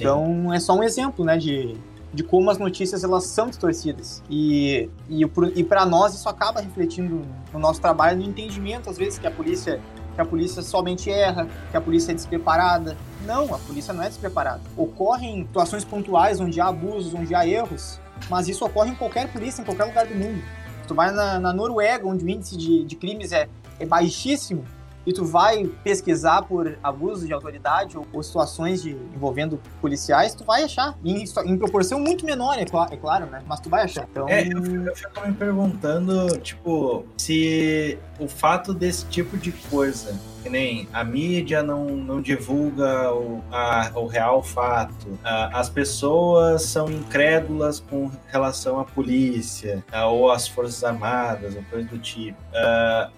Então 0.00 0.52
é 0.54 0.58
só 0.60 0.74
um 0.74 0.82
exemplo, 0.82 1.24
né, 1.24 1.36
de, 1.36 1.76
de 2.12 2.22
como 2.22 2.50
as 2.50 2.58
notícias 2.58 3.02
elas 3.04 3.24
são 3.24 3.48
distorcidas. 3.48 4.22
E, 4.28 4.88
e, 5.08 5.22
e 5.54 5.64
para 5.64 5.86
nós 5.86 6.14
isso 6.14 6.28
acaba 6.28 6.60
refletindo 6.60 7.22
no 7.52 7.58
nosso 7.58 7.80
trabalho, 7.80 8.18
no 8.18 8.24
entendimento, 8.24 8.90
às 8.90 8.98
vezes, 8.98 9.18
que 9.18 9.26
a 9.26 9.30
polícia 9.30 9.80
que 10.14 10.20
a 10.20 10.24
polícia 10.26 10.60
somente 10.62 11.10
erra, 11.10 11.48
que 11.70 11.76
a 11.76 11.80
polícia 11.80 12.12
é 12.12 12.14
despreparada. 12.14 12.96
Não, 13.24 13.54
a 13.54 13.58
polícia 13.58 13.94
não 13.94 14.02
é 14.02 14.08
despreparada. 14.08 14.60
Ocorrem 14.76 15.46
situações 15.46 15.84
pontuais 15.84 16.38
onde 16.38 16.60
há 16.60 16.66
abusos, 16.66 17.14
onde 17.14 17.34
há 17.34 17.46
erros, 17.46 17.98
mas 18.28 18.48
isso 18.48 18.64
ocorre 18.64 18.90
em 18.90 18.94
qualquer 18.94 19.32
polícia, 19.32 19.62
em 19.62 19.64
qualquer 19.64 19.84
lugar 19.84 20.06
do 20.06 20.14
mundo. 20.14 20.42
Tu 20.86 20.94
vai 20.94 21.10
na, 21.12 21.40
na 21.40 21.52
Noruega, 21.52 22.06
onde 22.06 22.24
o 22.24 22.28
índice 22.28 22.56
de, 22.56 22.84
de 22.84 22.96
crimes 22.96 23.32
é, 23.32 23.48
é 23.80 23.86
baixíssimo, 23.86 24.64
e 25.06 25.12
tu 25.12 25.24
vai 25.24 25.66
pesquisar 25.82 26.42
por 26.42 26.78
abuso 26.82 27.26
de 27.26 27.32
autoridade 27.32 27.96
ou, 27.98 28.06
ou 28.12 28.22
situações 28.22 28.82
de, 28.82 28.90
envolvendo 29.14 29.60
policiais, 29.80 30.34
tu 30.34 30.44
vai 30.44 30.62
achar. 30.62 30.96
Em, 31.04 31.24
em 31.46 31.58
proporção 31.58 31.98
muito 31.98 32.24
menor, 32.24 32.58
é, 32.58 32.64
cla- 32.64 32.88
é 32.90 32.96
claro, 32.96 33.26
né? 33.26 33.42
Mas 33.46 33.60
tu 33.60 33.68
vai 33.68 33.82
achar. 33.84 34.06
Então, 34.10 34.28
É, 34.28 34.46
eu 34.46 34.62
eu 34.86 34.96
fico 34.96 35.26
me 35.26 35.32
perguntando, 35.34 36.38
tipo, 36.38 37.04
se 37.16 37.98
o 38.20 38.28
fato 38.28 38.72
desse 38.74 39.06
tipo 39.06 39.36
de 39.36 39.52
coisa, 39.52 40.14
que 40.42 40.48
nem 40.48 40.88
a 40.92 41.04
mídia 41.04 41.62
não, 41.62 41.84
não 41.86 42.20
divulga 42.20 43.12
o, 43.12 43.42
a- 43.50 43.90
o 43.94 44.06
real 44.06 44.42
fato, 44.42 45.18
a- 45.22 45.58
as 45.60 45.68
pessoas 45.68 46.62
são 46.62 46.90
incrédulas 46.90 47.78
com 47.80 48.10
relação 48.28 48.78
à 48.80 48.84
polícia 48.84 49.84
a- 49.92 50.06
ou 50.06 50.30
às 50.30 50.48
Forças 50.48 50.82
Armadas, 50.82 51.54
ou 51.54 51.62
coisa 51.70 51.88
do 51.88 51.98
tipo. 51.98 52.36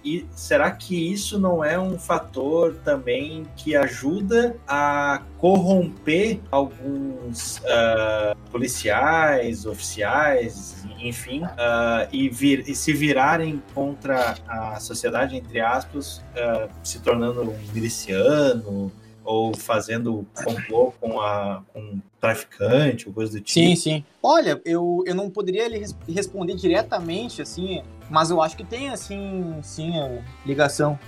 E 0.05 0.27
será 0.35 0.71
que 0.71 1.13
isso 1.13 1.39
não 1.39 1.65
é 1.65 1.79
um 1.79 1.99
fator 1.99 2.75
também 2.85 3.47
que 3.57 3.75
ajuda 3.75 4.57
a 4.69 5.23
corromper 5.45 6.41
alguns 6.51 7.61
ah, 7.67 8.35
policiais, 8.51 9.67
oficiais, 9.67 10.87
enfim, 10.99 11.43
ah, 11.59 12.09
e, 12.11 12.31
vir- 12.31 12.65
e 12.67 12.75
se 12.75 12.95
virarem 12.95 13.63
contra 13.75 14.37
a 14.49 14.81
sociedade, 14.81 15.37
entre 15.37 15.61
aspas, 15.61 16.23
ah, 16.35 16.67
se 16.83 16.99
tornando 17.01 17.43
um 17.43 17.59
miliciano 17.75 18.91
ou 19.23 19.55
fazendo 19.55 20.27
complô 20.43 20.95
com, 20.99 21.21
a, 21.21 21.63
com 21.75 21.79
um 21.79 22.01
traficante 22.19 23.07
ou 23.07 23.13
coisa 23.13 23.33
do 23.33 23.41
tipo. 23.43 23.51
Sim, 23.51 23.77
sim. 23.77 24.05
Olha, 24.23 24.59
eu, 24.65 25.05
eu 25.07 25.15
não 25.15 25.29
poderia 25.29 25.69
lhe 25.69 25.77
res- 25.77 25.95
responder 26.09 26.55
diretamente, 26.55 27.43
assim, 27.43 27.83
mas 28.09 28.31
eu 28.31 28.41
acho 28.41 28.57
que 28.57 28.65
tem, 28.65 28.89
assim, 28.89 29.59
sim, 29.63 29.99
a 30.01 30.23
ligação. 30.47 30.99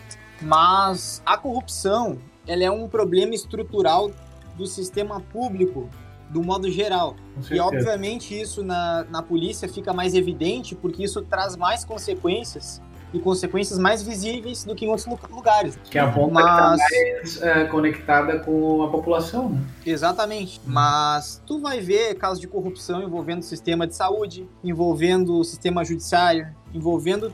Mas 0.42 1.22
a 1.24 1.38
corrupção, 1.38 2.18
ela 2.46 2.62
é 2.64 2.70
um 2.70 2.86
problema 2.86 3.34
estrutural 3.34 4.10
do 4.56 4.66
sistema 4.66 5.20
público, 5.20 5.88
do 6.30 6.42
modo 6.42 6.70
geral. 6.70 7.14
E, 7.50 7.60
obviamente, 7.60 8.38
isso 8.38 8.64
na, 8.64 9.04
na 9.10 9.22
polícia 9.22 9.68
fica 9.68 9.92
mais 9.92 10.14
evidente 10.14 10.74
porque 10.74 11.04
isso 11.04 11.22
traz 11.22 11.56
mais 11.56 11.84
consequências 11.84 12.82
e 13.14 13.20
consequências 13.20 13.78
mais 13.78 14.02
visíveis 14.02 14.64
do 14.64 14.74
que 14.74 14.84
em 14.84 14.88
outros 14.88 15.06
lu- 15.06 15.18
lugares. 15.30 15.78
Que 15.88 15.98
a 15.98 16.10
ponta 16.10 16.34
Mas- 16.34 16.44
que 16.44 16.56
tá 16.56 16.76
mais 17.16 17.42
é, 17.42 17.64
conectada 17.66 18.40
com 18.40 18.82
a 18.82 18.88
população, 18.90 19.50
né? 19.50 19.60
Exatamente. 19.86 20.60
Mas 20.66 21.40
tu 21.46 21.60
vai 21.60 21.80
ver 21.80 22.14
casos 22.16 22.40
de 22.40 22.48
corrupção 22.48 23.02
envolvendo 23.02 23.40
o 23.40 23.44
sistema 23.44 23.86
de 23.86 23.94
saúde, 23.94 24.48
envolvendo 24.64 25.38
o 25.38 25.44
sistema 25.44 25.84
judiciário, 25.84 26.48
envolvendo 26.74 27.32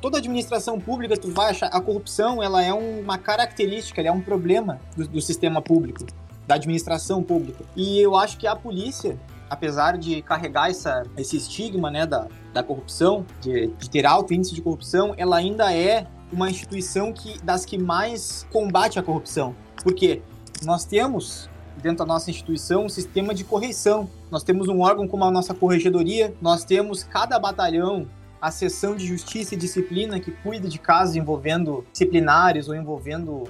toda 0.00 0.16
a 0.16 0.18
administração 0.20 0.80
pública, 0.80 1.14
tu 1.14 1.30
vai 1.30 1.50
achar 1.50 1.66
a 1.66 1.78
corrupção, 1.80 2.42
ela 2.42 2.62
é 2.62 2.72
uma 2.72 3.18
característica, 3.18 4.00
ela 4.00 4.08
é 4.08 4.12
um 4.12 4.22
problema 4.22 4.80
do, 4.96 5.06
do 5.06 5.20
sistema 5.20 5.60
público, 5.60 6.06
da 6.50 6.56
administração 6.56 7.22
pública. 7.22 7.64
E 7.76 8.00
eu 8.00 8.16
acho 8.16 8.36
que 8.36 8.44
a 8.44 8.56
polícia, 8.56 9.16
apesar 9.48 9.96
de 9.96 10.20
carregar 10.20 10.68
essa, 10.68 11.04
esse 11.16 11.36
estigma, 11.36 11.92
né, 11.92 12.04
da, 12.04 12.26
da 12.52 12.60
corrupção, 12.60 13.24
de, 13.40 13.68
de 13.68 13.88
ter 13.88 14.04
alto 14.04 14.34
índice 14.34 14.52
de 14.52 14.60
corrupção, 14.60 15.14
ela 15.16 15.36
ainda 15.36 15.72
é 15.72 16.08
uma 16.32 16.50
instituição 16.50 17.12
que 17.12 17.40
das 17.40 17.64
que 17.64 17.78
mais 17.78 18.44
combate 18.50 18.98
a 18.98 19.02
corrupção. 19.02 19.54
Por 19.80 19.94
quê? 19.94 20.22
Nós 20.64 20.84
temos 20.84 21.48
dentro 21.80 21.98
da 21.98 22.06
nossa 22.06 22.30
instituição 22.30 22.86
um 22.86 22.88
sistema 22.88 23.32
de 23.32 23.44
correição. 23.44 24.10
Nós 24.28 24.42
temos 24.42 24.66
um 24.66 24.80
órgão 24.80 25.06
como 25.06 25.24
a 25.24 25.30
nossa 25.30 25.54
corregedoria, 25.54 26.34
nós 26.42 26.64
temos 26.64 27.04
cada 27.04 27.38
batalhão 27.38 28.08
a 28.42 28.50
seção 28.50 28.96
de 28.96 29.06
justiça 29.06 29.54
e 29.54 29.56
disciplina 29.56 30.18
que 30.18 30.32
cuida 30.32 30.66
de 30.66 30.78
casos 30.80 31.14
envolvendo 31.14 31.84
disciplinares 31.92 32.68
ou 32.68 32.74
envolvendo 32.74 33.44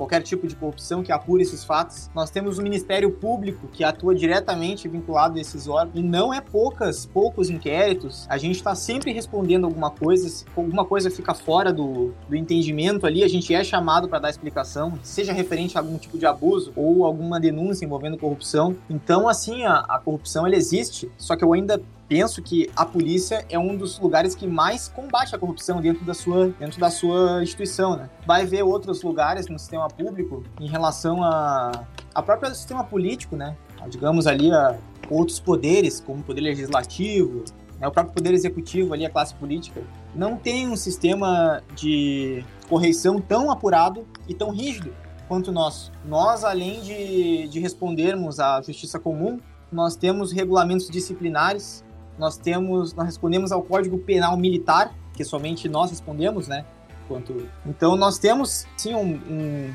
qualquer 0.00 0.22
tipo 0.22 0.46
de 0.48 0.56
corrupção 0.56 1.02
que 1.02 1.12
apure 1.12 1.42
esses 1.42 1.62
fatos. 1.62 2.10
Nós 2.14 2.30
temos 2.30 2.58
o 2.58 2.62
Ministério 2.62 3.10
Público 3.10 3.68
que 3.68 3.84
atua 3.84 4.14
diretamente 4.14 4.88
vinculado 4.88 5.36
a 5.36 5.40
esses 5.42 5.68
órgãos 5.68 5.94
e 5.94 6.02
não 6.02 6.32
é 6.32 6.40
poucas, 6.40 7.04
poucos 7.04 7.50
inquéritos. 7.50 8.26
A 8.30 8.38
gente 8.38 8.56
está 8.56 8.74
sempre 8.74 9.12
respondendo 9.12 9.66
alguma 9.66 9.90
coisa, 9.90 10.26
se 10.26 10.46
alguma 10.56 10.86
coisa 10.86 11.10
fica 11.10 11.34
fora 11.34 11.70
do, 11.70 12.14
do 12.26 12.34
entendimento 12.34 13.06
ali, 13.06 13.22
a 13.22 13.28
gente 13.28 13.54
é 13.54 13.62
chamado 13.62 14.08
para 14.08 14.20
dar 14.20 14.30
explicação, 14.30 14.98
seja 15.02 15.34
referente 15.34 15.76
a 15.76 15.82
algum 15.82 15.98
tipo 15.98 16.16
de 16.16 16.24
abuso 16.24 16.72
ou 16.74 17.04
alguma 17.04 17.38
denúncia 17.38 17.84
envolvendo 17.84 18.16
corrupção. 18.16 18.74
Então, 18.88 19.28
assim, 19.28 19.64
a, 19.64 19.80
a 19.80 19.98
corrupção 19.98 20.46
ela 20.46 20.56
existe, 20.56 21.10
só 21.18 21.36
que 21.36 21.44
eu 21.44 21.52
ainda 21.52 21.78
penso 22.10 22.42
que 22.42 22.68
a 22.74 22.84
polícia 22.84 23.46
é 23.48 23.56
um 23.56 23.76
dos 23.76 24.00
lugares 24.00 24.34
que 24.34 24.44
mais 24.44 24.88
combate 24.88 25.32
a 25.32 25.38
corrupção 25.38 25.80
dentro 25.80 26.04
da 26.04 26.12
sua, 26.12 26.48
dentro 26.58 26.80
da 26.80 26.90
sua 26.90 27.40
instituição, 27.40 27.96
né? 27.96 28.10
Vai 28.26 28.44
ver 28.44 28.64
outros 28.64 29.00
lugares 29.04 29.46
no 29.46 29.56
sistema 29.56 29.86
público 29.86 30.42
em 30.60 30.66
relação 30.66 31.22
a, 31.22 31.70
a 32.12 32.20
próprio 32.20 32.52
sistema 32.52 32.82
político, 32.82 33.36
né? 33.36 33.56
Digamos 33.88 34.26
ali 34.26 34.50
a 34.50 34.76
outros 35.08 35.38
poderes, 35.38 36.00
como 36.00 36.18
o 36.18 36.22
poder 36.24 36.40
legislativo, 36.40 37.44
né? 37.78 37.86
o 37.86 37.92
próprio 37.92 38.12
poder 38.12 38.34
executivo 38.34 38.92
ali, 38.92 39.06
a 39.06 39.10
classe 39.10 39.32
política, 39.34 39.80
não 40.12 40.36
tem 40.36 40.68
um 40.68 40.76
sistema 40.76 41.62
de 41.76 42.44
correição 42.68 43.20
tão 43.20 43.52
apurado 43.52 44.04
e 44.28 44.34
tão 44.34 44.50
rígido 44.50 44.92
quanto 45.28 45.52
nós. 45.52 45.92
Nós, 46.04 46.42
além 46.42 46.80
de, 46.80 47.46
de 47.46 47.60
respondermos 47.60 48.40
à 48.40 48.60
justiça 48.60 48.98
comum, 48.98 49.38
nós 49.70 49.94
temos 49.94 50.32
regulamentos 50.32 50.90
disciplinares, 50.90 51.84
nós 52.20 52.36
temos, 52.36 52.94
nós 52.94 53.06
respondemos 53.06 53.50
ao 53.50 53.62
Código 53.62 53.98
Penal 53.98 54.36
Militar, 54.36 54.94
que 55.14 55.24
somente 55.24 55.68
nós 55.68 55.90
respondemos, 55.90 56.46
né? 56.46 56.66
Quanto... 57.08 57.48
Então 57.66 57.96
nós 57.96 58.18
temos 58.18 58.66
sim 58.76 58.94
um, 58.94 59.14
um, 59.14 59.70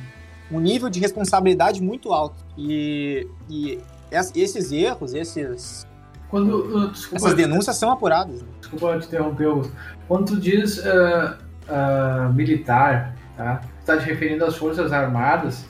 um 0.52 0.60
nível 0.60 0.89
de 0.89 1.00
responsabilidade 1.00 1.82
muito 1.82 2.14
alto 2.14 2.46
e, 2.56 3.28
e 3.50 3.80
esses 4.12 4.72
erros, 4.72 5.14
esses 5.16 5.86
quando 6.30 6.60
uh, 6.60 6.91
desculpa, 6.91 7.16
essas 7.18 7.34
denúncias 7.34 7.76
são 7.76 7.91
apuradas. 7.91 8.41
Né? 8.41 8.48
Desculpa 8.60 9.00
te 9.00 9.08
interromper. 9.08 9.72
Quando 10.08 10.26
tu 10.28 10.39
diz 10.39 10.78
uh, 10.78 11.36
uh, 11.68 12.34
militar, 12.34 13.16
tá? 13.36 13.62
Está 13.80 13.98
te 13.98 14.06
referindo 14.06 14.46
às 14.46 14.56
forças 14.56 14.93
armadas? 14.93 15.66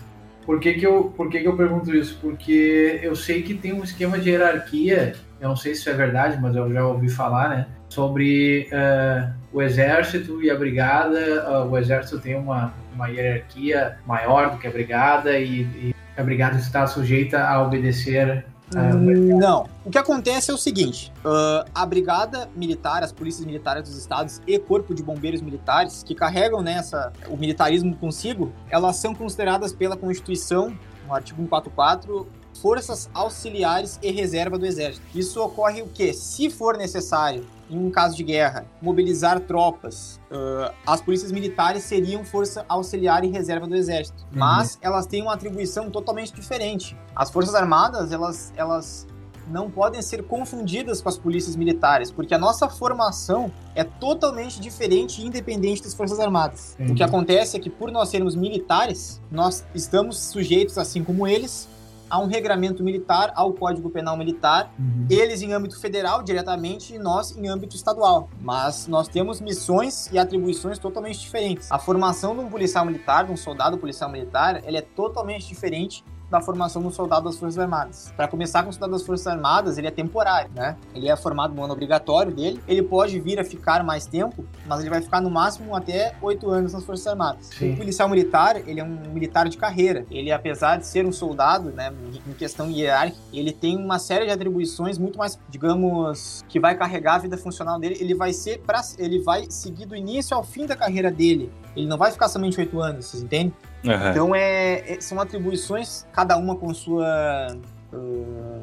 Por 0.46 0.60
que, 0.60 0.74
que, 0.76 0.86
eu, 0.86 1.14
por 1.18 1.30
que, 1.30 1.40
que 1.40 1.48
eu 1.48 1.56
pergunto 1.56 1.96
isso? 1.96 2.18
Porque 2.22 3.00
eu 3.02 3.16
sei 3.16 3.42
que 3.42 3.54
tem 3.54 3.74
um 3.74 3.84
esquema 3.84 4.20
de 4.20 4.30
hierarquia 4.30 5.16
eu 5.40 5.50
não 5.50 5.56
sei 5.56 5.74
se 5.74 5.82
isso 5.82 5.90
é 5.90 5.94
verdade, 5.94 6.40
mas 6.42 6.56
eu 6.56 6.72
já 6.72 6.86
ouvi 6.86 7.10
falar, 7.10 7.50
né? 7.50 7.68
Sobre 7.90 8.70
uh, 8.72 9.34
o 9.54 9.62
exército 9.62 10.42
e 10.42 10.50
a 10.50 10.56
brigada. 10.56 11.64
Uh, 11.64 11.70
o 11.70 11.78
exército 11.78 12.20
tem 12.20 12.36
uma, 12.36 12.74
uma 12.94 13.08
hierarquia 13.08 13.98
maior 14.06 14.52
do 14.52 14.58
que 14.58 14.68
a 14.68 14.72
brigada 14.72 15.38
e, 15.38 15.62
e 15.62 15.96
a 16.18 16.24
brigada 16.24 16.58
está 16.58 16.88
sujeita 16.88 17.44
a 17.44 17.62
obedecer 17.62 18.46
Uh, 18.74 19.38
não. 19.38 19.70
O 19.84 19.92
que 19.92 19.98
acontece 19.98 20.50
é 20.50 20.54
o 20.54 20.58
seguinte: 20.58 21.14
uh, 21.24 21.70
a 21.74 21.86
brigada 21.86 22.50
militar, 22.56 23.04
as 23.04 23.12
polícias 23.12 23.46
militares 23.46 23.84
dos 23.84 23.96
estados 23.96 24.42
e 24.48 24.58
corpo 24.58 24.96
de 24.96 25.04
bombeiros 25.04 25.42
militares 25.42 26.02
que 26.02 26.16
carregam 26.16 26.62
nessa 26.62 27.14
né, 27.20 27.28
o 27.30 27.38
militarismo 27.38 27.96
consigo, 27.96 28.52
elas 28.70 28.96
são 28.96 29.14
consideradas 29.14 29.72
pela 29.72 29.96
Constituição, 29.96 30.76
no 31.08 31.14
artigo 31.14 31.42
144, 31.44 32.28
forças 32.62 33.10
auxiliares 33.14 34.00
e 34.02 34.12
reserva 34.12 34.58
do 34.58 34.66
exército. 34.66 35.06
Isso 35.14 35.42
ocorre 35.42 35.82
o 35.82 35.88
que? 35.88 36.14
Se 36.14 36.50
for 36.50 36.78
necessário, 36.78 37.46
em 37.70 37.78
um 37.78 37.90
caso 37.90 38.16
de 38.16 38.24
guerra, 38.24 38.66
mobilizar 38.82 39.40
tropas, 39.42 40.20
uh, 40.32 40.74
as 40.86 41.02
polícias 41.02 41.32
militares 41.32 41.84
seriam 41.84 42.24
força 42.24 42.66
auxiliar 42.70 43.24
e 43.24 43.28
reserva 43.28 43.68
do 43.68 43.76
exército. 43.76 44.24
Uhum. 44.32 44.40
Mas 44.40 44.78
elas 44.82 45.06
têm 45.06 45.22
uma 45.22 45.34
atribuição 45.34 45.90
totalmente 45.90 46.34
diferente. 46.34 46.96
As 47.16 47.32
forças 47.32 47.56
armadas, 47.56 48.12
elas, 48.12 48.54
elas 48.56 49.08
não 49.48 49.70
podem 49.70 50.02
ser 50.02 50.24
confundidas 50.24 51.02
com 51.02 51.10
as 51.10 51.18
polícias 51.18 51.56
militares, 51.56 52.12
porque 52.12 52.34
a 52.34 52.38
nossa 52.38 52.70
formação 52.70 53.52
é 53.74 53.84
totalmente 53.84 54.60
diferente 54.60 55.22
e 55.22 55.26
independente 55.26 55.84
das 55.84 55.94
Forças 55.94 56.20
Armadas. 56.20 56.76
Uhum. 56.80 56.92
O 56.92 56.96
que 56.96 57.04
acontece 57.04 57.58
é 57.58 57.60
que, 57.60 57.70
por 57.70 57.92
nós 57.92 58.10
sermos 58.10 58.36
militares, 58.36 59.22
nós 59.32 59.66
estamos 59.74 60.18
sujeitos, 60.18 60.78
assim 60.78 61.04
como 61.04 61.28
eles, 61.28 61.68
a 62.16 62.20
um 62.20 62.28
regramento 62.28 62.82
militar, 62.82 63.34
ao 63.36 63.52
Código 63.52 63.90
Penal 63.90 64.16
Militar, 64.16 64.74
uhum. 64.80 65.06
eles 65.10 65.42
em 65.42 65.52
âmbito 65.52 65.78
federal 65.78 66.24
diretamente 66.24 66.96
e 66.96 66.98
nós 66.98 67.36
em 67.36 67.50
âmbito 67.50 67.76
estadual. 67.76 68.30
Mas 68.40 68.88
nós 68.88 69.10
temos 69.10 69.42
missões 69.42 70.10
e 70.14 70.18
atribuições 70.18 70.80
totalmente 70.80 71.20
diferentes. 71.20 71.70
A 71.70 71.78
formação 71.78 72.34
de 72.34 72.40
um 72.40 72.50
policial 72.50 72.86
militar, 72.86 73.26
de 73.26 73.34
um 73.34 73.38
soldado 73.38 73.78
policial 73.78 74.10
militar, 74.10 74.62
ele 74.66 74.78
é 74.78 74.82
totalmente 74.82 75.46
diferente 75.46 76.06
da 76.36 76.42
formação 76.42 76.82
do 76.82 76.92
soldado 76.92 77.26
das 77.26 77.38
Forças 77.38 77.58
Armadas. 77.58 78.14
Para 78.16 78.28
começar 78.28 78.64
com 78.64 78.70
o 78.70 78.74
soldado 78.74 78.92
das 78.92 79.04
Forças 79.04 79.26
Armadas, 79.26 79.78
ele 79.78 79.88
é 79.88 79.92
temporário, 79.92 80.52
né? 80.54 80.76
Ele 80.94 81.10
é 81.10 81.16
formado 81.16 81.54
no 81.54 81.64
ano 81.64 81.74
obrigatório 81.74 82.34
dele, 82.34 82.62
ele 82.68 82.84
pode 82.84 83.20
vir 83.20 83.40
a 83.40 83.44
ficar 83.44 83.84
mais 83.84 84.06
tempo, 84.06 84.46
mas 84.66 84.82
ele 84.82 84.90
vai 84.90 85.02
ficar 85.02 85.22
no 85.22 85.30
máximo 85.30 85.76
até 85.76 86.14
oito 86.22 86.50
anos 86.50 86.74
nas 86.74 86.84
Forças 86.84 87.08
Armadas. 87.08 87.48
Sim. 87.48 87.74
O 87.74 87.78
policial 87.78 88.10
militar, 88.10 88.58
ele 88.68 88.80
é 88.80 88.84
um 88.84 89.14
militar 89.14 89.48
de 89.48 89.58
carreira. 89.58 90.06
Ele, 90.12 90.32
apesar 90.32 90.78
de 90.78 90.86
ser 90.86 91.06
um 91.06 91.12
soldado, 91.12 91.72
né, 91.72 91.94
em 92.28 92.34
questão 92.34 92.70
hierárquica, 92.70 93.22
ele 93.32 93.54
tem 93.54 93.78
uma 93.78 93.98
série 93.98 94.26
de 94.26 94.32
atribuições 94.32 94.98
muito 94.98 95.18
mais, 95.18 95.40
digamos, 95.50 96.44
que 96.50 96.60
vai 96.60 96.76
carregar 96.76 97.16
a 97.16 97.20
vida 97.20 97.38
funcional 97.38 97.80
dele. 97.80 97.98
Ele 98.00 98.14
vai 98.14 98.34
ser, 98.34 98.60
pra, 98.60 98.82
ele 98.98 99.22
vai 99.22 99.46
seguir 99.50 99.86
do 99.86 99.96
início 99.96 100.36
ao 100.36 100.44
fim 100.44 100.66
da 100.66 100.76
carreira 100.76 101.10
dele. 101.10 101.52
Ele 101.76 101.88
não 101.88 101.98
vai 101.98 102.12
ficar 102.12 102.28
somente 102.28 102.60
oito 102.60 102.80
anos, 102.80 103.06
vocês 103.06 103.24
entendem? 103.24 103.54
Uhum. 103.86 104.10
Então 104.10 104.36
é, 104.36 104.94
é, 104.94 105.02
são 105.02 105.20
atribuições, 105.20 106.06
cada 106.12 106.38
uma 106.38 106.56
com 106.56 106.74
sua 106.74 107.56
uh, 107.94 108.60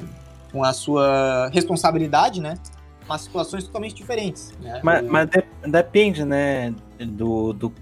com 0.51 0.63
a 0.63 0.73
sua 0.73 1.49
responsabilidade, 1.49 2.41
né? 2.41 2.55
Mas 3.07 3.21
situações 3.21 3.65
totalmente 3.65 3.95
diferentes. 3.95 4.53
Né? 4.61 4.79
Mas, 4.83 5.05
mas 5.05 5.29
de, 5.29 5.43
depende, 5.67 6.23
né? 6.23 6.73
Do, 6.99 7.51
do 7.51 7.73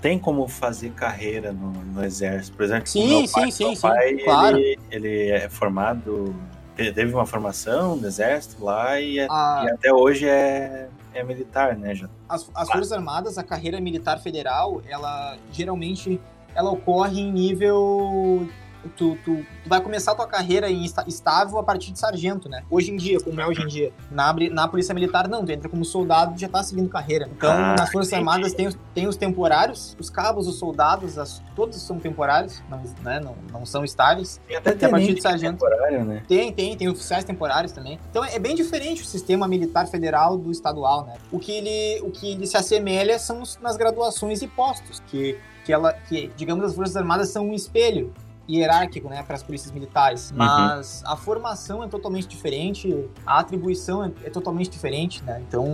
tem 0.00 0.18
como 0.18 0.46
fazer 0.46 0.90
carreira 0.90 1.52
no, 1.52 1.72
no 1.72 2.04
exército, 2.04 2.56
por 2.56 2.64
exemplo. 2.64 2.86
Sim, 2.86 3.26
sim, 3.26 3.50
sim, 3.50 3.74
sim, 3.74 3.80
pai, 3.80 4.14
claro. 4.18 4.56
Ele, 4.56 4.78
ele 4.90 5.30
é 5.30 5.48
formado, 5.48 6.34
teve 6.76 7.12
uma 7.12 7.26
formação 7.26 7.96
no 7.96 8.06
exército 8.06 8.64
lá 8.64 9.00
e, 9.00 9.18
é, 9.18 9.26
ah. 9.28 9.64
e 9.66 9.70
até 9.72 9.92
hoje 9.92 10.28
é 10.28 10.88
é 11.18 11.24
militar, 11.24 11.76
né? 11.76 11.94
Já. 11.94 12.08
As, 12.28 12.48
as 12.54 12.68
Forças 12.68 12.92
Armadas, 12.92 13.38
a 13.38 13.42
carreira 13.42 13.80
militar 13.80 14.20
federal, 14.20 14.82
ela 14.88 15.36
geralmente 15.50 16.20
ela 16.54 16.70
ocorre 16.70 17.20
em 17.20 17.32
nível 17.32 18.48
Tu, 18.82 18.88
tu, 18.96 19.18
tu, 19.24 19.46
vai 19.66 19.80
começar 19.80 20.12
a 20.12 20.14
tua 20.14 20.26
carreira 20.26 20.70
em 20.70 20.84
estável 21.06 21.58
a 21.58 21.62
partir 21.62 21.92
de 21.92 21.98
sargento, 21.98 22.48
né? 22.48 22.62
Hoje 22.70 22.90
em 22.90 22.96
dia, 22.96 23.18
como 23.20 23.40
é 23.40 23.46
hoje 23.46 23.62
em 23.62 23.66
dia. 23.66 23.92
Na, 24.10 24.32
na 24.32 24.68
Polícia 24.68 24.94
Militar, 24.94 25.28
não. 25.28 25.44
Tu 25.44 25.52
entra 25.52 25.68
como 25.68 25.84
soldado 25.84 26.34
e 26.36 26.40
já 26.40 26.48
tá 26.48 26.62
seguindo 26.62 26.88
carreira. 26.88 27.28
Então, 27.30 27.50
ah, 27.50 27.74
nas 27.78 27.90
Forças 27.90 28.12
entendi. 28.12 28.28
Armadas 28.28 28.54
tem, 28.54 28.70
tem 28.94 29.06
os 29.06 29.16
temporários, 29.16 29.96
os 29.98 30.08
cabos, 30.08 30.46
os 30.46 30.58
soldados, 30.58 31.18
as, 31.18 31.42
todos 31.54 31.80
são 31.82 31.98
temporários, 31.98 32.62
não, 32.68 32.82
né? 33.02 33.20
não, 33.20 33.36
não 33.52 33.66
são 33.66 33.84
estáveis. 33.84 34.40
Tem 34.46 34.56
até 34.56 34.86
a 34.86 34.88
partir 34.88 35.14
de 35.14 35.22
sargento. 35.22 35.58
Temporário, 35.58 36.04
né? 36.04 36.22
Tem, 36.28 36.52
tem, 36.52 36.76
tem 36.76 36.88
oficiais 36.88 37.24
temporários 37.24 37.72
também. 37.72 37.98
Então, 38.10 38.24
é 38.24 38.38
bem 38.38 38.54
diferente 38.54 39.02
o 39.02 39.06
sistema 39.06 39.48
militar 39.48 39.86
federal 39.86 40.36
do 40.36 40.50
estadual, 40.50 41.06
né? 41.06 41.14
O 41.32 41.38
que 41.38 41.52
ele, 41.52 42.00
o 42.02 42.10
que 42.10 42.32
ele 42.32 42.46
se 42.46 42.56
assemelha 42.56 43.18
são 43.18 43.42
nas 43.60 43.76
graduações 43.76 44.42
e 44.42 44.46
postos, 44.46 45.02
que 45.06 45.38
que 45.68 45.72
ela, 45.74 45.92
que 45.92 46.30
digamos 46.34 46.64
as 46.64 46.74
forças 46.74 46.96
armadas 46.96 47.28
são 47.28 47.50
um 47.50 47.52
espelho 47.52 48.10
hierárquico, 48.48 49.08
né, 49.08 49.22
para 49.22 49.36
as 49.36 49.42
polícias 49.42 49.72
militares, 49.72 50.30
uhum. 50.30 50.38
mas 50.38 51.02
a 51.04 51.16
formação 51.16 51.84
é 51.84 51.88
totalmente 51.88 52.26
diferente, 52.26 53.06
a 53.26 53.40
atribuição 53.40 54.04
é, 54.04 54.10
é 54.24 54.30
totalmente 54.30 54.70
diferente, 54.70 55.22
né? 55.22 55.42
Então, 55.46 55.64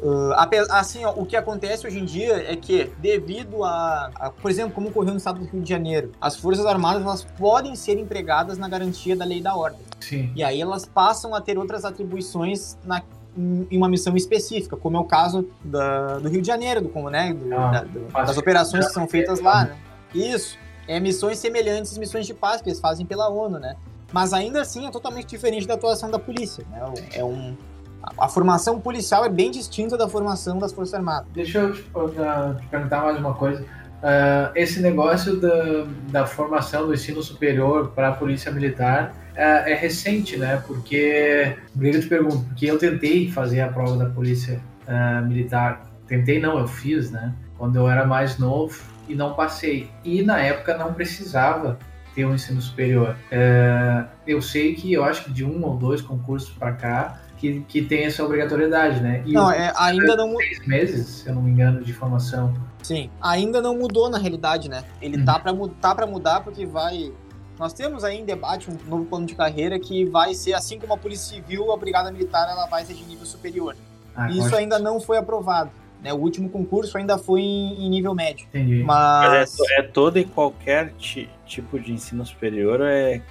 uh, 0.00 0.32
assim, 0.70 1.04
ó, 1.04 1.12
o 1.12 1.24
que 1.24 1.36
acontece 1.36 1.86
hoje 1.86 1.98
em 1.98 2.04
dia 2.04 2.50
é 2.50 2.56
que 2.56 2.90
devido 2.98 3.64
a, 3.64 4.10
a, 4.14 4.30
por 4.30 4.50
exemplo, 4.50 4.72
como 4.72 4.88
ocorreu 4.88 5.12
no 5.12 5.18
estado 5.18 5.40
do 5.40 5.46
Rio 5.46 5.62
de 5.62 5.68
Janeiro, 5.68 6.12
as 6.20 6.36
forças 6.36 6.66
armadas 6.66 7.02
elas 7.02 7.24
podem 7.24 7.74
ser 7.74 7.98
empregadas 7.98 8.58
na 8.58 8.68
garantia 8.68 9.16
da 9.16 9.24
lei 9.24 9.38
e 9.38 9.42
da 9.42 9.54
ordem. 9.54 9.80
Sim. 10.00 10.30
E 10.34 10.42
aí 10.42 10.60
elas 10.60 10.84
passam 10.84 11.34
a 11.34 11.40
ter 11.40 11.56
outras 11.56 11.84
atribuições 11.84 12.76
na 12.84 13.02
em 13.36 13.76
uma 13.76 13.88
missão 13.88 14.16
específica, 14.16 14.76
como 14.76 14.96
é 14.96 15.00
o 15.00 15.04
caso 15.04 15.48
da, 15.64 16.18
do 16.18 16.28
Rio 16.28 16.42
de 16.42 16.46
Janeiro, 16.48 16.82
do, 16.82 16.88
como, 16.88 17.08
né, 17.08 17.32
do, 17.32 17.54
ah, 17.54 17.70
da, 17.70 17.84
do, 17.84 18.00
das 18.12 18.36
operações 18.36 18.88
que 18.88 18.92
são 18.92 19.06
feitas 19.06 19.40
lá, 19.40 19.66
né? 19.66 19.76
Isso. 20.12 20.58
É 20.90 20.98
missões 20.98 21.38
semelhantes 21.38 21.92
às 21.92 21.98
missões 21.98 22.26
de 22.26 22.34
paz 22.34 22.60
que 22.60 22.68
eles 22.68 22.80
fazem 22.80 23.06
pela 23.06 23.28
ONU, 23.28 23.60
né? 23.60 23.76
Mas 24.12 24.32
ainda 24.32 24.60
assim 24.60 24.88
é 24.88 24.90
totalmente 24.90 25.26
diferente 25.26 25.64
da 25.64 25.74
atuação 25.74 26.10
da 26.10 26.18
polícia, 26.18 26.64
né? 26.68 26.80
É 27.14 27.22
um, 27.22 27.56
a, 28.18 28.28
formação 28.28 28.80
policial 28.80 29.24
é 29.24 29.28
bem 29.28 29.52
distinta 29.52 29.96
da 29.96 30.08
formação 30.08 30.58
das 30.58 30.72
Forças 30.72 30.94
Armadas. 30.94 31.28
Deixa 31.32 31.58
eu 31.58 31.72
te, 31.72 31.82
te 31.82 32.66
perguntar 32.68 33.04
mais 33.04 33.18
uma 33.18 33.34
coisa. 33.34 33.62
Uh, 33.62 34.50
esse 34.56 34.80
negócio 34.80 35.38
da, 35.38 35.86
da 36.10 36.26
formação 36.26 36.86
do 36.86 36.94
ensino 36.94 37.22
superior 37.22 37.92
para 37.94 38.08
a 38.08 38.12
polícia 38.12 38.50
militar 38.50 39.14
é, 39.36 39.72
é, 39.72 39.74
recente, 39.76 40.36
né? 40.36 40.60
Porque, 40.66 41.56
por 41.72 41.86
eu 41.86 42.00
te 42.00 42.08
porque 42.08 42.66
eu 42.66 42.78
tentei 42.78 43.30
fazer 43.30 43.60
a 43.60 43.68
prova 43.68 43.96
da 43.96 44.06
polícia 44.06 44.60
uh, 44.88 45.24
militar. 45.24 45.82
Tentei 46.08 46.40
não, 46.40 46.58
eu 46.58 46.66
fiz, 46.66 47.10
né? 47.12 47.32
Quando 47.56 47.76
eu 47.76 47.88
era 47.88 48.04
mais 48.04 48.38
novo. 48.38 48.89
E 49.10 49.14
não 49.14 49.34
passei. 49.34 49.90
E 50.04 50.22
na 50.22 50.40
época 50.40 50.76
não 50.76 50.94
precisava 50.94 51.78
ter 52.14 52.24
um 52.24 52.34
ensino 52.34 52.60
superior. 52.60 53.16
É, 53.30 54.04
eu 54.26 54.40
sei 54.40 54.74
que 54.74 54.92
eu 54.92 55.04
acho 55.04 55.24
que 55.24 55.32
de 55.32 55.44
um 55.44 55.64
ou 55.64 55.76
dois 55.76 56.00
concursos 56.00 56.50
para 56.50 56.72
cá 56.72 57.20
que, 57.36 57.60
que 57.62 57.82
tem 57.82 58.04
essa 58.04 58.24
obrigatoriedade, 58.24 59.00
né? 59.00 59.22
E 59.24 59.32
não, 59.32 59.50
é, 59.50 59.72
ainda 59.76 60.14
não 60.14 60.36
seis 60.36 60.66
meses, 60.66 61.06
se 61.06 61.28
eu 61.28 61.34
não 61.34 61.42
me 61.42 61.50
engano, 61.50 61.82
de 61.82 61.92
formação. 61.92 62.54
Sim, 62.82 63.10
ainda 63.20 63.60
não 63.60 63.76
mudou 63.76 64.10
na 64.10 64.18
realidade, 64.18 64.68
né? 64.68 64.84
Ele 65.00 65.18
uhum. 65.18 65.24
tá 65.24 65.38
para 65.38 65.52
tá 65.80 65.94
para 65.94 66.06
mudar 66.06 66.40
porque 66.40 66.66
vai 66.66 67.12
nós 67.58 67.74
temos 67.74 68.04
aí 68.04 68.18
em 68.18 68.24
debate 68.24 68.70
um 68.70 68.76
novo 68.88 69.04
plano 69.04 69.26
de 69.26 69.34
carreira 69.34 69.78
que 69.78 70.06
vai 70.06 70.32
ser 70.32 70.54
assim 70.54 70.78
como 70.78 70.94
a 70.94 70.96
Polícia 70.96 71.36
Civil, 71.36 71.70
a 71.70 71.76
Brigada 71.76 72.10
Militar 72.10 72.48
ela 72.48 72.66
vai 72.66 72.86
ser 72.86 72.94
de 72.94 73.04
nível 73.04 73.26
superior. 73.26 73.76
Ah, 74.16 74.30
Isso 74.30 74.56
ainda 74.56 74.78
não 74.78 74.98
foi 74.98 75.18
aprovado. 75.18 75.70
Né? 76.02 76.12
O 76.12 76.16
último 76.16 76.48
concurso 76.48 76.96
ainda 76.96 77.18
foi 77.18 77.40
em, 77.40 77.86
em 77.86 77.90
nível 77.90 78.14
médio. 78.14 78.46
Entendi. 78.48 78.82
Mas, 78.82 79.56
Mas 79.58 79.70
é, 79.70 79.80
é, 79.80 79.82
todo 79.82 80.18
e 80.18 80.24
qualquer 80.24 80.92
tipo 81.46 81.78
de 81.78 81.92
ensino 81.92 82.24
superior 82.24 82.80
ou 82.80 82.86
é 82.86 83.22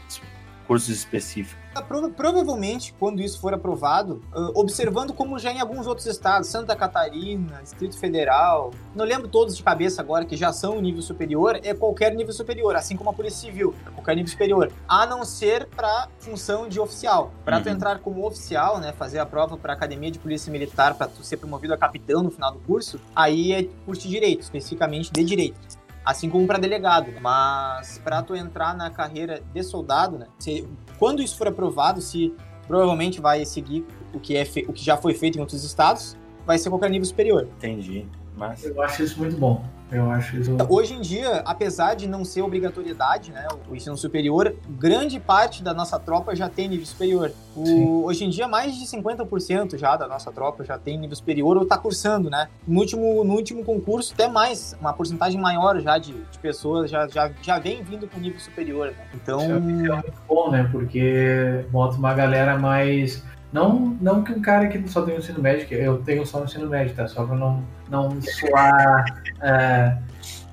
cursos 0.68 0.90
específicos? 0.90 1.59
Ah, 1.76 1.84
provavelmente, 1.84 2.94
quando 3.00 3.22
isso 3.22 3.40
for 3.40 3.54
aprovado, 3.54 4.22
observando 4.56 5.14
como 5.14 5.38
já 5.38 5.52
em 5.52 5.60
alguns 5.60 5.86
outros 5.86 6.08
estados, 6.08 6.50
Santa 6.50 6.76
Catarina, 6.76 7.62
Distrito 7.62 7.98
Federal, 7.98 8.72
não 8.96 9.06
lembro 9.06 9.28
todos 9.28 9.56
de 9.56 9.62
cabeça 9.62 10.02
agora 10.02 10.26
que 10.26 10.36
já 10.36 10.52
são 10.52 10.82
nível 10.82 11.02
superior, 11.02 11.60
é 11.64 11.74
qualquer 11.74 12.16
nível 12.16 12.34
superior, 12.34 12.76
assim 12.76 12.98
como 12.98 13.12
a 13.12 13.14
Polícia 13.14 13.48
Civil, 13.48 13.76
é 13.86 13.92
qualquer 13.92 14.16
nível 14.16 14.32
superior, 14.32 14.72
a 14.88 15.06
não 15.06 15.24
ser 15.24 15.68
para 15.68 16.08
função 16.20 16.68
de 16.68 16.80
oficial. 16.80 17.32
Para 17.46 17.58
uhum. 17.58 17.64
tu 17.64 17.70
entrar 17.70 18.00
como 18.00 18.26
oficial, 18.26 18.80
né, 18.80 18.92
fazer 18.92 19.20
a 19.20 19.26
prova 19.26 19.56
para 19.56 19.74
Academia 19.74 20.10
de 20.10 20.18
Polícia 20.20 20.52
Militar, 20.52 20.96
para 20.96 21.08
tu 21.08 21.24
ser 21.24 21.38
promovido 21.38 21.74
a 21.74 21.78
capitão 21.78 22.24
no 22.24 22.32
final 22.32 22.52
do 22.52 22.60
curso, 22.60 23.00
aí 23.16 23.54
é 23.54 23.64
curso 23.86 24.04
de 24.04 24.10
direito, 24.10 24.42
especificamente 24.42 25.12
de 25.12 25.24
direito 25.24 25.79
assim 26.10 26.30
como 26.30 26.48
para 26.48 26.58
delegado. 26.58 27.12
Mas 27.22 28.00
para 28.04 28.22
tu 28.24 28.36
entrar 28.36 28.76
na 28.76 28.90
carreira 28.90 29.42
de 29.54 29.64
soldado, 29.64 30.18
né? 30.18 30.28
Se, 30.40 30.68
quando 30.98 31.22
isso 31.22 31.38
for 31.38 31.48
aprovado, 31.48 32.02
se 32.02 32.34
provavelmente 32.68 33.22
vai 33.22 33.46
seguir 33.46 33.86
o 34.14 34.20
que 34.20 34.36
é 34.36 34.44
o 34.68 34.74
que 34.74 34.84
já 34.84 34.98
foi 34.98 35.14
feito 35.14 35.38
em 35.38 35.42
outros 35.42 35.64
estados, 35.64 36.18
vai 36.46 36.58
ser 36.58 36.70
qualquer 36.70 36.90
nível 36.90 37.06
superior. 37.06 37.48
Entendi. 37.58 38.06
Mas... 38.36 38.64
Eu 38.66 38.82
acho 38.82 39.04
isso 39.04 39.20
muito 39.20 39.38
bom. 39.38 39.64
Eu 39.92 40.10
acho 40.12 40.38
isso... 40.38 40.56
Hoje 40.70 40.94
em 40.94 41.02
dia, 41.02 41.42
apesar 41.46 41.96
de 41.96 42.08
não 42.08 42.24
ser 42.24 42.42
obrigatoriedade, 42.42 43.32
né, 43.32 43.48
o 43.70 43.76
ensino 43.76 43.98
superior, 43.98 44.56
grande 44.70 45.20
parte 45.20 45.64
da 45.64 45.74
nossa 45.74 46.00
tropa 46.00 46.36
já 46.36 46.48
tem 46.48 46.68
nível 46.68 46.86
superior. 46.86 47.32
O, 47.56 48.06
hoje 48.06 48.26
em 48.26 48.30
dia, 48.30 48.48
mais 48.48 48.76
de 48.76 48.86
50% 48.86 49.78
já 49.78 49.96
da 49.96 50.08
nossa 50.08 50.32
tropa 50.32 50.64
já 50.64 50.78
tem 50.78 50.98
nível 50.98 51.16
superior 51.16 51.58
ou 51.58 51.64
está 51.64 51.78
cursando, 51.78 52.30
né? 52.30 52.48
No 52.68 52.80
último, 52.80 53.24
no 53.24 53.34
último 53.34 53.64
concurso, 53.64 54.14
até 54.14 54.28
mais, 54.28 54.76
uma 54.80 54.94
porcentagem 54.94 55.40
maior 55.40 55.80
já 55.80 55.98
de, 55.98 56.14
de 56.14 56.40
pessoas 56.40 56.90
já, 56.90 57.08
já, 57.08 57.32
já 57.42 57.60
vem 57.60 57.84
vindo 57.84 58.08
com 58.08 58.20
nível 58.20 58.40
superior, 58.40 58.88
né? 58.88 59.08
Então... 59.14 59.42
Isso 59.42 59.52
é 59.52 59.60
muito 59.60 60.22
bom, 60.28 60.52
né? 60.52 60.70
Porque 60.72 61.66
bota 61.72 61.98
uma 61.98 62.14
galera 62.14 62.58
mais 62.58 63.24
não, 63.52 63.98
não 64.00 64.24
que 64.24 64.32
um 64.32 64.42
cara 64.42 64.68
que 64.68 64.88
só 64.88 65.02
tem 65.02 65.16
o 65.16 65.18
ensino 65.18 65.42
médio, 65.42 65.68
que 65.68 65.74
eu 65.74 65.98
tenho 66.00 66.26
só 66.26 66.42
o 66.42 66.44
ensino 66.44 66.68
médio, 66.68 66.96
tá? 66.96 67.08
Só 67.08 67.24
pra 67.24 67.36
não, 67.36 67.64
não 67.90 68.22
soar 68.22 69.06
é, 69.42 69.98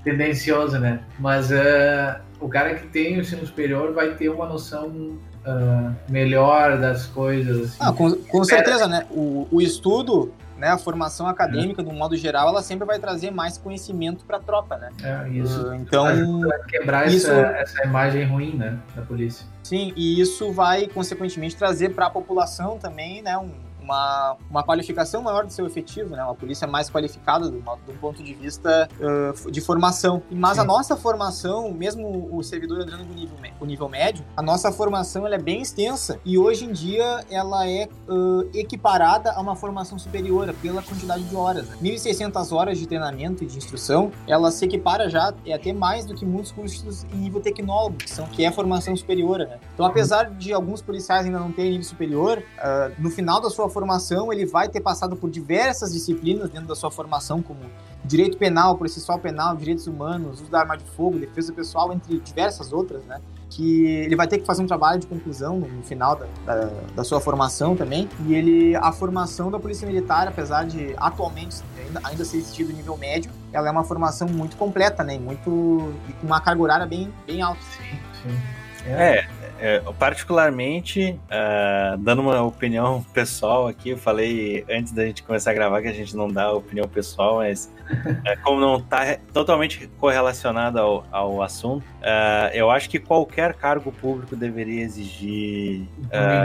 tendencioso, 0.03 0.79
né? 0.79 1.01
Mas 1.19 1.51
é, 1.53 2.21
o 2.41 2.49
cara 2.49 2.75
que 2.75 2.87
tem 2.87 3.19
o 3.19 3.21
ensino 3.21 3.45
superior 3.45 3.93
vai 3.93 4.15
ter 4.15 4.29
uma 4.31 4.47
noção 4.47 4.89
uh, 4.89 5.95
melhor 6.09 6.79
das 6.79 7.07
coisas. 7.07 7.65
Assim. 7.65 7.77
Ah, 7.81 7.93
com, 7.93 8.13
com 8.13 8.45
certeza, 8.45 8.87
né? 8.89 9.07
O, 9.11 9.47
o 9.51 9.61
estudo 9.61 10.33
né, 10.57 10.69
a 10.69 10.79
formação 10.79 11.27
acadêmica, 11.27 11.83
de 11.83 11.89
um 11.89 11.95
modo 11.95 12.17
geral, 12.17 12.49
ela 12.49 12.63
sempre 12.63 12.87
vai 12.87 12.99
trazer 12.99 13.31
mais 13.31 13.59
conhecimento 13.59 14.25
para 14.25 14.39
a 14.39 14.41
tropa, 14.41 14.77
né? 14.77 14.91
É, 15.03 15.29
isso. 15.29 15.69
Uh, 15.69 15.75
então, 15.75 16.41
vai 16.41 16.63
quebrar 16.65 17.09
isso, 17.09 17.31
essa, 17.31 17.59
essa 17.59 17.85
imagem 17.85 18.25
ruim, 18.25 18.55
né, 18.55 18.79
da 18.95 19.03
polícia. 19.03 19.47
Sim, 19.63 19.93
e 19.97 20.21
isso 20.21 20.53
vai, 20.53 20.87
consequentemente, 20.87 21.57
trazer 21.57 21.91
para 21.91 22.07
a 22.07 22.11
população 22.11 22.79
também, 22.79 23.23
né, 23.23 23.37
um, 23.37 23.51
uma, 23.87 24.37
uma 24.51 24.63
qualificação 24.65 25.23
maior 25.23 25.47
do 25.47 25.53
seu 25.53 25.65
efetivo, 25.65 26.11
né? 26.17 26.23
Uma 26.23 26.35
polícia 26.35 26.67
mais 26.67 26.91
qualificada 26.91 27.49
do, 27.49 27.59
do 27.59 27.93
ponto 28.01 28.23
de 28.23 28.35
vista 28.35 28.89
uh, 29.01 29.51
de 29.51 29.61
formação. 29.61 30.23
Mas 30.31 30.55
Sim. 30.55 30.61
a 30.61 30.65
nossa 30.65 30.97
formação, 30.97 31.73
mesmo 31.73 32.29
o 32.37 32.43
servidor 32.43 32.81
entrando 32.81 33.05
no 33.05 33.15
nível, 33.15 33.37
o 33.61 33.65
nível 33.65 33.89
médio, 33.89 34.25
a 34.37 34.43
nossa 34.43 34.73
formação 34.73 35.25
ela 35.25 35.37
é 35.37 35.39
bem 35.39 35.63
extensa 35.63 36.19
e 36.25 36.37
hoje 36.37 36.65
em 36.65 36.73
dia 36.73 37.25
ela 37.31 37.69
é 37.69 37.89
uh, 38.09 38.49
equiparada 38.53 39.33
a 39.33 39.41
uma 39.41 39.55
formação 39.55 39.99
superior 39.99 40.53
pela 40.61 40.83
quantidade 40.83 41.23
de 41.23 41.37
horas. 41.37 41.69
Né? 41.69 41.77
1.600 41.83 42.53
horas 42.53 42.79
de 42.79 42.87
treinamento 42.87 43.45
e 43.45 43.47
de 43.47 43.57
instrução, 43.57 44.11
ela 44.27 44.51
se 44.51 44.65
equipara 44.65 45.09
já, 45.09 45.33
é 45.45 45.55
até 45.55 45.73
mais 45.73 46.05
do 46.05 46.15
que 46.15 46.27
muitos 46.27 46.51
cursos 46.51 47.05
em 47.05 47.17
nível 47.17 47.41
tecnólogo, 47.41 47.99
que, 47.99 48.11
são, 48.11 48.27
que 48.27 48.45
é 48.45 48.51
formação 48.51 48.97
superior. 48.97 49.39
Né? 49.39 49.59
Então, 49.75 49.87
apesar 49.87 50.31
de 50.31 50.53
alguns 50.53 50.83
policiais 50.83 51.25
ainda 51.25 51.39
não 51.39 51.53
terem 51.53 51.73
nível 51.73 51.85
superior, 51.85 52.39
uh, 52.39 52.93
no 52.99 53.11
final 53.11 53.41
da 53.41 53.49
sua 53.49 53.69
formação, 53.77 54.33
ele 54.33 54.47
vai 54.47 54.71
ter 54.71 54.81
passado 54.81 55.15
por 55.15 55.29
diversas 55.29 55.93
disciplinas 55.93 56.49
dentro 56.49 56.67
da 56.67 56.75
sua 56.75 56.91
formação, 56.91 57.43
como 57.43 57.61
direito 58.03 58.39
penal, 58.39 58.75
processual 58.75 59.19
penal, 59.19 59.55
direitos 59.55 59.87
humanos, 59.87 60.41
uso 60.41 60.51
da 60.51 60.61
arma 60.61 60.79
de 60.79 60.85
fogo, 60.85 61.19
defesa 61.19 61.53
pessoal, 61.53 61.93
entre 61.93 62.19
diversas 62.21 62.73
outras, 62.73 63.05
né? 63.05 63.21
Que 63.51 63.85
ele 63.85 64.17
vai 64.17 64.27
ter 64.27 64.39
que 64.39 64.47
fazer 64.47 64.63
um 64.63 64.67
trabalho 64.67 64.99
de 64.99 65.07
conclusão 65.07 65.59
no, 65.59 65.83
final 65.83 66.17
da, 66.17 66.27
da, 66.47 66.71
da, 66.95 67.05
sua 67.05 67.21
formação 67.21 67.77
também. 67.77 68.09
E 68.27 68.35
ele, 68.35 68.75
a 68.77 68.91
formação 68.93 69.51
da 69.51 69.59
Polícia 69.59 69.87
Militar, 69.87 70.27
apesar 70.27 70.65
de 70.65 70.95
atualmente 70.97 71.57
ainda, 71.79 72.01
ainda 72.03 72.25
ser 72.25 72.39
existido 72.39 72.73
nível 72.73 72.97
médio, 72.97 73.31
ela 73.53 73.69
é 73.69 73.71
uma 73.71 73.85
formação 73.85 74.27
muito 74.27 74.57
completa, 74.57 75.05
né? 75.05 75.19
Muito, 75.19 75.93
e 76.09 76.13
com 76.15 76.27
uma 76.27 76.41
carga 76.41 76.63
horária 76.63 76.87
bem, 76.87 77.13
bem 77.27 77.43
alta. 77.43 77.61
Sim, 77.61 77.99
sim. 78.23 78.67
É, 78.87 79.19
é 79.19 79.27
é, 79.59 79.81
particularmente, 79.99 81.19
uh, 81.27 81.97
dando 81.99 82.23
uma 82.23 82.43
opinião 82.43 83.05
pessoal 83.13 83.67
aqui, 83.67 83.91
eu 83.91 83.99
falei 83.99 84.65
antes 84.71 84.93
da 84.93 85.05
gente 85.07 85.23
começar 85.23 85.51
a 85.51 85.55
gravar 85.55 85.83
que 85.83 85.89
a 85.89 85.93
gente 85.93 86.17
não 86.17 86.29
dá 86.29 86.53
opinião 86.53 86.87
pessoal, 86.87 87.37
mas 87.37 87.73
uh, 87.91 88.43
como 88.43 88.61
não 88.61 88.77
está 88.79 89.17
totalmente 89.33 89.89
correlacionado 89.99 90.79
ao, 90.79 91.05
ao 91.11 91.43
assunto, 91.43 91.85
uh, 91.85 92.51
eu 92.53 92.71
acho 92.71 92.91
que 92.91 92.99
qualquer 92.99 93.55
cargo 93.55 93.91
público 93.93 94.37
deveria 94.37 94.83
exigir 94.83 95.87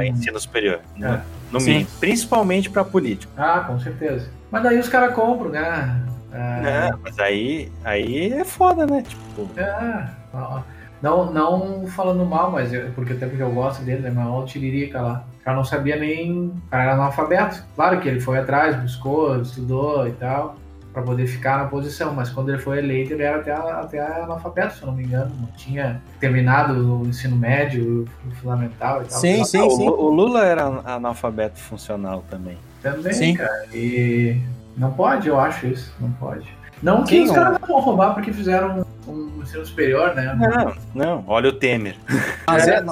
ensino 0.06 0.40
superior. 0.40 0.80
No, 0.96 1.08
é. 1.08 1.22
no 1.52 1.60
mínimo. 1.60 1.88
Principalmente 2.00 2.70
para 2.70 2.84
político. 2.84 3.32
Ah, 3.38 3.62
com 3.62 3.80
certeza. 3.80 4.30
Mas 4.50 4.64
daí 4.64 4.80
os 4.80 4.90
caras 4.90 5.14
compram, 5.14 5.50
né? 5.52 6.06
É, 6.34 6.92
mas 7.04 7.20
aí, 7.20 7.72
aí 7.84 8.32
é 8.32 8.46
foda, 8.46 8.86
né? 8.86 9.04
Tipo... 9.04 9.50
É, 9.60 10.10
ó. 10.34 10.62
Não, 11.02 11.32
não 11.32 11.88
falando 11.88 12.24
mal, 12.26 12.52
mas 12.52 12.72
eu, 12.72 12.92
porque 12.92 13.14
até 13.14 13.26
porque 13.26 13.42
eu 13.42 13.52
gosto 13.52 13.84
dele, 13.84 14.02
né? 14.02 14.12
Mas 14.14 14.28
o 14.28 14.46
Tiririca 14.46 15.02
lá. 15.02 15.26
O 15.42 15.44
cara 15.44 15.58
não 15.58 15.64
sabia 15.64 15.96
nem. 15.96 16.48
O 16.48 16.62
cara 16.70 16.84
era 16.84 16.94
analfabeto. 16.94 17.64
Claro 17.76 18.00
que 18.00 18.08
ele 18.08 18.20
foi 18.20 18.38
atrás, 18.38 18.76
buscou, 18.76 19.42
estudou 19.42 20.08
e 20.08 20.12
tal, 20.12 20.56
para 20.94 21.02
poder 21.02 21.26
ficar 21.26 21.58
na 21.58 21.66
posição. 21.66 22.14
Mas 22.14 22.30
quando 22.30 22.50
ele 22.50 22.60
foi 22.60 22.78
eleito, 22.78 23.14
ele 23.14 23.24
era 23.24 23.38
até, 23.38 23.52
até 23.52 24.00
analfabeto, 24.00 24.76
se 24.76 24.84
eu 24.84 24.88
não 24.88 24.94
me 24.94 25.04
engano. 25.04 25.32
Não 25.40 25.48
tinha 25.58 26.00
terminado 26.20 27.02
o 27.02 27.08
ensino 27.08 27.36
médio, 27.36 28.08
o 28.28 28.32
fundamental 28.36 29.02
e 29.02 29.06
tal. 29.06 29.20
Sim, 29.20 29.44
sim, 29.44 29.70
sim. 29.72 29.90
O, 29.90 29.94
o 29.94 30.10
Lula 30.10 30.46
era 30.46 30.66
analfabeto 30.86 31.60
funcional 31.60 32.24
também. 32.30 32.58
Também, 32.84 33.14
sim. 33.14 33.34
cara. 33.36 33.66
E 33.74 34.40
não 34.78 34.92
pode, 34.92 35.28
eu 35.28 35.40
acho 35.40 35.66
isso. 35.66 35.92
Não 36.00 36.12
pode. 36.12 36.61
Não 36.82 37.04
que 37.04 37.16
Sim, 37.18 37.24
os 37.24 37.32
caras 37.32 37.60
não 37.60 37.68
vão 37.68 37.80
roubar 37.80 38.14
porque 38.14 38.34
fizeram 38.34 38.86
um 39.08 39.42
ensino 39.42 39.66
superior, 39.66 40.16
né? 40.16 40.36
Não, 40.36 40.76
não. 40.96 41.24
Olha 41.28 41.50
o 41.50 41.54
Temer. 41.54 41.96
Mas, 42.48 42.68
é, 42.68 42.84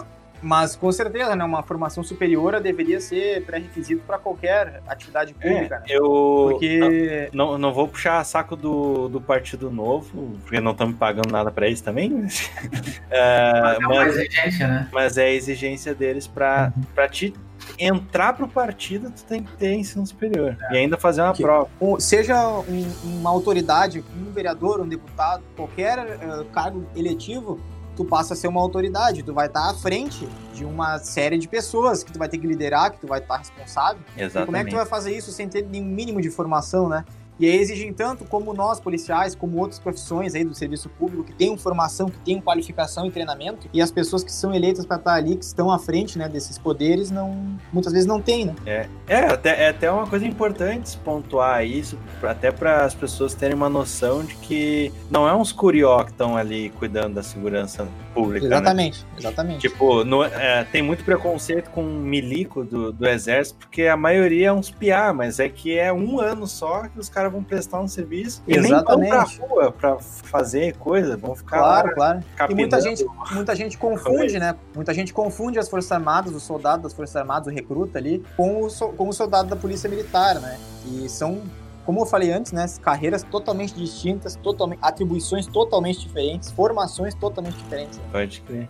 mas 0.41 0.75
com 0.75 0.91
certeza, 0.91 1.35
né? 1.35 1.43
Uma 1.43 1.63
formação 1.63 2.03
superior 2.03 2.59
deveria 2.61 2.99
ser 3.01 3.43
pré-requisito 3.45 4.03
para 4.05 4.17
qualquer 4.17 4.81
atividade 4.87 5.33
pública. 5.33 5.75
É, 5.75 5.79
né? 5.79 5.85
Eu 5.89 6.49
porque... 6.51 7.29
não, 7.33 7.57
não 7.57 7.73
vou 7.73 7.87
puxar 7.87 8.23
saco 8.23 8.55
do, 8.55 9.09
do 9.09 9.19
Partido 9.19 9.69
Novo, 9.69 10.37
porque 10.43 10.61
não 10.61 10.71
estamos 10.71 10.95
pagando 10.95 11.31
nada 11.31 11.51
para 11.51 11.67
eles 11.67 11.81
também. 11.81 12.09
Mas, 12.09 12.49
é, 13.09 13.61
mas, 13.61 13.77
é 13.77 13.87
mas, 13.87 14.15
exigência, 14.15 14.67
né? 14.67 14.87
mas 14.91 15.17
é 15.17 15.25
a 15.25 15.31
exigência 15.31 15.93
deles 15.93 16.25
para 16.25 16.71
uhum. 16.75 17.07
te 17.07 17.33
entrar 17.77 18.33
pro 18.33 18.47
partido, 18.47 19.11
tu 19.11 19.23
tem 19.25 19.43
que 19.43 19.51
ter 19.57 19.73
ensino 19.73 20.05
superior. 20.05 20.57
É. 20.69 20.73
E 20.73 20.77
ainda 20.77 20.97
fazer 20.97 21.21
uma 21.21 21.33
que, 21.33 21.43
prova. 21.43 21.69
seja 21.99 22.47
um, 22.47 22.91
uma 23.03 23.29
autoridade, 23.29 24.03
um 24.17 24.31
vereador, 24.31 24.81
um 24.81 24.87
deputado, 24.87 25.43
qualquer 25.55 25.99
uh, 25.99 26.45
cargo 26.45 26.85
eletivo, 26.95 27.59
tu 27.95 28.05
passa 28.05 28.33
a 28.33 28.37
ser 28.37 28.47
uma 28.47 28.61
autoridade, 28.61 29.23
tu 29.23 29.33
vai 29.33 29.47
estar 29.47 29.69
à 29.69 29.73
frente 29.73 30.27
de 30.53 30.63
uma 30.63 30.99
série 30.99 31.37
de 31.37 31.49
pessoas 31.49 32.01
que 32.03 32.13
tu 32.13 32.17
vai 32.17 32.29
ter 32.29 32.37
que 32.37 32.47
liderar, 32.47 32.91
que 32.91 32.99
tu 32.99 33.07
vai 33.07 33.19
estar 33.19 33.37
responsável. 33.37 34.01
Exatamente. 34.15 34.43
E 34.43 34.45
como 34.45 34.57
é 34.57 34.63
que 34.63 34.69
tu 34.69 34.75
vai 34.77 34.85
fazer 34.85 35.15
isso 35.15 35.31
sem 35.31 35.49
ter 35.49 35.65
nenhum 35.65 35.85
mínimo 35.85 36.21
de 36.21 36.29
formação, 36.29 36.87
né? 36.87 37.03
E 37.39 37.45
aí 37.45 37.57
exigem 37.57 37.93
tanto 37.93 38.25
como 38.25 38.53
nós, 38.53 38.79
policiais, 38.79 39.33
como 39.33 39.57
outras 39.57 39.79
profissões 39.79 40.35
aí 40.35 40.43
do 40.43 40.53
serviço 40.53 40.89
público, 40.89 41.23
que 41.23 41.33
têm 41.33 41.57
formação, 41.57 42.09
que 42.09 42.19
têm 42.19 42.41
qualificação 42.41 43.05
e 43.05 43.11
treinamento, 43.11 43.69
e 43.73 43.81
as 43.81 43.91
pessoas 43.91 44.23
que 44.23 44.31
são 44.31 44.53
eleitas 44.53 44.85
para 44.85 44.97
estar 44.97 45.13
ali, 45.13 45.37
que 45.37 45.45
estão 45.45 45.71
à 45.71 45.79
frente 45.79 46.17
né, 46.17 46.27
desses 46.27 46.57
poderes, 46.57 47.09
não 47.09 47.57
muitas 47.71 47.93
vezes 47.93 48.07
não 48.07 48.21
têm, 48.21 48.45
né? 48.45 48.55
É, 48.65 48.87
é, 49.07 49.19
até, 49.25 49.63
é 49.63 49.69
até 49.69 49.91
uma 49.91 50.07
coisa 50.07 50.25
importante 50.25 50.97
pontuar 50.97 51.65
isso, 51.65 51.97
até 52.21 52.51
para 52.51 52.83
as 52.83 52.93
pessoas 52.93 53.33
terem 53.33 53.55
uma 53.55 53.69
noção 53.69 54.23
de 54.23 54.35
que 54.35 54.91
não 55.09 55.27
é 55.27 55.35
uns 55.35 55.51
curió 55.51 56.03
que 56.03 56.11
estão 56.11 56.35
ali 56.35 56.69
cuidando 56.71 57.15
da 57.15 57.23
segurança 57.23 57.87
pública. 58.23 58.45
Exatamente, 58.45 59.03
né? 59.03 59.09
exatamente. 59.17 59.69
Tipo, 59.69 60.03
no, 60.03 60.23
é, 60.23 60.63
tem 60.65 60.81
muito 60.81 61.03
preconceito 61.03 61.69
com 61.69 61.83
milico 61.83 62.63
do, 62.63 62.91
do 62.91 63.07
exército, 63.07 63.59
porque 63.59 63.83
a 63.83 63.97
maioria 63.97 64.47
é 64.47 64.53
uns 64.53 64.69
piar, 64.69 65.13
mas 65.13 65.39
é 65.39 65.49
que 65.49 65.77
é 65.77 65.91
um 65.91 66.19
ano 66.19 66.47
só 66.47 66.87
que 66.87 66.99
os 66.99 67.09
caras 67.09 67.31
vão 67.31 67.43
prestar 67.43 67.79
um 67.79 67.87
serviço 67.87 68.41
e 68.47 68.55
Exatamente. 68.55 69.11
nem 69.11 69.11
vão 69.11 69.25
pra 69.25 69.47
rua 69.47 69.71
pra 69.71 69.97
fazer 69.99 70.75
coisa, 70.77 71.17
vão 71.17 71.35
ficar 71.35 71.59
Claro, 71.59 71.87
lá 71.89 71.93
claro. 71.93 72.51
E 72.51 72.55
muita 72.55 72.81
gente, 72.81 73.05
muita 73.31 73.55
gente 73.55 73.77
confunde, 73.77 74.39
né? 74.39 74.55
Muita 74.75 74.93
gente 74.93 75.13
confunde 75.13 75.59
as 75.59 75.69
Forças 75.69 75.91
Armadas, 75.91 76.33
o 76.33 76.39
soldado 76.39 76.83
das 76.83 76.93
Forças 76.93 77.15
Armadas, 77.15 77.47
o 77.47 77.55
recruta 77.55 77.97
ali, 77.97 78.23
com 78.35 78.63
o, 78.63 78.69
com 78.93 79.09
o 79.09 79.13
soldado 79.13 79.49
da 79.49 79.55
Polícia 79.55 79.89
Militar, 79.89 80.39
né? 80.39 80.57
E 80.85 81.09
são, 81.09 81.41
como 81.89 82.01
eu 82.01 82.05
falei 82.05 82.31
antes, 82.31 82.51
né? 82.51 82.63
Carreiras 82.83 83.23
totalmente 83.23 83.73
distintas, 83.73 84.35
totalmente, 84.35 84.77
atribuições 84.79 85.47
totalmente 85.47 86.01
diferentes, 86.01 86.51
formações 86.51 87.15
totalmente 87.15 87.57
diferentes. 87.57 87.97
né? 87.97 88.03
Pode 88.11 88.41
crer. 88.41 88.69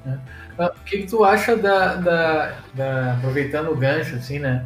Ah, 0.58 0.72
O 0.74 0.84
que, 0.86 1.00
que 1.00 1.08
tu 1.08 1.26
acha 1.26 1.58
da, 1.58 1.96
da, 1.96 2.54
da- 2.74 3.14
Aproveitando 3.16 3.72
o 3.72 3.76
gancho, 3.76 4.16
assim, 4.16 4.40
né? 4.40 4.66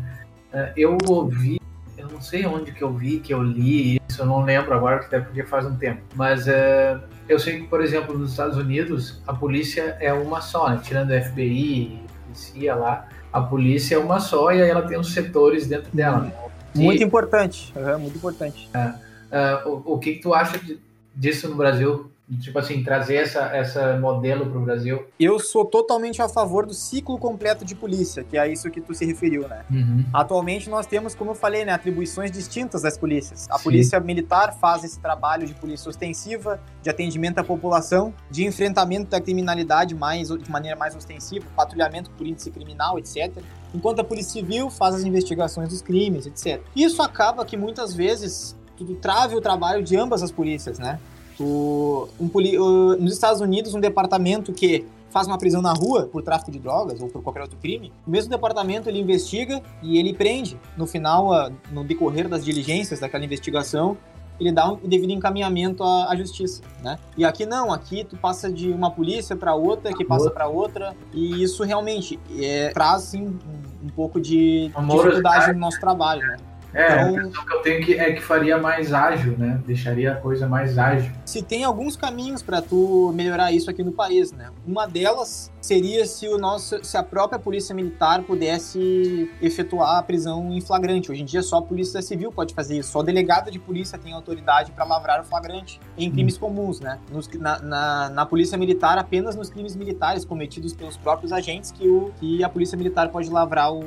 Ah, 0.54 0.70
Eu 0.78 0.96
ouvi, 1.08 1.60
eu 1.98 2.08
não 2.08 2.22
sei 2.22 2.46
onde 2.46 2.72
que 2.72 2.84
eu 2.84 2.94
vi, 2.94 3.18
que 3.20 3.34
eu 3.34 3.42
li 3.42 4.00
isso, 4.08 4.22
eu 4.22 4.26
não 4.28 4.44
lembro 4.44 4.72
agora, 4.76 5.00
que 5.00 5.06
até 5.08 5.20
porque 5.20 5.42
faz 5.44 5.66
um 5.66 5.76
tempo. 5.76 6.04
Mas 6.14 6.48
eh, 6.48 7.00
eu 7.28 7.40
sei 7.40 7.60
que, 7.60 7.66
por 7.68 7.82
exemplo, 7.82 8.16
nos 8.16 8.30
Estados 8.30 8.56
Unidos, 8.56 9.20
a 9.26 9.34
polícia 9.34 9.98
é 10.00 10.14
uma 10.14 10.42
só, 10.42 10.70
né? 10.70 10.80
Tirando 10.84 11.12
a 11.12 11.20
FBI, 11.20 12.00
polícia 12.28 12.76
lá, 12.76 13.08
a 13.32 13.42
polícia 13.42 13.96
é 13.96 13.98
uma 13.98 14.20
só 14.20 14.52
e 14.52 14.62
aí 14.62 14.70
ela 14.70 14.84
tem 14.84 15.00
os 15.00 15.12
setores 15.12 15.66
dentro 15.66 15.90
dela. 15.92 16.20
né? 16.20 16.32
Muito 16.76 17.02
E, 17.02 17.06
importante, 17.06 17.74
aham, 17.78 18.00
muito 18.00 18.18
importante. 18.18 18.70
ah, 18.74 19.64
o, 19.66 19.94
o 19.94 20.00
que, 20.00 20.16
que 20.16 20.22
tu 20.22 20.34
acha 20.34 20.58
de- 20.58 20.80
disso 21.16 21.48
no 21.50 21.56
Brasil? 21.56 22.10
Tipo 22.40 22.60
assim, 22.60 22.84
trazer 22.84 23.16
essa, 23.16 23.42
essa 23.56 23.98
modelo 23.98 24.50
para 24.50 24.60
o 24.60 24.62
Brasil? 24.62 25.06
Eu 25.20 25.40
sou 25.40 25.66
totalmente 25.66 26.22
a 26.22 26.30
favor 26.30 26.66
do 26.66 26.74
ciclo 26.74 27.18
completo 27.18 27.66
de 27.66 27.76
polícia, 27.76 28.24
que 28.24 28.38
é 28.38 28.52
isso 28.52 28.70
que 28.70 28.82
tu 28.82 28.94
se 28.94 29.06
referiu, 29.06 29.48
né? 29.48 29.64
Uhum. 29.70 30.06
Atualmente 30.14 30.70
nós 30.70 30.86
temos, 30.86 31.16
como 31.16 31.32
eu 31.32 31.36
falei, 31.36 31.66
né, 31.66 31.72
atribuições 31.72 32.32
distintas 32.32 32.82
das 32.82 32.98
polícias. 32.98 33.48
A 33.50 33.58
Sim. 33.58 33.64
polícia 33.64 34.00
militar 34.00 34.54
faz 34.60 34.84
esse 34.84 35.00
trabalho 35.00 35.46
de 35.46 35.54
polícia 35.54 35.90
ostensiva, 35.90 36.60
de 36.82 36.90
atendimento 36.90 37.40
à 37.40 37.44
população, 37.44 38.14
de 38.30 38.46
enfrentamento 38.46 39.10
da 39.10 39.20
criminalidade 39.20 39.96
mais, 39.96 40.30
de 40.30 40.52
maneira 40.52 40.78
mais 40.78 40.96
ostensiva, 40.96 41.46
patrulhamento 41.56 42.10
por 42.12 42.26
índice 42.26 42.52
criminal, 42.52 42.98
etc. 43.00 43.32
Enquanto 43.74 44.00
a 44.00 44.04
polícia 44.04 44.34
civil 44.34 44.70
faz 44.70 44.96
as 44.96 45.04
investigações 45.04 45.70
dos 45.70 45.82
crimes, 45.82 46.26
etc. 46.26 46.62
Isso 46.76 47.02
acaba 47.02 47.46
que 47.46 47.58
muitas 47.58 47.94
vezes 47.94 48.56
tu 48.76 48.96
trave 48.96 49.36
o 49.36 49.42
trabalho 49.42 49.84
de 49.84 49.96
ambas 49.96 50.22
as 50.22 50.32
polícias, 50.32 50.80
né? 50.80 51.00
Tu, 51.38 52.08
um 52.20 52.28
poli- 52.28 52.58
uh, 52.58 52.96
nos 53.02 53.14
Estados 53.14 53.42
Unidos, 53.42 53.74
um 53.74 53.80
departamento 53.80 54.52
que 54.54 54.86
faz 55.10 55.28
uma 55.28 55.38
prisão 55.38 55.62
na 55.62 55.74
rua 55.74 56.10
por 56.12 56.24
tráfico 56.24 56.50
de 56.52 56.58
drogas 56.58 57.00
ou 57.00 57.08
por 57.08 57.22
qualquer 57.22 57.42
outro 57.42 57.58
crime, 57.62 57.92
o 58.08 58.10
mesmo 58.10 58.32
departamento 58.32 58.90
ele 58.90 59.00
investiga 59.00 59.62
e 59.82 59.98
ele 60.00 60.14
prende. 60.14 60.58
No 60.76 60.88
final, 60.88 61.52
no 61.72 61.84
decorrer 61.84 62.28
das 62.28 62.44
diligências 62.44 63.00
daquela 63.00 63.24
investigação, 63.24 63.96
ele 64.40 64.52
dá 64.52 64.72
um 64.72 64.78
devido 64.78 65.12
encaminhamento 65.12 65.84
à, 65.84 66.12
à 66.12 66.16
justiça, 66.16 66.64
né? 66.84 66.98
E 67.16 67.24
aqui 67.24 67.46
não, 67.46 67.72
aqui 67.72 68.04
tu 68.04 68.18
passa 68.18 68.52
de 68.52 68.72
uma 68.72 68.90
polícia 68.90 69.36
para 69.36 69.54
outra, 69.54 69.94
que 69.94 70.04
passa 70.04 70.32
para 70.32 70.48
outra, 70.48 70.96
e 71.14 71.44
isso 71.44 71.64
realmente 71.64 72.20
é, 72.40 72.70
traz 72.70 73.04
assim, 73.04 73.28
um, 73.28 73.86
um 73.86 73.90
pouco 73.90 74.20
de 74.20 74.72
Uma 74.76 74.82
dificuldade 74.96 74.96
morosidade. 75.22 75.54
no 75.54 75.60
nosso 75.60 75.80
trabalho, 75.80 76.22
né? 76.26 76.38
É, 76.74 76.84
a 76.88 77.02
Então, 77.04 77.10
impressão 77.12 77.46
que 77.46 77.54
eu 77.54 77.62
tenho 77.62 77.86
que, 77.86 77.94
é 78.00 78.14
que 78.14 78.22
faria 78.22 78.58
mais 78.58 78.92
ágil, 78.94 79.38
né? 79.38 79.62
Deixaria 79.66 80.14
a 80.14 80.16
coisa 80.16 80.48
mais 80.48 80.78
ágil. 80.78 81.12
se 81.26 81.42
tem 81.42 81.64
alguns 81.64 81.96
caminhos 81.96 82.42
para 82.42 82.62
tu 82.62 83.12
melhorar 83.16 83.52
isso 83.52 83.70
aqui 83.70 83.84
no 83.84 83.92
país, 83.92 84.32
né? 84.32 84.50
Uma 84.66 84.88
delas 84.88 85.52
seria 85.62 86.06
se 86.06 86.28
o 86.28 86.38
nosso, 86.38 86.84
se 86.84 86.98
a 86.98 87.04
própria 87.04 87.38
polícia 87.40 87.74
militar 87.76 88.24
pudesse 88.24 89.32
efetuar 89.42 89.98
a 89.98 90.04
prisão 90.04 90.52
em 90.52 90.60
flagrante. 90.62 91.12
Hoje 91.12 91.22
em 91.22 91.26
dia 91.26 91.42
só 91.42 91.58
a 91.58 91.62
polícia 91.62 92.02
civil 92.02 92.32
pode 92.32 92.54
fazer 92.54 92.78
isso, 92.80 92.92
só 92.92 93.00
o 93.00 93.04
delegado 93.04 93.52
de 93.52 93.60
polícia 93.60 93.98
tem 93.98 94.14
autoridade 94.14 94.72
para 94.72 94.84
lavrar 94.86 95.22
o 95.22 95.24
flagrante 95.24 95.80
em 95.98 96.10
crimes 96.12 96.38
comuns, 96.38 96.80
né? 96.80 97.00
Nos- 97.12 97.28
na, 97.40 97.60
na, 97.60 98.10
na 98.10 98.26
polícia 98.26 98.58
militar 98.58 98.98
apenas 98.98 99.36
nos 99.36 99.50
crimes 99.50 99.76
militares 99.76 100.26
cometidos 100.26 100.74
pelos 100.74 100.98
próprios 100.98 101.32
agentes 101.32 101.72
que, 101.72 101.88
o, 101.88 102.12
que 102.20 102.44
a 102.44 102.50
polícia 102.50 102.78
militar 102.78 103.10
pode 103.10 103.30
lavrar 103.30 103.72
o 103.74 103.84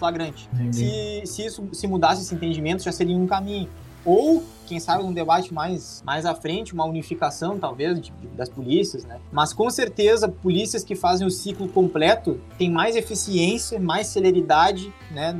flagrante. 0.00 0.48
Entendi. 0.52 0.76
Se, 0.76 1.22
se 1.26 1.44
isso 1.46 1.68
se 1.72 1.86
mudasse 1.86 2.22
esse 2.22 2.34
entendimento, 2.34 2.82
já 2.82 2.90
seria 2.90 3.16
um 3.16 3.26
caminho. 3.26 3.68
Ou, 4.02 4.42
quem 4.66 4.80
sabe, 4.80 5.04
um 5.04 5.12
debate 5.12 5.52
mais, 5.52 6.02
mais 6.06 6.24
à 6.24 6.34
frente, 6.34 6.72
uma 6.72 6.86
unificação, 6.86 7.58
talvez, 7.58 8.00
de- 8.00 8.10
das 8.34 8.48
polícias, 8.48 9.04
né? 9.04 9.18
Mas, 9.30 9.52
com 9.52 9.68
certeza, 9.68 10.26
polícias 10.26 10.82
que 10.82 10.94
fazem 10.96 11.26
o 11.26 11.30
ciclo 11.30 11.68
completo 11.68 12.40
têm 12.56 12.70
mais 12.70 12.96
eficiência, 12.96 13.78
mais 13.78 14.06
celeridade, 14.06 14.90
né, 15.10 15.36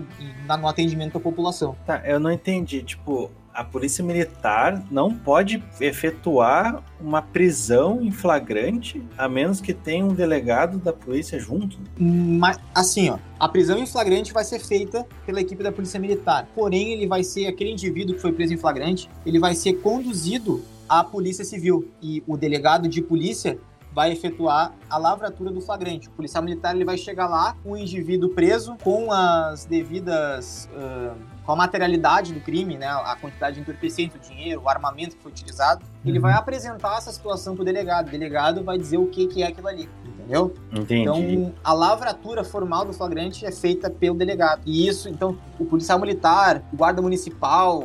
no 0.47 0.69
atendimento 0.69 1.17
à 1.17 1.21
população. 1.21 1.75
Tá, 1.87 2.03
eu 2.05 2.21
não 2.21 2.31
entendi. 2.31 2.83
Tipo, 2.83 3.31
a 3.55 3.65
polícia 3.65 4.03
militar 4.05 4.83
não 4.91 5.15
pode 5.15 5.63
efetuar 5.81 6.83
uma 7.01 7.21
prisão 7.21 8.01
em 8.03 8.11
flagrante 8.11 9.03
a 9.17 9.29
menos 9.29 9.61
que 9.61 9.75
tenha 9.75 10.05
um 10.05 10.15
delegado 10.15 10.79
da 10.79 10.93
polícia 10.93 11.39
junto. 11.39 11.79
Mas, 11.99 12.59
assim, 12.75 13.11
ó, 13.11 13.19
a 13.39 13.49
prisão 13.49 13.79
em 13.79 13.87
flagrante 13.87 14.33
vai 14.33 14.45
ser 14.45 14.61
feita 14.61 15.07
pela 15.27 15.41
equipe 15.41 15.63
da 15.63 15.73
Polícia 15.73 15.99
Militar. 15.99 16.49
Porém, 16.55 16.93
ele 16.93 17.07
vai 17.07 17.25
ser, 17.25 17.47
aquele 17.47 17.71
indivíduo 17.71 18.15
que 18.15 18.21
foi 18.21 18.33
preso 18.33 18.55
em 18.55 18.57
flagrante, 18.57 19.11
ele 19.27 19.39
vai 19.39 19.55
ser 19.55 19.75
conduzido 19.75 20.63
à 20.89 21.03
Polícia 21.03 21.45
Civil. 21.45 21.91
E 22.03 22.23
o 22.27 22.37
delegado 22.37 22.89
de 22.89 23.03
polícia 23.03 23.59
vai 23.93 24.13
efetuar 24.13 24.73
a 24.89 24.97
lavratura 24.99 25.51
do 25.51 25.61
flagrante. 25.61 26.09
O 26.09 26.13
policial 26.13 26.43
militar 26.45 26.75
ele 26.75 26.85
vai 26.85 26.97
chegar 26.97 27.27
lá 27.27 27.57
com 27.63 27.73
o 27.73 27.77
indivíduo 27.77 28.31
preso, 28.31 28.77
com 28.83 29.13
as 29.13 29.65
devidas. 29.65 30.69
ah, 30.77 31.15
com 31.45 31.53
a 31.55 31.57
materialidade 31.57 32.33
do 32.33 32.39
crime, 32.41 32.79
né, 32.79 32.87
a 32.87 33.17
quantidade 33.21 33.57
de 33.57 33.63
entorpecente, 33.63 34.17
o 34.17 34.21
dinheiro, 34.21 34.61
o 34.63 34.69
armamento 34.69 35.17
que 35.17 35.23
foi 35.23 35.33
utilizado, 35.33 35.85
ele 36.05 36.19
Uhum. 36.19 36.23
vai 36.23 36.35
apresentar 36.35 36.99
essa 36.99 37.11
situação 37.11 37.57
pro 37.57 37.65
delegado. 37.65 38.07
O 38.07 38.11
delegado 38.11 38.63
vai 38.63 38.79
dizer 38.79 38.99
o 38.99 39.07
que, 39.07 39.27
que 39.27 39.43
é 39.43 39.49
aquilo 39.49 39.67
ali, 39.67 39.89
entendeu? 40.07 40.55
Entendi. 40.71 41.01
Então, 41.35 41.53
a 41.65 41.73
lavratura 41.73 42.45
formal 42.45 42.85
do 42.85 42.93
flagrante 42.93 43.45
é 43.45 43.51
feita 43.51 43.91
pelo 43.91 44.17
delegado. 44.17 44.61
E 44.65 44.87
isso, 44.87 45.09
então, 45.09 45.37
o 45.59 45.65
policial 45.65 45.99
militar, 45.99 46.63
o 46.73 46.77
guarda 46.77 47.03
municipal, 47.03 47.83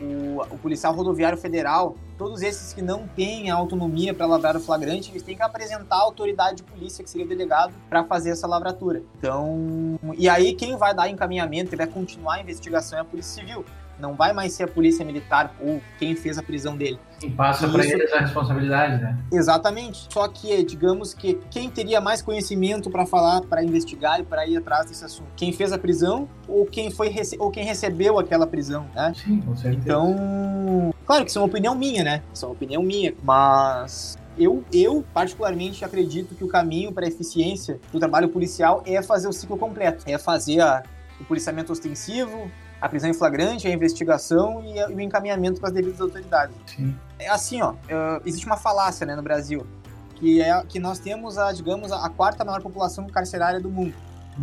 o, 0.00 0.40
o 0.50 0.58
policial 0.58 0.92
rodoviário 0.92 1.38
federal, 1.38 1.94
todos 2.16 2.42
esses 2.42 2.72
que 2.72 2.82
não 2.82 3.06
têm 3.06 3.50
a 3.50 3.54
autonomia 3.54 4.14
para 4.14 4.26
lavrar 4.26 4.56
o 4.56 4.60
flagrante, 4.60 5.10
eles 5.10 5.22
têm 5.22 5.36
que 5.36 5.42
apresentar 5.42 5.96
a 5.96 6.02
autoridade 6.02 6.58
de 6.58 6.62
polícia, 6.62 7.02
que 7.02 7.10
seria 7.10 7.26
o 7.26 7.28
delegado, 7.28 7.72
para 7.88 8.04
fazer 8.04 8.30
essa 8.30 8.46
lavratura. 8.46 9.02
Então, 9.18 9.98
e 10.16 10.28
aí 10.28 10.54
quem 10.54 10.76
vai 10.76 10.94
dar 10.94 11.08
encaminhamento 11.08 11.74
e 11.74 11.76
vai 11.76 11.86
continuar 11.86 12.34
a 12.34 12.40
investigação 12.40 12.98
é 12.98 13.02
a 13.02 13.04
Polícia 13.04 13.42
Civil. 13.42 13.64
Não 13.98 14.14
vai 14.14 14.32
mais 14.32 14.52
ser 14.52 14.64
a 14.64 14.68
Polícia 14.68 15.04
Militar 15.04 15.54
ou 15.60 15.80
quem 15.98 16.14
fez 16.16 16.36
a 16.38 16.42
prisão 16.42 16.76
dele. 16.76 16.98
E 17.22 17.30
passa 17.30 17.68
para 17.68 17.84
eles 17.84 18.12
a 18.12 18.18
responsabilidade, 18.20 19.02
né? 19.02 19.16
Exatamente. 19.32 20.06
Só 20.12 20.26
que, 20.28 20.62
digamos 20.64 21.14
que 21.14 21.40
quem 21.50 21.70
teria 21.70 22.00
mais 22.00 22.20
conhecimento 22.20 22.90
para 22.90 23.06
falar, 23.06 23.40
para 23.42 23.62
investigar 23.64 24.20
e 24.20 24.24
para 24.24 24.46
ir 24.46 24.56
atrás 24.56 24.86
desse 24.86 25.04
assunto? 25.04 25.28
Quem 25.36 25.52
fez 25.52 25.72
a 25.72 25.78
prisão 25.78 26.28
ou 26.48 26.66
quem 26.66 26.90
foi 26.90 27.14
ou 27.38 27.50
quem 27.50 27.64
recebeu 27.64 28.18
aquela 28.18 28.46
prisão, 28.46 28.86
né? 28.94 29.12
Sim, 29.14 29.40
com 29.40 29.56
certeza. 29.56 29.82
Então, 29.84 30.92
claro 31.06 31.24
que 31.24 31.30
isso 31.30 31.38
é 31.38 31.42
uma 31.42 31.48
opinião 31.48 31.74
minha, 31.74 32.02
né? 32.04 32.22
Isso 32.32 32.44
é 32.44 32.48
uma 32.48 32.54
opinião 32.54 32.82
minha, 32.82 33.14
mas 33.22 34.18
eu, 34.36 34.64
eu 34.72 35.04
particularmente 35.14 35.84
acredito 35.84 36.34
que 36.34 36.42
o 36.44 36.48
caminho 36.48 36.92
para 36.92 37.04
a 37.04 37.08
eficiência 37.08 37.80
do 37.92 37.98
trabalho 37.98 38.28
policial 38.28 38.82
é 38.84 39.00
fazer 39.00 39.28
o 39.28 39.32
ciclo 39.32 39.56
completo, 39.56 40.04
é 40.06 40.18
fazer 40.18 40.60
a- 40.60 40.82
o 41.20 41.24
policiamento 41.24 41.70
ostensivo, 41.72 42.50
a 42.84 42.88
prisão 42.88 43.08
em 43.08 43.14
flagrante, 43.14 43.66
a 43.66 43.70
investigação 43.70 44.62
e, 44.62 44.78
a- 44.78 44.90
e 44.90 44.94
o 44.94 45.00
encaminhamento 45.00 45.58
para 45.58 45.70
as 45.70 45.74
devidas 45.74 46.00
autoridades 46.02 46.54
Sim. 46.66 46.94
é 47.18 47.28
assim, 47.30 47.62
ó, 47.62 47.72
existe 48.26 48.44
uma 48.44 48.58
falácia, 48.58 49.06
né, 49.06 49.16
no 49.16 49.22
Brasil, 49.22 49.66
que 50.16 50.42
é 50.42 50.62
que 50.68 50.78
nós 50.78 50.98
temos 50.98 51.38
a, 51.38 51.50
digamos, 51.52 51.90
a 51.90 52.08
quarta 52.10 52.44
maior 52.44 52.60
população 52.60 53.06
carcerária 53.06 53.58
do 53.58 53.70
mundo. 53.70 53.94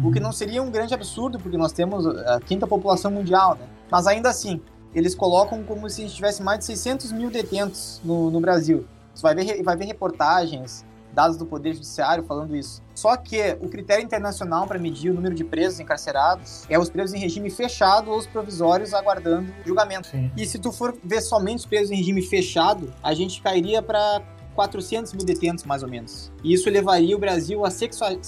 O 0.03 0.11
que 0.11 0.19
não 0.19 0.31
seria 0.31 0.63
um 0.63 0.71
grande 0.71 0.93
absurdo, 0.93 1.37
porque 1.37 1.57
nós 1.57 1.71
temos 1.73 2.05
a 2.07 2.39
quinta 2.39 2.65
população 2.65 3.11
mundial, 3.11 3.55
né? 3.55 3.65
Mas 3.91 4.07
ainda 4.07 4.29
assim, 4.29 4.61
eles 4.95 5.13
colocam 5.13 5.63
como 5.63 5.87
se 5.89 6.01
a 6.01 6.05
gente 6.05 6.15
tivesse 6.15 6.41
mais 6.41 6.59
de 6.59 6.65
600 6.65 7.11
mil 7.11 7.29
detentos 7.29 7.99
no, 8.03 8.31
no 8.31 8.39
Brasil. 8.39 8.85
Você 9.13 9.21
vai 9.21 9.35
ver, 9.35 9.61
vai 9.61 9.75
ver 9.75 9.85
reportagens 9.85 10.85
dados 11.13 11.37
do 11.37 11.45
Poder 11.45 11.73
Judiciário 11.73 12.23
falando 12.23 12.55
isso. 12.55 12.81
Só 12.95 13.15
que 13.17 13.57
o 13.61 13.67
critério 13.67 14.03
internacional 14.03 14.67
para 14.67 14.77
medir 14.77 15.11
o 15.11 15.13
número 15.13 15.33
de 15.33 15.43
presos 15.43 15.79
encarcerados 15.79 16.65
é 16.69 16.77
os 16.77 16.89
presos 16.89 17.13
em 17.15 17.19
regime 17.19 17.49
fechado 17.49 18.11
ou 18.11 18.17
os 18.17 18.27
provisórios 18.27 18.93
aguardando 18.93 19.53
julgamento. 19.65 20.07
Sim. 20.07 20.31
E 20.37 20.45
se 20.45 20.59
tu 20.59 20.71
for 20.71 20.95
ver 21.03 21.21
somente 21.21 21.59
os 21.59 21.65
presos 21.65 21.91
em 21.91 21.95
regime 21.95 22.21
fechado, 22.21 22.93
a 23.01 23.13
gente 23.13 23.41
cairia 23.41 23.81
para 23.81 24.21
400 24.55 25.13
mil 25.13 25.25
detentos, 25.25 25.63
mais 25.63 25.83
ou 25.83 25.89
menos. 25.89 26.31
E 26.43 26.53
isso 26.53 26.69
levaria 26.69 27.15
o 27.15 27.19
Brasil 27.19 27.65
à 27.65 27.71
60 27.71 28.21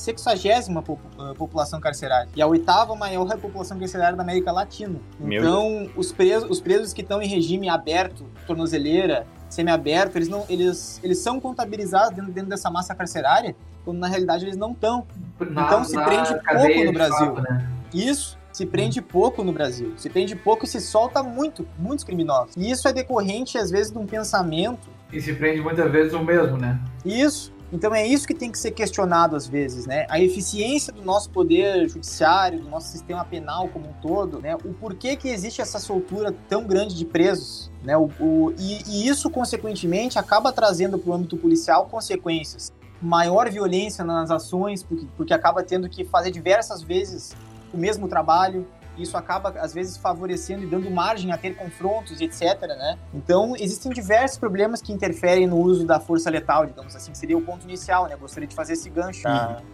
população 1.38 1.80
carcerária 1.80 2.30
e 2.36 2.42
a 2.42 2.48
oitava 2.48 2.96
maior 2.96 3.28
população 3.38 3.78
carcerária 3.78 4.16
da 4.16 4.24
América 4.24 4.52
Latina. 4.52 5.00
Meu 5.20 5.42
Então, 5.42 5.90
os 5.96 6.12
presos, 6.12 6.50
os 6.50 6.62
presos 6.62 6.94
que 6.94 7.02
estão 7.02 7.22
em 7.22 7.28
regime 7.28 7.70
aberto, 7.70 8.26
tornozeleira, 8.48 9.28
semiaberto, 9.54 10.18
eles, 10.18 10.28
não, 10.28 10.46
eles, 10.50 11.00
eles 11.04 11.20
são 11.20 11.40
contabilizados 11.40 12.16
dentro, 12.16 12.32
dentro 12.32 12.50
dessa 12.50 12.70
massa 12.70 12.94
carcerária, 12.94 13.56
quando 13.86 14.00
na 14.00 14.08
realidade 14.08 14.46
eles 14.46 14.58
não 14.58 14.72
estão. 14.72 15.06
Então 15.40 15.84
se 15.84 15.96
prende 15.96 16.34
pouco 16.34 16.86
no 16.86 16.94
Brasil. 16.94 17.36
fato, 17.36 17.42
né? 17.42 17.70
Isso 17.94 18.38
se 18.52 18.66
prende 18.68 19.02
pouco 19.02 19.44
no 19.44 19.52
Brasil. 19.52 19.94
Se 19.98 20.10
prende 20.10 20.36
pouco 20.36 20.64
e 20.64 20.68
se 20.68 20.80
solta 20.80 21.24
muito, 21.24 21.68
muitos 21.78 22.06
criminosos. 22.06 22.56
E 22.56 22.70
isso 22.70 22.88
é 22.88 22.94
decorrente, 22.94 23.58
às 23.58 23.72
vezes, 23.72 23.92
de 23.92 23.98
um 23.98 24.06
pensamento 24.06 24.90
E 25.12 25.20
se 25.20 25.34
prende 25.34 25.60
muitas 25.60 25.92
vezes 25.92 26.14
o 26.14 26.20
mesmo, 26.20 26.58
né? 26.58 26.80
Isso. 27.04 27.52
Então 27.74 27.94
é 27.94 28.06
isso 28.06 28.28
que 28.28 28.36
tem 28.36 28.52
que 28.52 28.58
ser 28.60 28.70
questionado 28.70 29.36
às 29.36 29.48
vezes, 29.48 29.88
né? 29.88 30.06
A 30.08 30.20
eficiência 30.20 30.94
do 30.94 31.02
nosso 31.02 31.32
poder 31.32 31.90
judiciário, 31.90 32.62
do 32.62 32.70
nosso 32.70 32.88
sistema 32.90 33.26
penal 33.26 33.68
como 33.68 33.90
um 33.90 33.94
todo, 33.94 34.40
né? 34.40 34.56
O 34.56 34.74
porquê 34.76 35.16
que 35.16 35.28
existe 35.28 35.60
essa 35.60 35.80
soltura 35.80 36.32
tão 36.48 36.66
grande 36.68 36.96
de 36.96 37.04
presos, 37.04 37.72
né? 37.84 37.98
O, 37.98 38.12
o- 38.20 38.54
e, 38.60 38.84
e 38.88 39.08
isso, 39.08 39.28
consequentemente, 39.28 40.20
acaba 40.20 40.54
trazendo 40.54 41.00
para 41.00 41.10
o 41.10 41.14
âmbito 41.16 41.36
policial 41.36 41.88
consequências. 41.88 42.72
Maior 43.02 43.50
violência 43.50 44.06
nas 44.06 44.30
ações, 44.30 44.84
porque, 44.84 45.08
porque 45.18 45.34
acaba 45.34 45.64
tendo 45.64 45.90
que 45.90 46.06
fazer 46.06 46.30
diversas 46.30 46.84
vezes 46.84 47.36
o 47.74 47.78
mesmo 47.78 48.08
trabalho, 48.08 48.68
isso 48.98 49.18
acaba, 49.18 49.50
às 49.60 49.74
vezes, 49.74 49.98
favorecendo 49.98 50.64
e 50.64 50.68
dando 50.68 50.90
margem 50.92 51.32
a 51.32 51.38
ter 51.38 51.56
confrontos, 51.56 52.20
etc. 52.22 52.62
Né? 52.62 52.98
Então, 53.14 53.56
existem 53.56 53.92
diversos 53.92 54.38
problemas 54.38 54.82
que 54.82 54.92
interferem 54.94 55.48
no 55.48 55.58
uso 55.58 55.86
da 55.86 56.00
força 56.00 56.30
letal, 56.30 56.66
digamos 56.66 56.96
assim, 56.96 57.12
que 57.12 57.18
seria 57.18 57.38
o 57.38 57.42
ponto 57.42 57.64
inicial, 57.64 58.08
né? 58.08 58.16
Gostaria 58.16 58.48
de 58.48 58.56
fazer 58.56 58.74
esse 58.74 58.90
gancho 58.90 59.24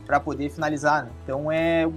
para 0.05 0.19
poder 0.19 0.49
finalizar. 0.49 1.03
Né? 1.05 1.11
Então, 1.23 1.51
é, 1.51 1.89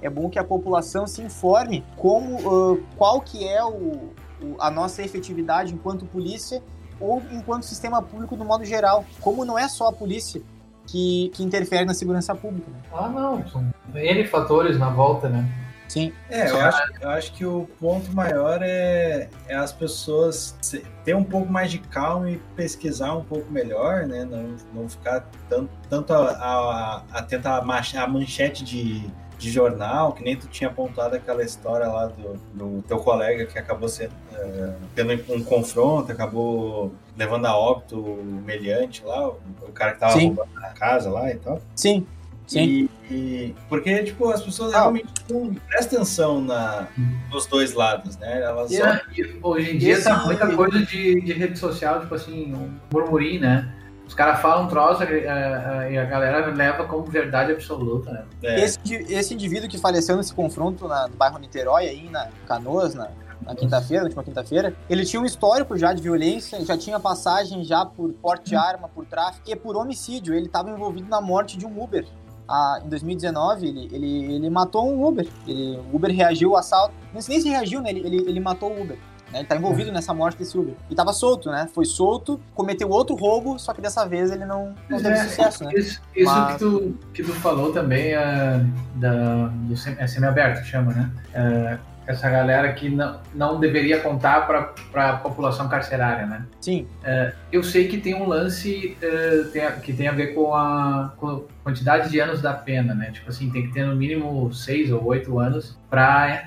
é 0.00 0.08
bom 0.08 0.28
que 0.30 0.38
a 0.38 0.44
população 0.44 1.06
se 1.06 1.20
informe 1.22 1.84
como, 1.96 2.38
ah, 2.48 2.78
qual 2.96 3.20
que 3.20 3.46
é 3.46 3.64
o, 3.64 4.12
o- 4.40 4.56
a 4.60 4.70
nossa 4.70 5.02
efetividade 5.02 5.74
enquanto 5.74 6.04
polícia 6.06 6.62
ou 7.00 7.22
enquanto 7.32 7.64
sistema 7.64 8.00
público 8.02 8.36
no 8.36 8.44
modo 8.44 8.64
geral. 8.64 9.04
Como 9.20 9.44
não 9.44 9.58
é 9.58 9.68
só 9.68 9.88
a 9.88 9.92
polícia 9.92 10.40
que, 10.86 11.30
que 11.34 11.42
interfere 11.44 11.84
na 11.84 11.92
segurança 11.94 12.34
pública. 12.34 12.70
Né? 12.70 12.78
Ah, 12.92 13.08
não. 13.08 13.46
São 13.48 13.64
N 13.94 14.26
fatores 14.26 14.78
na 14.78 14.90
volta, 14.90 15.28
né? 15.28 15.46
Sim. 15.88 16.12
É, 16.28 16.50
eu 16.50 16.60
acho, 16.60 16.82
eu 17.00 17.08
acho 17.08 17.32
que 17.32 17.46
o 17.46 17.66
ponto 17.80 18.12
maior 18.12 18.60
é, 18.62 19.28
é 19.48 19.54
as 19.56 19.72
pessoas 19.72 20.54
ter 21.02 21.16
um 21.16 21.24
pouco 21.24 21.50
mais 21.50 21.70
de 21.70 21.78
calma 21.78 22.30
e 22.30 22.36
pesquisar 22.54 23.14
um 23.14 23.24
pouco 23.24 23.50
melhor, 23.50 24.06
né? 24.06 24.24
Não, 24.24 24.56
não 24.74 24.88
ficar 24.88 25.26
tanto, 25.48 25.70
tanto 25.88 26.12
a, 26.12 26.30
a, 26.30 27.02
atento 27.18 27.48
à 27.48 27.62
mach- 27.62 27.94
à 27.96 28.06
manchete 28.06 28.62
de, 28.64 29.10
de 29.38 29.50
jornal, 29.50 30.12
que 30.12 30.22
nem 30.22 30.36
tu 30.36 30.46
tinha 30.48 30.68
apontado 30.68 31.16
aquela 31.16 31.42
história 31.42 31.88
lá 31.88 32.06
do, 32.06 32.34
do 32.52 32.82
teu 32.82 32.98
colega 32.98 33.46
que 33.46 33.58
acabou 33.58 33.88
sendo, 33.88 34.12
eh, 34.34 34.74
tendo 34.94 35.12
um 35.32 35.42
confronto, 35.42 36.12
acabou 36.12 36.92
levando 37.16 37.46
a 37.46 37.56
óbito 37.56 37.98
o 37.98 38.42
meliante 38.44 39.02
lá, 39.04 39.26
o, 39.28 39.40
o 39.66 39.72
cara 39.72 39.92
que 39.92 40.00
tava 40.00 40.12
Sim. 40.12 40.26
roubando 40.34 40.50
a 40.58 40.68
casa 40.70 41.08
lá 41.08 41.30
e 41.30 41.36
tal. 41.36 41.62
Sim. 41.74 42.06
Sim. 42.46 42.62
E, 42.64 42.90
e- 43.10 43.54
porque, 43.68 44.02
tipo, 44.04 44.28
as 44.30 44.42
pessoas 44.42 44.72
Ah. 44.74 44.80
realmente 44.80 45.08
não 45.30 45.54
prestam 45.54 45.98
atenção 45.98 46.40
na, 46.40 46.86
nos 47.30 47.46
dois 47.46 47.74
lados, 47.74 48.16
né? 48.16 48.42
Elas 48.42 48.70
só... 48.74 48.94
e 49.16 49.38
hoje 49.42 49.74
em 49.74 49.78
dia 49.78 49.94
Esse- 49.94 50.04
tá 50.04 50.24
muita 50.26 50.54
coisa 50.54 50.78
de, 50.84 51.20
de 51.20 51.32
rede 51.32 51.58
social, 51.58 52.00
tipo 52.00 52.14
assim, 52.14 52.52
um 52.54 52.70
murmurim, 52.92 53.38
né? 53.38 53.72
Os 54.06 54.14
caras 54.14 54.40
falam 54.40 54.64
um 54.64 54.68
troço 54.68 55.02
eh, 55.02 55.88
e 55.92 55.98
a 55.98 56.04
galera 56.06 56.46
leva 56.46 56.84
como 56.86 57.04
verdade 57.04 57.52
absoluta, 57.52 58.10
né? 58.10 58.24
é, 58.42 58.64
Esse, 58.64 58.78
esse 59.12 59.34
indivíduo 59.34 59.68
que 59.68 59.76
faleceu 59.76 60.16
nesse 60.16 60.32
confronto 60.32 60.88
na, 60.88 61.08
no 61.08 61.14
bairro 61.14 61.38
Niterói, 61.38 61.86
aí 61.88 62.08
na 62.08 62.26
Canoas, 62.46 62.94
na, 62.94 63.08
na 63.44 63.54
quinta-feira, 63.54 64.04
na 64.04 64.06
última 64.06 64.24
quinta-feira, 64.24 64.72
ele 64.88 65.04
tinha 65.04 65.20
um 65.20 65.26
histórico 65.26 65.76
já 65.76 65.92
de 65.92 66.00
violência, 66.00 66.64
já 66.64 66.74
tinha 66.78 66.98
passagem 66.98 67.62
já 67.64 67.84
por 67.84 68.10
porte 68.14 68.48
de 68.48 68.56
arma, 68.56 68.88
por 68.88 69.04
tráfico 69.04 69.42
e 69.46 69.54
por 69.54 69.76
homicídio. 69.76 70.32
Ele 70.32 70.46
estava 70.46 70.70
envolvido 70.70 71.06
na 71.06 71.20
morte 71.20 71.58
de 71.58 71.66
um 71.66 71.82
Uber. 71.82 72.06
Ah, 72.48 72.80
em 72.84 72.88
2019, 72.88 73.66
ele, 73.66 73.88
ele, 73.92 74.34
ele 74.34 74.50
matou 74.50 74.90
um 74.90 75.06
Uber. 75.06 75.28
Ele, 75.46 75.78
o 75.92 75.96
Uber 75.96 76.10
reagiu 76.14 76.50
ao 76.52 76.56
assalto. 76.56 76.94
Não 77.12 77.20
sei 77.20 77.34
nem 77.36 77.42
se 77.42 77.48
reagiu, 77.50 77.80
né? 77.82 77.90
Ele, 77.90 78.00
ele, 78.06 78.16
ele 78.30 78.40
matou 78.40 78.70
o 78.72 78.80
Uber. 78.82 78.96
né? 79.30 79.40
Ele 79.40 79.44
tá 79.46 79.54
envolvido 79.56 79.92
nessa 79.92 80.14
morte 80.14 80.38
desse 80.38 80.56
Uber. 80.58 80.74
E 80.88 80.94
tava 80.94 81.12
solto, 81.12 81.50
né? 81.50 81.68
Foi 81.74 81.84
solto, 81.84 82.40
cometeu 82.54 82.88
outro 82.88 83.14
roubo, 83.14 83.58
só 83.58 83.74
que 83.74 83.80
dessa 83.82 84.06
vez 84.06 84.30
ele 84.30 84.46
não, 84.46 84.74
não 84.88 84.96
teve 84.96 85.10
É, 85.10 85.24
sucesso, 85.24 85.64
né? 85.64 85.72
Isso, 85.74 86.00
isso 86.16 86.24
Mas- 86.32 86.52
que, 86.54 86.58
tu, 86.58 86.94
que 87.12 87.22
tu 87.22 87.32
falou 87.34 87.70
também 87.72 88.14
é, 88.14 88.64
da, 88.94 89.48
do 89.48 89.74
é 89.98 90.06
semi-aberto, 90.06 90.64
chama, 90.64 90.92
né? 90.94 91.10
É, 91.34 91.78
essa 92.08 92.28
galera 92.30 92.72
que 92.72 92.88
não, 92.88 93.20
não 93.34 93.60
deveria 93.60 94.00
contar 94.00 94.46
para 94.46 94.72
a 95.10 95.16
população 95.18 95.68
carcerária, 95.68 96.24
né? 96.26 96.42
Sim, 96.58 96.86
Eu 97.52 97.62
sei 97.62 97.86
que 97.86 97.98
tem 97.98 98.14
um 98.14 98.26
lance 98.26 98.96
eh, 99.02 99.44
tem 99.52 99.62
a- 99.64 99.72
que 99.72 99.92
tem 99.92 100.08
a 100.08 100.12
ver 100.12 100.28
com 100.34 100.54
a, 100.54 101.12
com 101.18 101.28
a 101.28 101.40
quantidade 101.62 102.08
de 102.10 102.18
anos 102.18 102.40
da 102.40 102.54
pena, 102.54 102.94
né? 102.94 103.10
Tipo 103.12 103.28
assim, 103.28 103.50
tem 103.50 103.66
que 103.66 103.74
ter 103.74 103.84
no 103.84 103.94
mínimo 103.94 104.50
seis 104.54 104.90
ou 104.90 105.04
oito 105.04 105.38
anos 105.38 105.76
para 105.90 106.46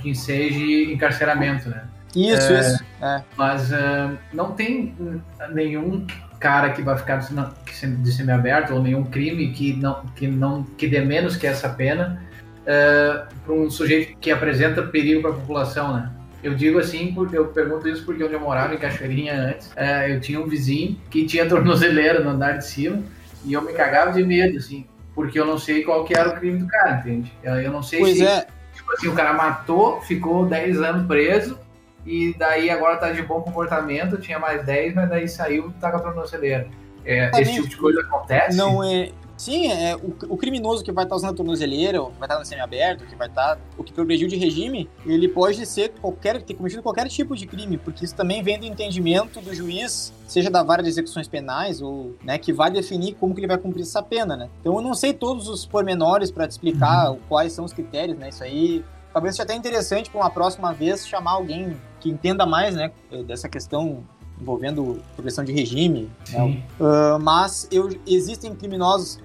que 0.00 0.10
enseje 0.10 0.92
encarceramento, 0.92 1.68
né? 1.68 1.84
isso, 2.16 2.52
É. 2.52 2.60
isso. 2.60 2.84
É. 3.00 3.22
Mas 3.36 3.70
eh, 3.72 4.10
não 4.32 4.50
tem 4.52 4.92
hum, 4.98 5.20
nenhum 5.52 6.04
cara 6.40 6.70
que 6.70 6.82
vai 6.82 6.98
ficar 6.98 7.18
de 7.18 8.12
semiaberto 8.12 8.74
ou 8.74 8.82
nenhum 8.82 9.04
crime 9.04 9.52
que 9.52 9.74
não 9.74 10.02
que 10.16 10.26
não 10.26 10.64
que 10.64 10.88
dê 10.88 11.00
menos 11.00 11.36
que 11.36 11.46
essa 11.46 11.68
pena 11.68 12.20
para 12.64 13.54
um 13.54 13.70
sujeito 13.70 14.16
que 14.18 14.30
apresenta 14.30 14.82
perigo 14.82 15.22
para 15.22 15.30
a 15.30 15.34
população, 15.34 15.94
né? 15.94 16.10
Eu 16.42 16.54
digo 16.54 16.78
assim 16.78 17.12
porque 17.14 17.36
eu 17.36 17.48
pergunto 17.48 17.88
isso 17.88 18.04
porque 18.04 18.24
onde 18.24 18.32
eu 18.32 18.40
morava 18.40 18.74
em 18.74 18.78
Cachoeirinha 18.78 19.34
antes, 19.34 19.70
eh, 19.76 20.14
eu 20.14 20.20
tinha 20.20 20.40
um 20.40 20.46
vizinho 20.46 20.98
que 21.10 21.26
tinha 21.26 21.44
tornozeleira 21.48 22.20
no 22.20 22.30
andar 22.30 22.58
de 22.58 22.66
cima 22.66 23.02
e 23.44 23.52
eu 23.52 23.60
me 23.60 23.72
cagava 23.72 24.12
de 24.12 24.24
medo 24.24 24.56
assim, 24.56 24.86
porque 25.14 25.38
eu 25.38 25.44
não 25.44 25.58
sei 25.58 25.82
qual 25.82 26.04
que 26.04 26.18
era 26.18 26.30
o 26.30 26.36
crime 26.36 26.58
do 26.58 26.66
cara, 26.66 26.98
entende? 26.98 27.32
Eu, 27.42 27.70
não 27.70 27.82
sei 27.82 28.00
Pois 28.00 28.16
se 28.16 28.24
é, 28.24 28.46
Tipo 28.74 28.92
assim, 28.92 29.08
o 29.08 29.14
cara 29.14 29.32
matou, 29.32 30.00
ficou 30.00 30.46
10 30.46 30.80
anos 30.80 31.06
preso, 31.06 31.58
e 32.06 32.34
daí 32.38 32.70
agora 32.70 32.96
tá 32.96 33.10
de 33.12 33.22
bom 33.22 33.42
comportamento, 33.42 34.16
tinha 34.16 34.38
mais 34.38 34.64
10, 34.64 34.94
mas 34.94 35.08
daí 35.08 35.28
saiu 35.28 35.72
tá 35.80 35.90
com 35.90 35.98
a 35.98 36.00
tornozeleira. 36.00 36.66
É, 37.04 37.30
esse 37.40 37.54
tipo 37.54 37.68
de 37.68 37.76
coisa 37.76 38.00
acontece? 38.00 38.56
Não 38.56 38.82
é. 38.82 39.10
Sim, 39.40 39.68
é 39.68 39.96
o, 39.96 40.34
o 40.34 40.36
criminoso 40.36 40.84
que 40.84 40.92
vai 40.92 41.04
estar 41.04 41.16
usando 41.16 41.30
a 41.30 41.34
tornozeleira, 41.34 42.02
ou 42.02 42.10
que 42.10 42.18
vai 42.18 42.26
estar 42.26 42.38
no 42.38 42.44
semiaberto, 42.44 43.06
que 43.06 43.16
vai 43.16 43.26
estar. 43.26 43.58
O 43.78 43.82
que 43.82 43.90
progrediu 43.90 44.28
de 44.28 44.36
regime, 44.36 44.86
ele 45.06 45.26
pode 45.28 45.64
ser 45.64 45.94
qualquer. 45.98 46.42
ter 46.42 46.52
cometido 46.52 46.82
qualquer 46.82 47.08
tipo 47.08 47.34
de 47.34 47.46
crime, 47.46 47.78
porque 47.78 48.04
isso 48.04 48.14
também 48.14 48.42
vem 48.42 48.60
do 48.60 48.66
entendimento 48.66 49.40
do 49.40 49.54
juiz, 49.54 50.12
seja 50.28 50.50
da 50.50 50.62
vara 50.62 50.82
de 50.82 50.90
execuções 50.90 51.26
penais, 51.26 51.80
ou 51.80 52.14
né, 52.22 52.36
que 52.36 52.52
vai 52.52 52.70
definir 52.70 53.14
como 53.14 53.32
que 53.32 53.40
ele 53.40 53.46
vai 53.46 53.56
cumprir 53.56 53.80
essa 53.80 54.02
pena, 54.02 54.36
né? 54.36 54.50
Então 54.60 54.74
eu 54.74 54.82
não 54.82 54.92
sei 54.92 55.14
todos 55.14 55.48
os 55.48 55.64
pormenores 55.64 56.30
para 56.30 56.46
te 56.46 56.50
explicar 56.50 57.16
quais 57.26 57.54
são 57.54 57.64
os 57.64 57.72
critérios, 57.72 58.18
né? 58.18 58.28
Isso 58.28 58.44
aí. 58.44 58.84
Talvez 59.10 59.36
seja 59.36 59.44
até 59.44 59.54
interessante 59.54 60.10
para 60.10 60.20
uma 60.20 60.30
próxima 60.30 60.70
vez 60.74 61.08
chamar 61.08 61.32
alguém 61.32 61.74
que 61.98 62.10
entenda 62.10 62.44
mais, 62.44 62.74
né, 62.74 62.92
dessa 63.26 63.48
questão 63.48 64.04
envolvendo 64.40 65.00
progressão 65.14 65.44
de 65.44 65.52
regime, 65.52 66.10
né. 66.30 66.62
Uh, 66.78 67.18
mas 67.20 67.68
eu, 67.70 67.90
existem 68.06 68.54
criminosos, 68.54 69.18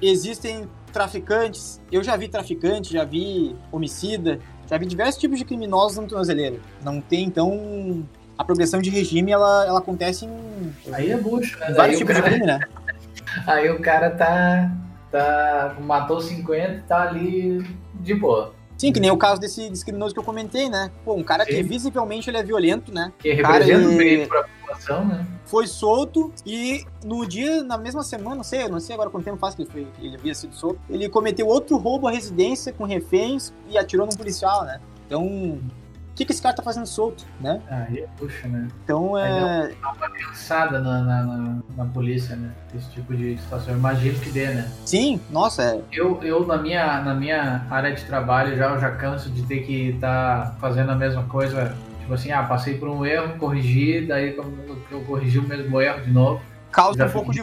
existem 0.00 0.68
traficantes. 0.92 1.80
Eu 1.90 2.02
já 2.02 2.16
vi 2.16 2.28
traficante, 2.28 2.92
já 2.92 3.04
vi 3.04 3.54
homicida, 3.70 4.38
já 4.68 4.76
vi 4.76 4.86
diversos 4.86 5.20
tipos 5.20 5.38
de 5.38 5.44
criminosos 5.44 5.98
no 5.98 6.06
tornozeleira. 6.06 6.56
Não 6.82 7.00
tem, 7.00 7.24
então, 7.24 8.06
a 8.36 8.44
progressão 8.44 8.80
de 8.80 8.90
regime, 8.90 9.32
ela, 9.32 9.66
ela 9.66 9.78
acontece 9.78 10.24
em 10.24 10.74
Aí 10.92 11.10
é 11.10 11.16
bucho, 11.16 11.58
né? 11.58 11.72
Vários 11.72 11.98
tipos 11.98 12.14
de 12.14 12.22
cara, 12.22 12.32
crime, 12.32 12.46
né? 12.46 12.60
aí 13.46 13.70
o 13.70 13.80
cara 13.80 14.10
tá, 14.10 14.70
tá. 15.10 15.76
matou 15.80 16.20
50 16.20 16.72
e 16.72 16.80
tá 16.82 17.02
ali 17.02 17.66
de 17.94 18.14
boa. 18.14 18.54
Sim, 18.76 18.92
que 18.92 19.00
nem 19.00 19.10
o 19.10 19.16
caso 19.16 19.40
desse, 19.40 19.68
desse 19.68 19.84
criminoso 19.84 20.14
que 20.14 20.20
eu 20.20 20.24
comentei, 20.24 20.68
né? 20.68 20.92
Pô, 21.04 21.14
um 21.14 21.24
cara 21.24 21.44
que 21.44 21.56
Sim. 21.56 21.62
visivelmente 21.64 22.30
ele 22.30 22.36
é 22.36 22.42
violento, 22.44 22.94
né? 22.94 23.12
Que 23.18 23.32
representa 23.32 23.88
o 23.88 23.96
perigo 23.96 24.28
pra 24.28 24.44
né? 25.04 25.26
Foi 25.44 25.66
solto 25.66 26.32
e 26.44 26.84
no 27.04 27.26
dia, 27.26 27.62
na 27.62 27.78
mesma 27.78 28.02
semana, 28.02 28.36
não 28.36 28.44
sei, 28.44 28.68
não 28.68 28.80
sei 28.80 28.94
agora 28.94 29.10
quanto 29.10 29.24
tempo 29.24 29.38
faz 29.38 29.54
que 29.54 29.62
ele, 29.62 29.70
foi, 29.70 29.86
ele 30.00 30.16
havia 30.16 30.34
sido 30.34 30.54
solto, 30.54 30.80
ele 30.88 31.08
cometeu 31.08 31.46
outro 31.46 31.76
roubo 31.76 32.06
à 32.06 32.10
residência 32.10 32.72
com 32.72 32.84
reféns 32.84 33.52
e 33.68 33.78
atirou 33.78 34.06
num 34.06 34.16
policial, 34.16 34.64
né? 34.64 34.80
Então, 35.06 35.58
que, 36.18 36.24
que 36.24 36.32
esse 36.32 36.42
cara 36.42 36.56
tá 36.56 36.64
fazendo 36.64 36.86
solto, 36.86 37.24
né? 37.40 37.62
Aí, 37.70 38.04
puxa, 38.16 38.48
né? 38.48 38.66
Então 38.82 39.16
é. 39.16 39.72
Dá 39.80 39.92
uma 39.92 40.10
pensada 40.10 40.80
na, 40.80 41.00
na, 41.00 41.22
na, 41.22 41.58
na 41.76 41.84
polícia, 41.84 42.34
né? 42.34 42.52
Esse 42.74 42.90
tipo 42.90 43.16
de 43.16 43.38
situação. 43.38 43.72
Eu 43.72 43.78
imagino 43.78 44.18
que 44.18 44.30
dê, 44.30 44.48
né? 44.48 44.68
Sim, 44.84 45.20
nossa, 45.30 45.62
é. 45.62 45.80
Eu, 45.92 46.20
eu 46.24 46.44
na, 46.44 46.56
minha, 46.56 47.00
na 47.02 47.14
minha 47.14 47.64
área 47.70 47.94
de 47.94 48.04
trabalho 48.04 48.56
já, 48.56 48.70
eu 48.70 48.80
já 48.80 48.90
canso 48.90 49.30
de 49.30 49.44
ter 49.44 49.60
que 49.60 49.90
estar 49.90 50.46
tá 50.46 50.56
fazendo 50.60 50.90
a 50.90 50.96
mesma 50.96 51.22
coisa. 51.24 51.76
Tipo 52.08 52.14
assim, 52.14 52.32
ah, 52.32 52.42
passei 52.42 52.78
por 52.78 52.88
um 52.88 53.04
erro, 53.04 53.36
corrigi, 53.38 54.06
daí 54.06 54.34
eu, 54.34 55.02
corrigi 55.02 55.38
o 55.38 55.42
mesmo 55.46 55.78
erro 55.78 56.02
de 56.02 56.10
novo. 56.10 56.40
Causa 56.72 57.04
um 57.04 57.10
pouco 57.10 57.30
de. 57.32 57.42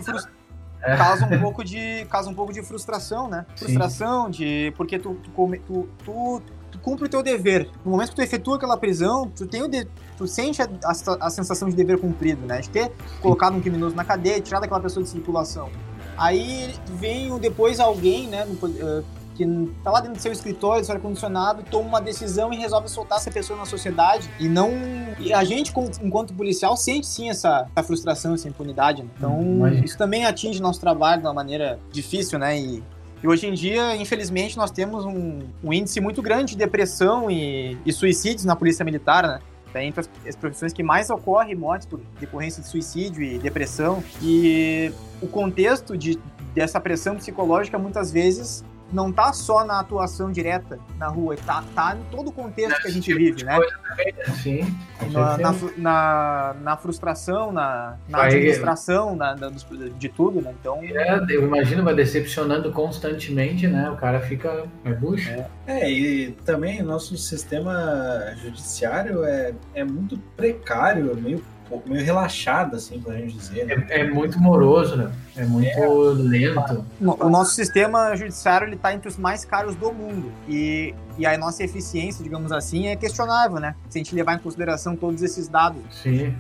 É. 0.82 0.98
Causa 0.98 1.26
um 1.28 1.40
pouco 1.40 1.64
de. 1.64 2.04
Causa 2.10 2.30
um 2.32 2.34
pouco 2.34 2.52
de 2.52 2.64
frustração, 2.64 3.30
né? 3.30 3.46
Sim. 3.56 3.66
Frustração 3.66 4.28
de. 4.28 4.74
Porque 4.76 4.98
tu, 4.98 5.20
tu, 5.24 5.60
tu, 6.04 6.42
tu, 6.72 6.80
cumpre 6.80 7.06
o 7.06 7.10
teu 7.10 7.22
dever. 7.22 7.70
No 7.86 7.92
momento 7.92 8.10
que 8.10 8.16
tu 8.16 8.24
efetua 8.24 8.56
aquela 8.56 8.76
prisão, 8.76 9.30
tu 9.36 9.46
tem 9.46 9.62
o 9.62 9.68
de- 9.68 9.88
tu 10.18 10.26
sente 10.28 10.60
a, 10.64 10.66
a, 10.84 11.28
a 11.28 11.30
sensação 11.30 11.70
de 11.70 11.76
dever 11.76 12.00
cumprido, 12.00 12.44
né? 12.48 12.60
De 12.62 12.70
ter 12.72 12.92
colocado 13.22 13.56
um 13.56 13.62
criminoso 13.62 13.96
na 13.96 14.04
cadeia, 14.04 14.42
tirado 14.42 14.64
aquela 14.64 14.80
pessoa 14.80 15.04
de 15.04 15.10
circulação. 15.12 15.70
Aí 16.18 16.74
vem 16.96 17.32
o- 17.32 17.38
depois 17.38 17.80
alguém, 17.80 18.28
né, 18.28 18.46
no 18.46 18.58
eh, 18.68 19.04
que 19.36 19.46
tá 19.84 19.92
lá 19.92 20.00
dentro 20.00 20.16
do 20.18 20.22
seu 20.22 20.32
escritório, 20.32 20.82
do 20.82 20.86
seu 20.86 20.96
ar-condicionado, 20.96 21.64
toma 21.70 21.88
uma 21.90 22.02
decisão 22.02 22.52
e 22.54 22.58
resolve 22.58 22.90
soltar 22.90 23.18
essa 23.20 23.30
pessoa 23.30 23.60
na 23.60 23.66
sociedade. 23.66 24.30
E 24.40 24.48
não. 24.48 24.72
E 25.20 25.32
a 25.34 25.44
gente, 25.44 25.72
como- 25.72 25.92
enquanto 26.02 26.34
policial, 26.34 26.76
sente 26.76 27.06
sim 27.06 27.30
essa, 27.30 27.68
essa 27.76 27.86
frustração, 27.86 28.34
essa 28.34 28.48
impunidade. 28.48 29.04
né? 29.04 29.10
Então, 29.18 29.42
Imagina. 29.42 29.86
isso 29.86 29.98
também 29.98 30.26
atinge 30.26 30.62
nosso 30.62 30.80
trabalho 30.80 31.22
de 31.22 31.28
uma 31.28 31.34
maneira 31.34 31.78
difícil, 31.92 32.40
né? 32.40 32.58
E, 32.60 32.84
e 33.24 33.28
hoje 33.28 33.46
em 33.48 33.54
dia, 33.54 33.96
infelizmente, 33.96 34.58
nós 34.58 34.72
temos 34.72 35.06
um, 35.06 35.40
um 35.64 35.74
índice 35.74 36.00
muito 36.00 36.22
grande 36.22 36.54
de 36.54 36.58
depressão 36.58 37.30
e, 37.30 37.78
e 37.86 37.92
suicídios 37.94 38.46
na 38.46 38.56
Polícia 38.56 38.84
Militar, 38.86 39.24
né? 39.28 39.40
É 39.74 39.84
entre 39.84 40.00
as, 40.00 40.10
as 40.26 40.38
profissões 40.38 40.72
que 40.72 40.82
mais 40.82 41.10
ocorrem 41.10 41.54
mortes 41.54 41.86
por 41.86 42.00
decorrência 42.18 42.62
de 42.64 42.70
suicídio 42.70 43.22
e 43.22 43.38
depressão. 43.38 44.02
E 44.22 44.90
o 45.22 45.28
contexto 45.28 45.98
de, 45.98 46.18
dessa 46.54 46.80
pressão 46.80 47.18
psicológica, 47.18 47.78
muitas 47.78 48.10
vezes, 48.10 48.64
não 48.94 49.12
tá 49.12 49.34
só 49.34 49.66
na 49.66 49.80
atuação 49.80 50.32
direta 50.32 50.80
na 50.98 51.08
rua, 51.08 51.36
tá, 51.46 51.64
tá 51.74 51.96
em 51.96 52.04
todo 52.16 52.30
o 52.30 52.32
contexto 52.32 52.82
que 52.82 52.88
a 52.88 52.92
gente 52.92 53.14
vive, 53.14 53.44
né? 53.44 53.58
Sim, 54.42 54.76
com 55.00 55.10
Na, 55.10 55.38
na, 55.38 55.54
na, 55.78 56.56
na 56.62 56.78
frustração, 56.78 57.52
na, 57.52 57.98
na 58.08 58.24
administração 58.24 59.16
na, 59.16 59.34
dos- 59.34 59.66
de 59.98 60.10
tudo, 60.10 60.42
né? 60.42 60.54
Então, 60.60 60.80
É, 60.84 61.20
eu 61.30 61.44
imagino, 61.46 61.84
vai 61.84 61.96
decepcionando 61.96 62.72
constantemente, 62.72 63.68
né? 63.68 63.90
O 63.90 63.96
cara 63.98 64.20
fica. 64.22 64.66
É 64.84 64.94
bucho. 64.94 65.30
É, 65.68 65.90
e 65.92 66.32
também 66.46 66.82
o 66.82 66.86
nosso 66.86 67.18
sistema 67.18 68.34
judiciário 68.38 69.24
é, 69.24 69.54
é 69.74 69.84
muito 69.84 70.18
precário, 70.38 71.16
meio, 71.16 71.44
meio 71.86 72.04
relaxado, 72.06 72.76
assim, 72.76 73.00
pra 73.02 73.16
gente 73.16 73.36
dizer. 73.38 73.66
Né? 73.66 73.86
É, 73.90 74.02
é 74.02 74.04
muito 74.12 74.40
moroso, 74.40 74.96
né? 74.96 75.12
É 75.36 75.44
muito 75.46 75.80
lento. 76.14 76.86
no- 77.00 77.18
o 77.20 77.30
nosso 77.30 77.52
sistema 77.56 78.16
judiciário 78.16 78.68
ele 78.68 78.76
tá 78.76 78.94
entre 78.94 79.08
os 79.08 79.18
mais 79.18 79.44
caros 79.44 79.76
do 79.76 79.92
mundo 79.92 80.32
e, 80.48 80.94
e 81.18 81.26
a 81.26 81.38
nossa 81.38 81.64
eficiência, 81.64 82.24
digamos 82.24 82.52
assim, 82.52 82.88
é 82.88 82.96
questionável, 82.96 83.60
né? 83.60 83.76
Se 83.90 83.98
a 83.98 84.04
gente 84.04 84.14
levar 84.16 84.36
em 84.36 84.40
consideração 84.40 84.96
todos 84.96 85.22
esses 85.22 85.48
dados. 85.48 85.82
Sim. 85.92 86.34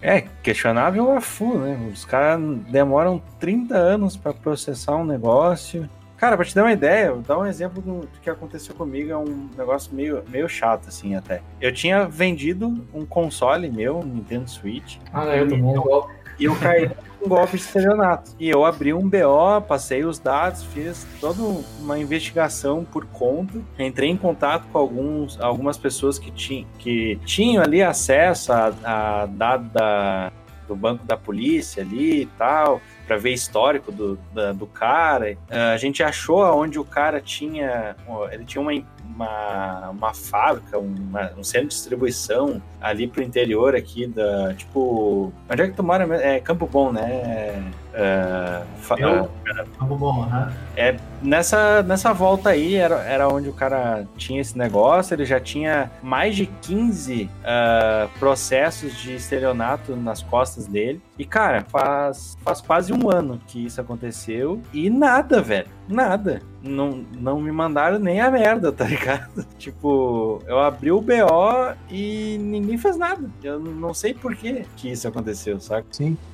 É, 0.00 0.20
questionável 0.42 1.10
a 1.16 1.20
full, 1.20 1.58
né? 1.58 1.90
Os 1.92 2.04
caras 2.04 2.40
demoram 2.70 3.20
30 3.40 3.76
anos 3.76 4.16
pra 4.16 4.32
processar 4.32 4.94
um 4.96 5.04
negócio. 5.04 5.88
Cara, 6.22 6.36
pra 6.36 6.46
te 6.46 6.54
dar 6.54 6.62
uma 6.62 6.72
ideia, 6.72 7.10
vou 7.10 7.20
dar 7.22 7.36
um 7.36 7.44
exemplo 7.44 7.82
do, 7.82 8.02
do 8.02 8.20
que 8.22 8.30
aconteceu 8.30 8.76
comigo, 8.76 9.10
é 9.10 9.16
um 9.16 9.50
negócio 9.58 9.92
meio, 9.92 10.22
meio 10.28 10.48
chato, 10.48 10.86
assim, 10.86 11.16
até. 11.16 11.42
Eu 11.60 11.72
tinha 11.74 12.06
vendido 12.06 12.86
um 12.94 13.04
console 13.04 13.68
meu, 13.68 13.98
um 13.98 14.04
Nintendo 14.04 14.48
Switch, 14.48 14.98
Ah, 15.12 15.26
eu 15.34 15.48
tomou 15.48 15.76
um 15.76 15.80
golpe. 15.80 16.14
E 16.38 16.44
eu 16.44 16.54
caí 16.54 16.88
num 17.20 17.28
golpe 17.28 17.56
de 17.56 17.64
estelionato. 17.64 18.36
e 18.38 18.48
eu 18.48 18.64
abri 18.64 18.94
um 18.94 19.08
BO, 19.08 19.62
passei 19.66 20.04
os 20.04 20.20
dados, 20.20 20.62
fiz 20.62 21.04
toda 21.20 21.42
uma 21.80 21.98
investigação 21.98 22.84
por 22.84 23.04
conta, 23.06 23.60
entrei 23.76 24.08
em 24.08 24.16
contato 24.16 24.64
com 24.72 24.78
alguns, 24.78 25.40
algumas 25.40 25.76
pessoas 25.76 26.20
que, 26.20 26.30
tinham 26.30 26.68
que 26.78 27.18
tinham 27.24 27.64
ali 27.64 27.82
acesso 27.82 28.52
a, 28.52 28.72
a 28.84 29.26
dado 29.26 29.68
da, 29.70 30.30
do 30.66 30.76
banco 30.76 31.04
da 31.04 31.16
polícia 31.16 31.82
ali 31.82 32.22
e 32.22 32.26
tal, 32.38 32.80
para 33.06 33.16
ver 33.16 33.32
histórico 33.32 33.90
do, 33.92 34.18
da- 34.32 34.52
do 34.52 34.66
cara. 34.66 35.36
Ah, 35.50 35.72
a 35.72 35.76
gente 35.76 36.02
achou 36.02 36.42
aonde 36.42 36.78
o 36.78 36.84
cara 36.84 37.20
tinha, 37.20 37.96
ele 38.30 38.44
tinha 38.44 38.62
uma, 38.62 38.72
uma, 39.04 39.90
uma 39.90 40.14
fábrica, 40.14 40.78
uma- 40.78 41.32
um 41.36 41.44
centro 41.44 41.68
de 41.68 41.74
distribuição 41.74 42.62
ali 42.80 43.06
pro 43.06 43.22
interior 43.22 43.74
aqui 43.74 44.06
da, 44.06 44.54
tipo, 44.54 45.32
onde 45.50 45.62
é 45.62 45.68
que 45.68 45.74
tu 45.76 45.82
mora? 45.82 46.04
É 46.22 46.40
Campo 46.40 46.66
Bom, 46.66 46.92
né? 46.92 47.62
É, 47.94 48.62
Eu? 48.98 49.30
Algo 49.78 49.96
bom, 49.96 50.22
aham. 50.22 50.52
Nessa, 51.22 51.82
nessa 51.82 52.12
volta 52.12 52.50
aí 52.50 52.74
era, 52.74 53.02
era 53.02 53.28
onde 53.28 53.48
o 53.48 53.52
cara 53.52 54.06
tinha 54.16 54.40
esse 54.40 54.56
negócio, 54.56 55.14
ele 55.14 55.24
já 55.24 55.38
tinha 55.38 55.90
mais 56.02 56.34
de 56.34 56.46
15 56.46 57.30
ah, 57.44 58.08
processos 58.18 58.96
de 58.96 59.14
estelionato 59.14 59.94
nas 59.94 60.22
costas 60.22 60.66
dele. 60.66 61.00
E, 61.18 61.24
cara, 61.24 61.64
faz, 61.68 62.36
faz 62.42 62.60
quase 62.60 62.92
um 62.92 63.10
ano 63.10 63.40
que 63.46 63.66
isso 63.66 63.80
aconteceu 63.80 64.60
e 64.72 64.88
nada, 64.88 65.40
velho. 65.42 65.68
Nada. 65.88 66.40
Não, 66.62 67.04
não 67.18 67.40
me 67.40 67.50
mandaram 67.50 67.98
nem 67.98 68.20
a 68.20 68.30
merda, 68.30 68.70
tá 68.72 68.84
ligado? 68.84 69.44
Tipo, 69.58 70.40
eu 70.46 70.58
abri 70.60 70.92
o 70.92 71.00
BO 71.00 71.74
e 71.90 72.38
ninguém 72.38 72.78
fez 72.78 72.96
nada. 72.96 73.28
Eu 73.42 73.58
não 73.58 73.92
sei 73.92 74.14
por 74.14 74.34
que 74.36 74.64
que 74.76 74.90
isso 74.90 75.08
aconteceu, 75.08 75.58
saca? 75.60 75.86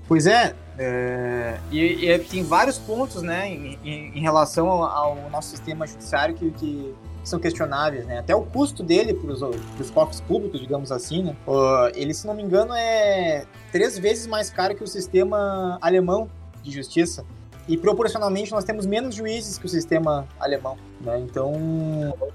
Pois 0.07 0.27
é, 0.27 0.55
é, 0.79 1.59
e, 1.71 2.11
e 2.11 2.19
tem 2.19 2.43
vários 2.43 2.79
pontos, 2.79 3.23
né, 3.23 3.49
em, 3.49 3.79
em- 3.85 4.21
relação 4.21 4.69
ao, 4.69 4.85
ao 4.85 5.31
nosso 5.31 5.49
sistema 5.51 5.87
judiciário 5.87 6.35
que, 6.35 6.51
que 6.53 6.95
são 7.25 7.39
questionáveis, 7.39 8.07
né? 8.07 8.19
Até 8.19 8.35
o 8.35 8.43
custo 8.43 8.83
dele 8.83 9.13
para 9.15 9.33
os 9.33 9.91
cofres 9.91 10.21
públicos, 10.21 10.61
digamos 10.61 10.91
assim, 10.93 11.23
né? 11.23 11.37
Ah, 11.47 11.91
ele, 11.95 12.13
se 12.15 12.27
não 12.27 12.35
me 12.35 12.43
engano, 12.43 12.73
é 12.75 13.45
três 13.73 13.99
vezes 13.99 14.27
mais 14.27 14.51
caro 14.51 14.75
que 14.75 14.83
o 14.85 14.87
sistema 14.87 15.79
alemão 15.81 16.29
de 16.63 16.71
justiça. 16.71 17.25
E 17.69 17.77
proporcionalmente 17.77 18.51
nós 18.51 18.65
temos 18.65 18.87
menos 18.87 19.15
juízes 19.15 19.59
que 19.59 19.67
o 19.67 19.69
sistema 19.69 20.27
alemão, 20.41 20.79
né? 21.01 21.21
Então 21.21 21.53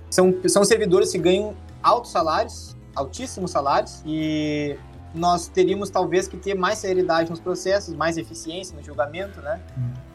são, 0.09 0.33
são 0.47 0.63
servidores 0.63 1.11
que 1.11 1.17
ganham 1.17 1.55
altos 1.81 2.11
salários, 2.11 2.77
altíssimos 2.95 3.49
salários, 3.49 4.03
e 4.05 4.77
nós 5.13 5.47
teríamos 5.47 5.89
talvez 5.89 6.27
que 6.27 6.37
ter 6.37 6.53
mais 6.53 6.77
seriedade 6.77 7.29
nos 7.31 7.39
processos, 7.39 7.95
mais 7.95 8.17
eficiência 8.17 8.77
no 8.77 8.83
julgamento, 8.83 9.41
né? 9.41 9.59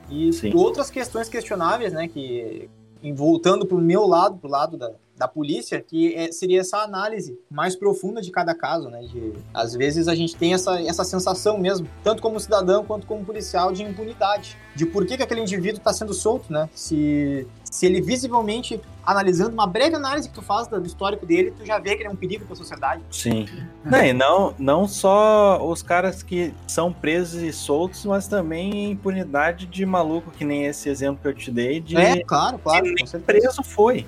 E 0.08 0.32
Sim. 0.32 0.54
outras 0.54 0.88
questões 0.88 1.28
questionáveis, 1.28 1.92
né? 1.92 2.06
Que 2.06 2.70
voltando 3.14 3.66
para 3.66 3.76
o 3.76 3.80
meu 3.80 4.06
lado, 4.06 4.38
para 4.38 4.48
o 4.48 4.50
lado 4.50 4.76
da, 4.76 4.92
da 5.18 5.26
polícia, 5.26 5.80
que 5.80 6.14
é- 6.14 6.30
seria 6.30 6.60
essa 6.60 6.78
análise 6.78 7.38
mais 7.50 7.74
profunda 7.74 8.22
de 8.22 8.30
cada 8.30 8.54
caso, 8.54 8.88
né? 8.88 9.00
De, 9.02 9.32
às 9.52 9.74
vezes 9.74 10.06
a 10.08 10.14
gente 10.14 10.36
tem 10.36 10.54
essa, 10.54 10.80
essa 10.80 11.04
sensação 11.04 11.58
mesmo, 11.58 11.88
tanto 12.04 12.22
como 12.22 12.38
cidadão 12.38 12.84
quanto 12.84 13.06
como 13.06 13.24
policial, 13.24 13.72
de 13.72 13.82
impunidade, 13.82 14.56
de 14.74 14.86
por 14.86 15.04
que, 15.04 15.16
que 15.16 15.22
aquele 15.22 15.40
indivíduo 15.40 15.78
está 15.78 15.92
sendo 15.92 16.14
solto, 16.14 16.52
né? 16.52 16.68
Se, 16.72 17.46
se 17.64 17.84
ele 17.84 18.00
visivelmente, 18.00 18.80
analisando 19.04 19.52
uma 19.52 19.66
breve 19.66 19.96
análise 19.96 20.28
que 20.28 20.34
tu 20.34 20.42
faz 20.42 20.68
do 20.68 20.86
histórico 20.86 21.26
dele, 21.26 21.50
tu 21.50 21.66
já 21.66 21.78
vê 21.78 21.96
que 21.96 22.02
ele 22.02 22.08
é 22.08 22.10
um 22.12 22.16
perigo 22.16 22.44
para 22.44 22.54
a 22.54 22.56
sociedade. 22.56 23.02
Sim. 23.10 23.46
Não, 23.84 24.04
e 24.04 24.12
não, 24.12 24.54
não 24.58 24.88
só 24.88 25.58
os 25.66 25.82
caras 25.82 26.22
que 26.22 26.54
são 26.66 26.92
presos 26.92 27.42
e 27.42 27.52
soltos, 27.52 28.04
mas 28.04 28.28
também 28.28 28.92
impunidade 28.92 29.66
de 29.66 29.84
maluco, 29.84 30.30
que 30.30 30.44
nem 30.44 30.64
esse 30.66 30.88
exemplo 30.88 31.20
que 31.22 31.28
eu 31.28 31.34
te 31.34 31.50
dei, 31.50 31.80
de 31.80 31.96
É, 31.96 32.22
claro, 32.22 32.58
claro. 32.58 32.84
que 32.84 32.92
nem 32.94 33.22
preso 33.22 33.62
foi. 33.64 34.06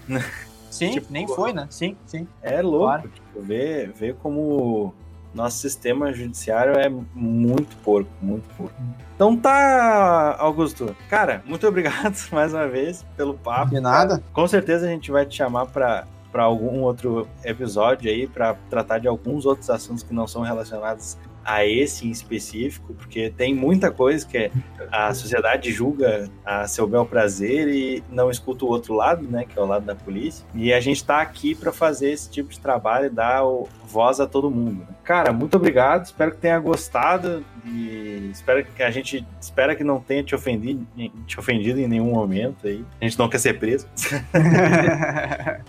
Sim, 0.70 0.92
Tipo, 0.92 1.12
nem 1.12 1.26
foi, 1.26 1.52
né? 1.52 1.66
Sim, 1.68 1.96
sim. 2.06 2.26
É 2.42 2.62
louco. 2.62 2.86
Claro. 2.86 3.08
Tipo, 3.08 3.42
ver, 3.42 3.92
ver 3.92 4.14
como 4.22 4.94
nosso 5.34 5.58
sistema 5.58 6.12
judiciário 6.12 6.74
é 6.78 6.88
muito 7.14 7.76
porco, 7.78 8.10
muito 8.22 8.48
porco. 8.56 8.74
Então 9.14 9.36
tá, 9.36 10.36
Augusto. 10.38 10.96
Cara, 11.08 11.42
muito 11.46 11.66
obrigado 11.68 12.16
mais 12.32 12.52
uma 12.54 12.66
vez 12.66 13.04
pelo 13.16 13.34
papo. 13.34 13.70
De 13.70 13.80
nada. 13.80 14.22
Com 14.32 14.46
certeza 14.48 14.86
a 14.86 14.88
gente 14.88 15.10
vai 15.10 15.26
te 15.26 15.36
chamar 15.36 15.66
para 15.66 16.06
para 16.30 16.44
algum 16.44 16.82
outro 16.82 17.26
episódio 17.44 18.08
aí 18.08 18.24
para 18.24 18.54
tratar 18.68 18.98
de 18.98 19.08
alguns 19.08 19.44
outros 19.44 19.68
assuntos 19.68 20.04
que 20.04 20.14
não 20.14 20.28
são 20.28 20.42
relacionados 20.42 21.18
a 21.44 21.64
esse 21.64 22.06
em 22.06 22.10
específico, 22.10 22.92
porque 22.94 23.30
tem 23.36 23.54
muita 23.54 23.90
coisa 23.90 24.26
que 24.26 24.50
a 24.92 25.12
sociedade 25.14 25.72
julga 25.72 26.28
a 26.44 26.66
seu 26.66 26.86
bel 26.86 27.06
prazer 27.06 27.68
e 27.68 28.02
não 28.10 28.30
escuta 28.30 28.64
o 28.64 28.68
outro 28.68 28.94
lado, 28.94 29.26
né, 29.28 29.44
que 29.48 29.58
é 29.58 29.62
o 29.62 29.66
lado 29.66 29.84
da 29.84 29.94
polícia. 29.94 30.44
E 30.54 30.72
a 30.72 30.80
gente 30.80 30.96
está 30.98 31.20
aqui 31.20 31.54
para 31.54 31.72
fazer 31.72 32.10
esse 32.12 32.30
tipo 32.30 32.50
de 32.50 32.60
trabalho 32.60 33.06
e 33.06 33.10
dar 33.10 33.44
o- 33.44 33.68
voz 33.86 34.20
a 34.20 34.26
todo 34.26 34.50
mundo. 34.50 34.86
Cara, 35.02 35.32
muito 35.32 35.56
obrigado, 35.56 36.04
espero 36.04 36.30
que 36.30 36.36
tenha 36.38 36.58
gostado 36.60 37.44
e 37.66 38.30
espero 38.32 38.64
que 38.64 38.82
a 38.82 38.90
gente 38.90 39.26
espera 39.40 39.74
que 39.74 39.82
não 39.82 39.98
tenha 39.98 40.22
te 40.22 40.32
ofendido, 40.34 40.86
te 41.26 41.38
ofendido 41.40 41.80
em 41.80 41.88
nenhum 41.88 42.12
momento 42.12 42.68
aí. 42.68 42.84
A 43.00 43.04
gente 43.04 43.18
não 43.18 43.28
quer 43.28 43.38
ser 43.38 43.58
preso. 43.58 43.88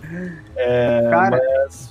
É, 0.56 1.08
cara. 1.10 1.40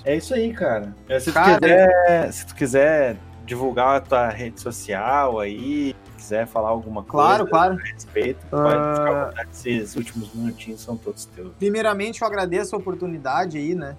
É 0.05 0.15
isso 0.15 0.34
aí, 0.34 0.53
cara. 0.53 0.95
Se 1.19 1.25
tu, 1.32 1.34
Cara, 1.34 1.59
quiser, 1.59 2.32
se 2.34 2.45
tu 2.47 2.55
quiser 2.55 3.15
divulgar 3.55 3.97
a 3.97 3.99
tua 3.99 4.29
rede 4.29 4.61
social 4.61 5.37
aí, 5.37 5.93
quiser 6.15 6.47
falar 6.47 6.69
alguma 6.69 7.03
Claro, 7.03 7.39
coisa 7.45 7.49
claro. 7.49 7.73
a 7.73 7.83
respeito, 7.83 8.39
pode 8.49 8.73
Ah. 8.77 8.93
ficar 8.95 9.09
à 9.09 9.25
vontade. 9.25 9.49
Esses 9.51 9.95
últimos 9.97 10.33
minutinhos 10.33 10.79
são 10.79 10.95
todos 10.95 11.25
teus. 11.25 11.51
Primeiramente, 11.59 12.21
eu 12.21 12.27
agradeço 12.27 12.73
a 12.75 12.79
oportunidade 12.79 13.57
aí, 13.57 13.75
né? 13.75 13.97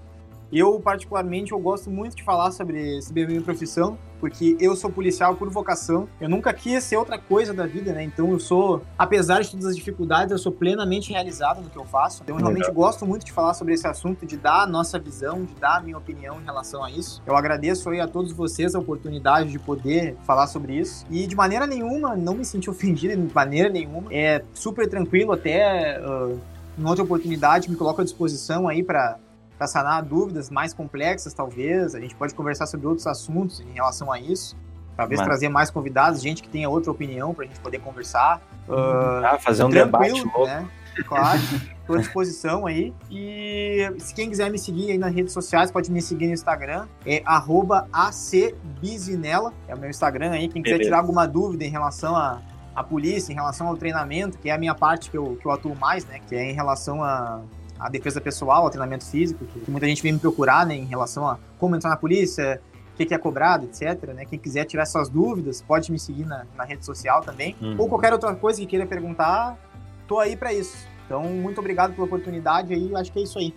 Eu, 0.53 0.78
particularmente, 0.78 1.53
eu 1.53 1.59
gosto 1.59 1.90
muito 1.90 2.14
de 2.14 2.22
falar 2.22 2.50
sobre, 2.50 3.00
sobre 3.00 3.24
a 3.24 3.26
minha 3.26 3.40
profissão, 3.40 3.96
porque 4.20 4.55
eu 4.61 4.76
sou 4.76 4.90
policial 4.90 5.34
por 5.34 5.48
vocação. 5.48 6.07
Eu 6.20 6.28
nunca 6.28 6.53
quis 6.53 6.84
ser 6.84 6.98
outra 6.98 7.18
coisa 7.18 7.55
da 7.55 7.66
vida, 7.66 7.92
né? 7.92 8.05
Então 8.05 8.30
eu 8.30 8.38
sou, 8.38 8.82
apesar 8.98 9.40
de 9.40 9.50
todas 9.50 9.64
as 9.64 9.74
dificuldades, 9.74 10.30
eu 10.30 10.38
sou 10.38 10.53
plenamente 10.53 11.11
realizado 11.11 11.62
no 11.62 11.70
que 11.70 11.78
eu 11.78 11.86
faço. 11.86 12.22
Então 12.22 12.36
eu 12.36 12.40
realmente 12.42 12.70
gosto 12.70 13.07
muito 13.07 13.24
de 13.24 13.32
falar 13.32 13.55
sobre 13.55 13.72
esse 13.72 13.86
assunto, 13.86 14.26
de 14.26 14.36
dar 14.36 14.62
a 14.62 14.66
nossa 14.66 14.98
visão, 14.98 15.42
de 15.42 15.55
dar 15.55 15.78
a 15.78 15.80
minha 15.80 15.96
opinião 15.96 16.38
em 16.40 16.44
relação 16.44 16.84
a 16.84 16.90
isso. 16.90 17.22
Eu 17.26 17.34
agradeço 17.34 17.88
aí 17.88 17.98
a 17.98 18.07
todos 18.07 18.30
vocês 18.32 18.74
a 18.74 18.78
oportunidade 18.78 19.50
de 19.50 19.59
poder 19.59 20.16
falar 20.24 20.46
sobre 20.46 20.74
isso. 20.74 21.07
E 21.11 21.26
de 21.26 21.34
maneira 21.34 21.66
nenhuma, 21.66 22.14
não 22.14 22.34
me 22.34 22.44
senti 22.44 22.68
ofendido 22.68 23.16
de 23.16 23.34
maneira 23.34 23.70
nenhuma. 23.70 24.12
É 24.12 24.44
super 24.53 24.86
tranquilo 24.86 25.32
até... 25.32 25.96
ah, 25.96 26.36
em 26.78 26.86
outra 26.86 27.05
oportunidade, 27.05 27.70
me 27.70 27.76
coloco 27.76 28.00
à 28.00 28.05
disposição 28.05 28.66
aí 28.66 28.82
para 28.82 29.18
para 29.63 29.69
sanar 29.69 30.03
dúvidas 30.03 30.51
mais 30.51 30.75
complexas, 30.75 31.33
talvez. 31.33 31.95
A 31.95 32.01
gente 32.01 32.17
pode 32.17 32.35
conversar 32.35 32.67
sobre 32.67 32.85
outros 32.89 33.07
assuntos 33.07 33.61
em 33.61 33.73
relação 33.75 34.11
a 34.11 34.19
isso. 34.19 34.57
Talvez 34.97 35.21
Mas- 35.21 35.27
trazer 35.29 35.49
mais 35.49 35.71
convidados, 35.71 36.21
gente 36.21 36.43
que 36.43 36.49
tenha 36.49 36.69
outra 36.69 36.91
opinião 36.91 37.33
para 37.33 37.45
a 37.45 37.49
gente 37.49 37.61
poder 37.61 37.79
conversar. 37.79 38.43
Ah, 38.69 39.35
Ah, 39.35 39.39
fazer 39.39 39.63
um 39.63 39.71
debate 39.71 40.21
louco. 40.21 40.47
né? 40.47 40.69
Claro, 41.07 41.39
estou 41.81 41.95
à 41.97 41.99
disposição 42.01 42.67
aí. 42.67 42.93
E 43.09 43.89
se 43.99 44.13
quem 44.13 44.29
quiser 44.29 44.51
me 44.51 44.59
seguir 44.59 44.91
aí 44.91 44.99
nas 44.99 45.15
redes 45.15 45.33
sociais, 45.33 45.71
pode 45.71 45.93
me 45.93 46.03
seguir 46.03 46.27
no 46.27 46.33
Instagram. 46.33 46.89
É 47.07 47.23
arroba 47.25 47.87
acbizinela, 47.93 49.53
é 49.69 49.75
o 49.77 49.79
meu 49.79 49.91
Instagram 49.91 50.33
aí. 50.33 50.49
Quem 50.49 50.61
quiser 50.61 50.75
Beleza. 50.75 50.89
tirar 50.91 50.99
alguma 50.99 51.25
dúvida 51.27 51.65
em 51.65 51.71
relação 51.71 52.17
a 52.17 52.41
a 52.75 52.83
polícia, 52.83 53.31
em 53.31 53.35
relação 53.35 53.69
ao 53.69 53.77
treinamento, 53.77 54.39
que 54.39 54.49
é 54.49 54.53
a 54.55 54.57
minha 54.57 54.75
parte 54.75 55.11
que 55.11 55.17
eu, 55.19 55.37
que 55.39 55.45
eu 55.47 55.51
atuo 55.53 55.77
mais, 55.77 56.07
né? 56.07 56.21
Que 56.27 56.35
é 56.35 56.51
em 56.51 56.55
relação 56.55 57.05
a, 57.05 57.43
a 57.83 57.89
defesa 57.89 58.20
pessoal, 58.20 58.62
ao 58.62 58.70
treinamento 58.70 59.05
físico, 59.05 59.45
que, 59.45 59.61
que 59.61 59.70
muita 59.70 59.87
gente 59.89 60.03
vem 60.03 60.12
me 60.12 60.18
procurar, 60.18 60.64
né? 60.64 60.76
Em 60.76 60.85
relação 60.85 61.26
a 61.26 61.37
como 61.59 61.74
entrar 61.74 61.91
na 61.91 61.97
polícia, 61.97 62.61
o 62.95 62.97
que, 62.97 63.07
que 63.07 63.14
é 63.14 63.18
cobrado, 63.18 63.66
etc. 63.66 64.12
Né? 64.14 64.24
Quem 64.24 64.39
quiser 64.39 64.64
tirar 64.66 64.87
suas 64.87 65.09
dúvidas, 65.09 65.61
pode 65.61 65.91
me 65.91 65.99
seguir 65.99 66.24
na, 66.24 66.47
na 66.57 66.64
rede 66.64 66.85
social 66.85 67.22
também. 67.22 67.57
Uhum. 67.61 67.76
Ou 67.78 67.89
qualquer 67.89 68.12
outra 68.12 68.35
coisa 68.35 68.61
que 68.61 68.66
queira 68.66 68.87
perguntar, 68.87 69.59
tô 70.07 70.20
aí 70.20 70.37
para 70.37 70.53
isso. 70.53 70.76
Então, 71.07 71.24
muito 71.24 71.59
obrigado 71.59 71.93
pela 71.93 72.07
oportunidade 72.07 72.72
aí, 72.72 72.95
acho 72.95 73.12
que 73.12 73.18
é 73.18 73.22
isso 73.22 73.39
aí. 73.39 73.53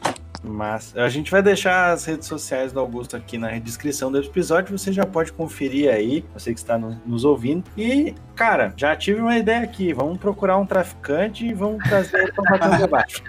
Mas 0.47 0.93
a 0.95 1.09
gente 1.09 1.31
vai 1.31 1.41
deixar 1.41 1.91
as 1.91 2.05
redes 2.05 2.27
sociais 2.27 2.71
do 2.71 2.79
Augusto 2.79 3.15
aqui 3.17 3.37
na 3.37 3.57
descrição 3.59 4.11
do 4.11 4.17
episódio. 4.19 4.77
Você 4.77 4.93
já 4.93 5.05
pode 5.05 5.33
conferir 5.33 5.91
aí, 5.91 6.23
você 6.33 6.53
que 6.53 6.59
está 6.59 6.77
no- 6.77 6.99
nos 7.05 7.25
ouvindo. 7.25 7.63
E, 7.77 8.15
cara, 8.35 8.73
já 8.77 8.95
tive 8.95 9.19
uma 9.21 9.37
ideia 9.37 9.61
aqui. 9.61 9.91
Vamos 9.93 10.17
procurar 10.17 10.57
um 10.57 10.65
traficante 10.65 11.45
e 11.45 11.53
vamos 11.53 11.83
trazer 11.83 12.17
ele 12.23 12.31
para 12.31 12.57
bater 12.57 12.73
um 12.73 12.77
debate. 12.77 13.23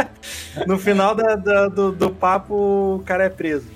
no 0.66 0.78
final 0.78 1.14
da- 1.14 1.36
da- 1.36 1.68
do, 1.68 1.92
do 1.92 2.10
papo, 2.10 2.96
o 3.00 3.02
cara 3.04 3.24
é 3.24 3.28
preso. 3.28 3.66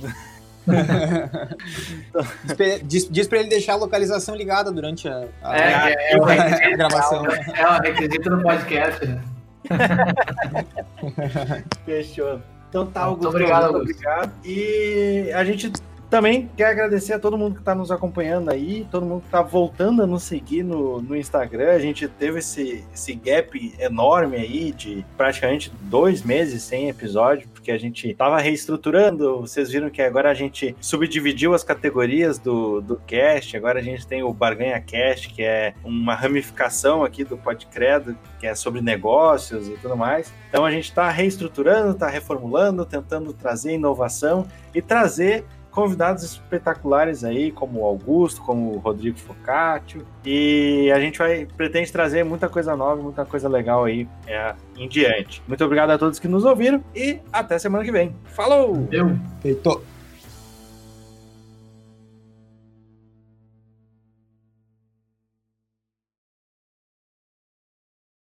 Diz 2.45 2.55
pra- 2.57 2.79
Diz, 3.11 3.29
pra 3.29 3.39
ele 3.41 3.49
deixar 3.49 3.75
a 3.75 3.77
localização 3.77 4.35
ligada 4.35 4.73
durante 4.73 5.09
a, 5.09 5.25
a- 5.43 5.57
É, 5.57 5.75
a- 5.75 5.91
é, 5.91 6.13
é 6.13 6.17
o 6.19 6.25
a 6.25 6.77
gravação. 6.77 7.27
é 7.27 7.67
o 7.67 7.81
requisito 7.83 8.31
do 8.31 8.43
podcast, 8.43 9.07
né? 9.07 9.21
Fechou. 11.85 12.41
Então 12.75 12.87
tá, 12.87 13.07
Muito 13.07 13.25
Augusto. 13.29 13.29
obrigado, 13.29 13.63
muito 13.73 13.77
Augusto. 13.77 13.91
obrigado. 13.93 14.33
E 14.45 15.31
a 15.33 15.45
gente 15.45 15.71
também 16.11 16.51
quer 16.57 16.67
agradecer 16.67 17.13
a 17.13 17.21
todo 17.21 17.39
mundo 17.39 17.55
que 17.55 17.61
está 17.61 17.73
nos 17.73 17.93
acompanhando 17.93 18.51
aí, 18.51 18.85
todo 18.91 19.07
mundo 19.07 19.21
que 19.21 19.27
está 19.29 19.43
voltando 19.43 20.03
a 20.03 20.07
nos 20.09 20.25
seguir 20.25 20.65
no, 20.65 21.01
no 21.01 21.17
Instagram. 21.17 21.71
A 21.71 21.79
gente 21.79 22.09
teve 22.09 22.41
esse, 22.41 22.85
esse 22.93 23.15
gap 23.15 23.73
enorme 23.79 24.37
aí 24.37 24.73
de 24.73 25.07
praticamente 25.17 25.73
dois 25.83 26.25
meses 26.25 26.65
sem 26.65 26.89
episódio, 26.89 27.49
porque 27.65 27.73
a 27.73 27.79
gente 27.79 28.13
tava 28.13 28.39
reestruturando. 28.39 29.41
Vocês 29.41 29.71
viram 29.71 29.89
que 29.89 30.03
agora 30.03 30.31
a 30.31 30.35
gente 30.35 30.77
subdividiu 30.83 31.55
as 31.55 31.65
categorias 31.65 32.39
do, 32.39 32.83
do 32.83 32.97
cast. 33.07 33.57
Agora 33.57 33.79
a 33.79 33.83
gente 33.83 34.07
tem 34.07 34.23
o 34.23 34.35
Barganha 34.35 34.79
Cast, 34.83 35.31
que 35.31 35.43
é 35.43 35.73
uma 35.83 36.15
ramificação 36.15 37.03
aqui 37.03 37.25
do 37.25 37.39
Podcredo, 37.39 38.15
que 38.39 38.47
é 38.47 38.55
sobre 38.55 38.83
negócios 38.83 39.67
e 39.67 39.79
tudo 39.79 39.97
mais. 39.97 40.31
Então 40.51 40.67
a 40.67 40.71
gente 40.71 40.91
está 40.91 41.09
reestruturando, 41.09 41.93
está 41.93 42.07
reformulando, 42.07 42.85
tentando 42.85 43.33
trazer 43.33 43.73
inovação 43.73 44.47
e 44.75 44.83
trazer 44.83 45.43
convidados 45.75 46.23
espetaculares 46.23 47.25
aí, 47.25 47.51
como 47.51 47.81
o 47.81 47.85
Augusto, 47.85 48.41
como 48.43 48.77
o 48.77 48.79
Rodrigo 48.79 49.19
Focaccio. 49.19 50.07
E 50.25 50.91
a 50.95 51.01
gente 51.01 51.19
vai 51.19 51.47
pretende 51.57 51.91
trazer 51.91 52.25
muita 52.25 52.49
coisa 52.49 52.77
nova, 52.77 53.03
muita 53.03 53.25
coisa 53.25 53.49
legal 53.49 53.85
aí 53.85 54.07
é, 54.27 54.55
em 54.77 54.89
diante. 54.89 55.43
Muito 55.49 55.65
obrigado 55.65 55.91
a 55.91 55.99
todos 55.99 56.21
que 56.21 56.29
nos 56.29 56.45
ouviram 56.45 56.83
e 56.95 57.19
até 57.33 57.59
semana 57.59 57.85
que 57.85 57.91
vem. 57.91 58.15
Falou! 58.27 58.89
Eu. 58.93 59.19
Feito. 59.43 59.94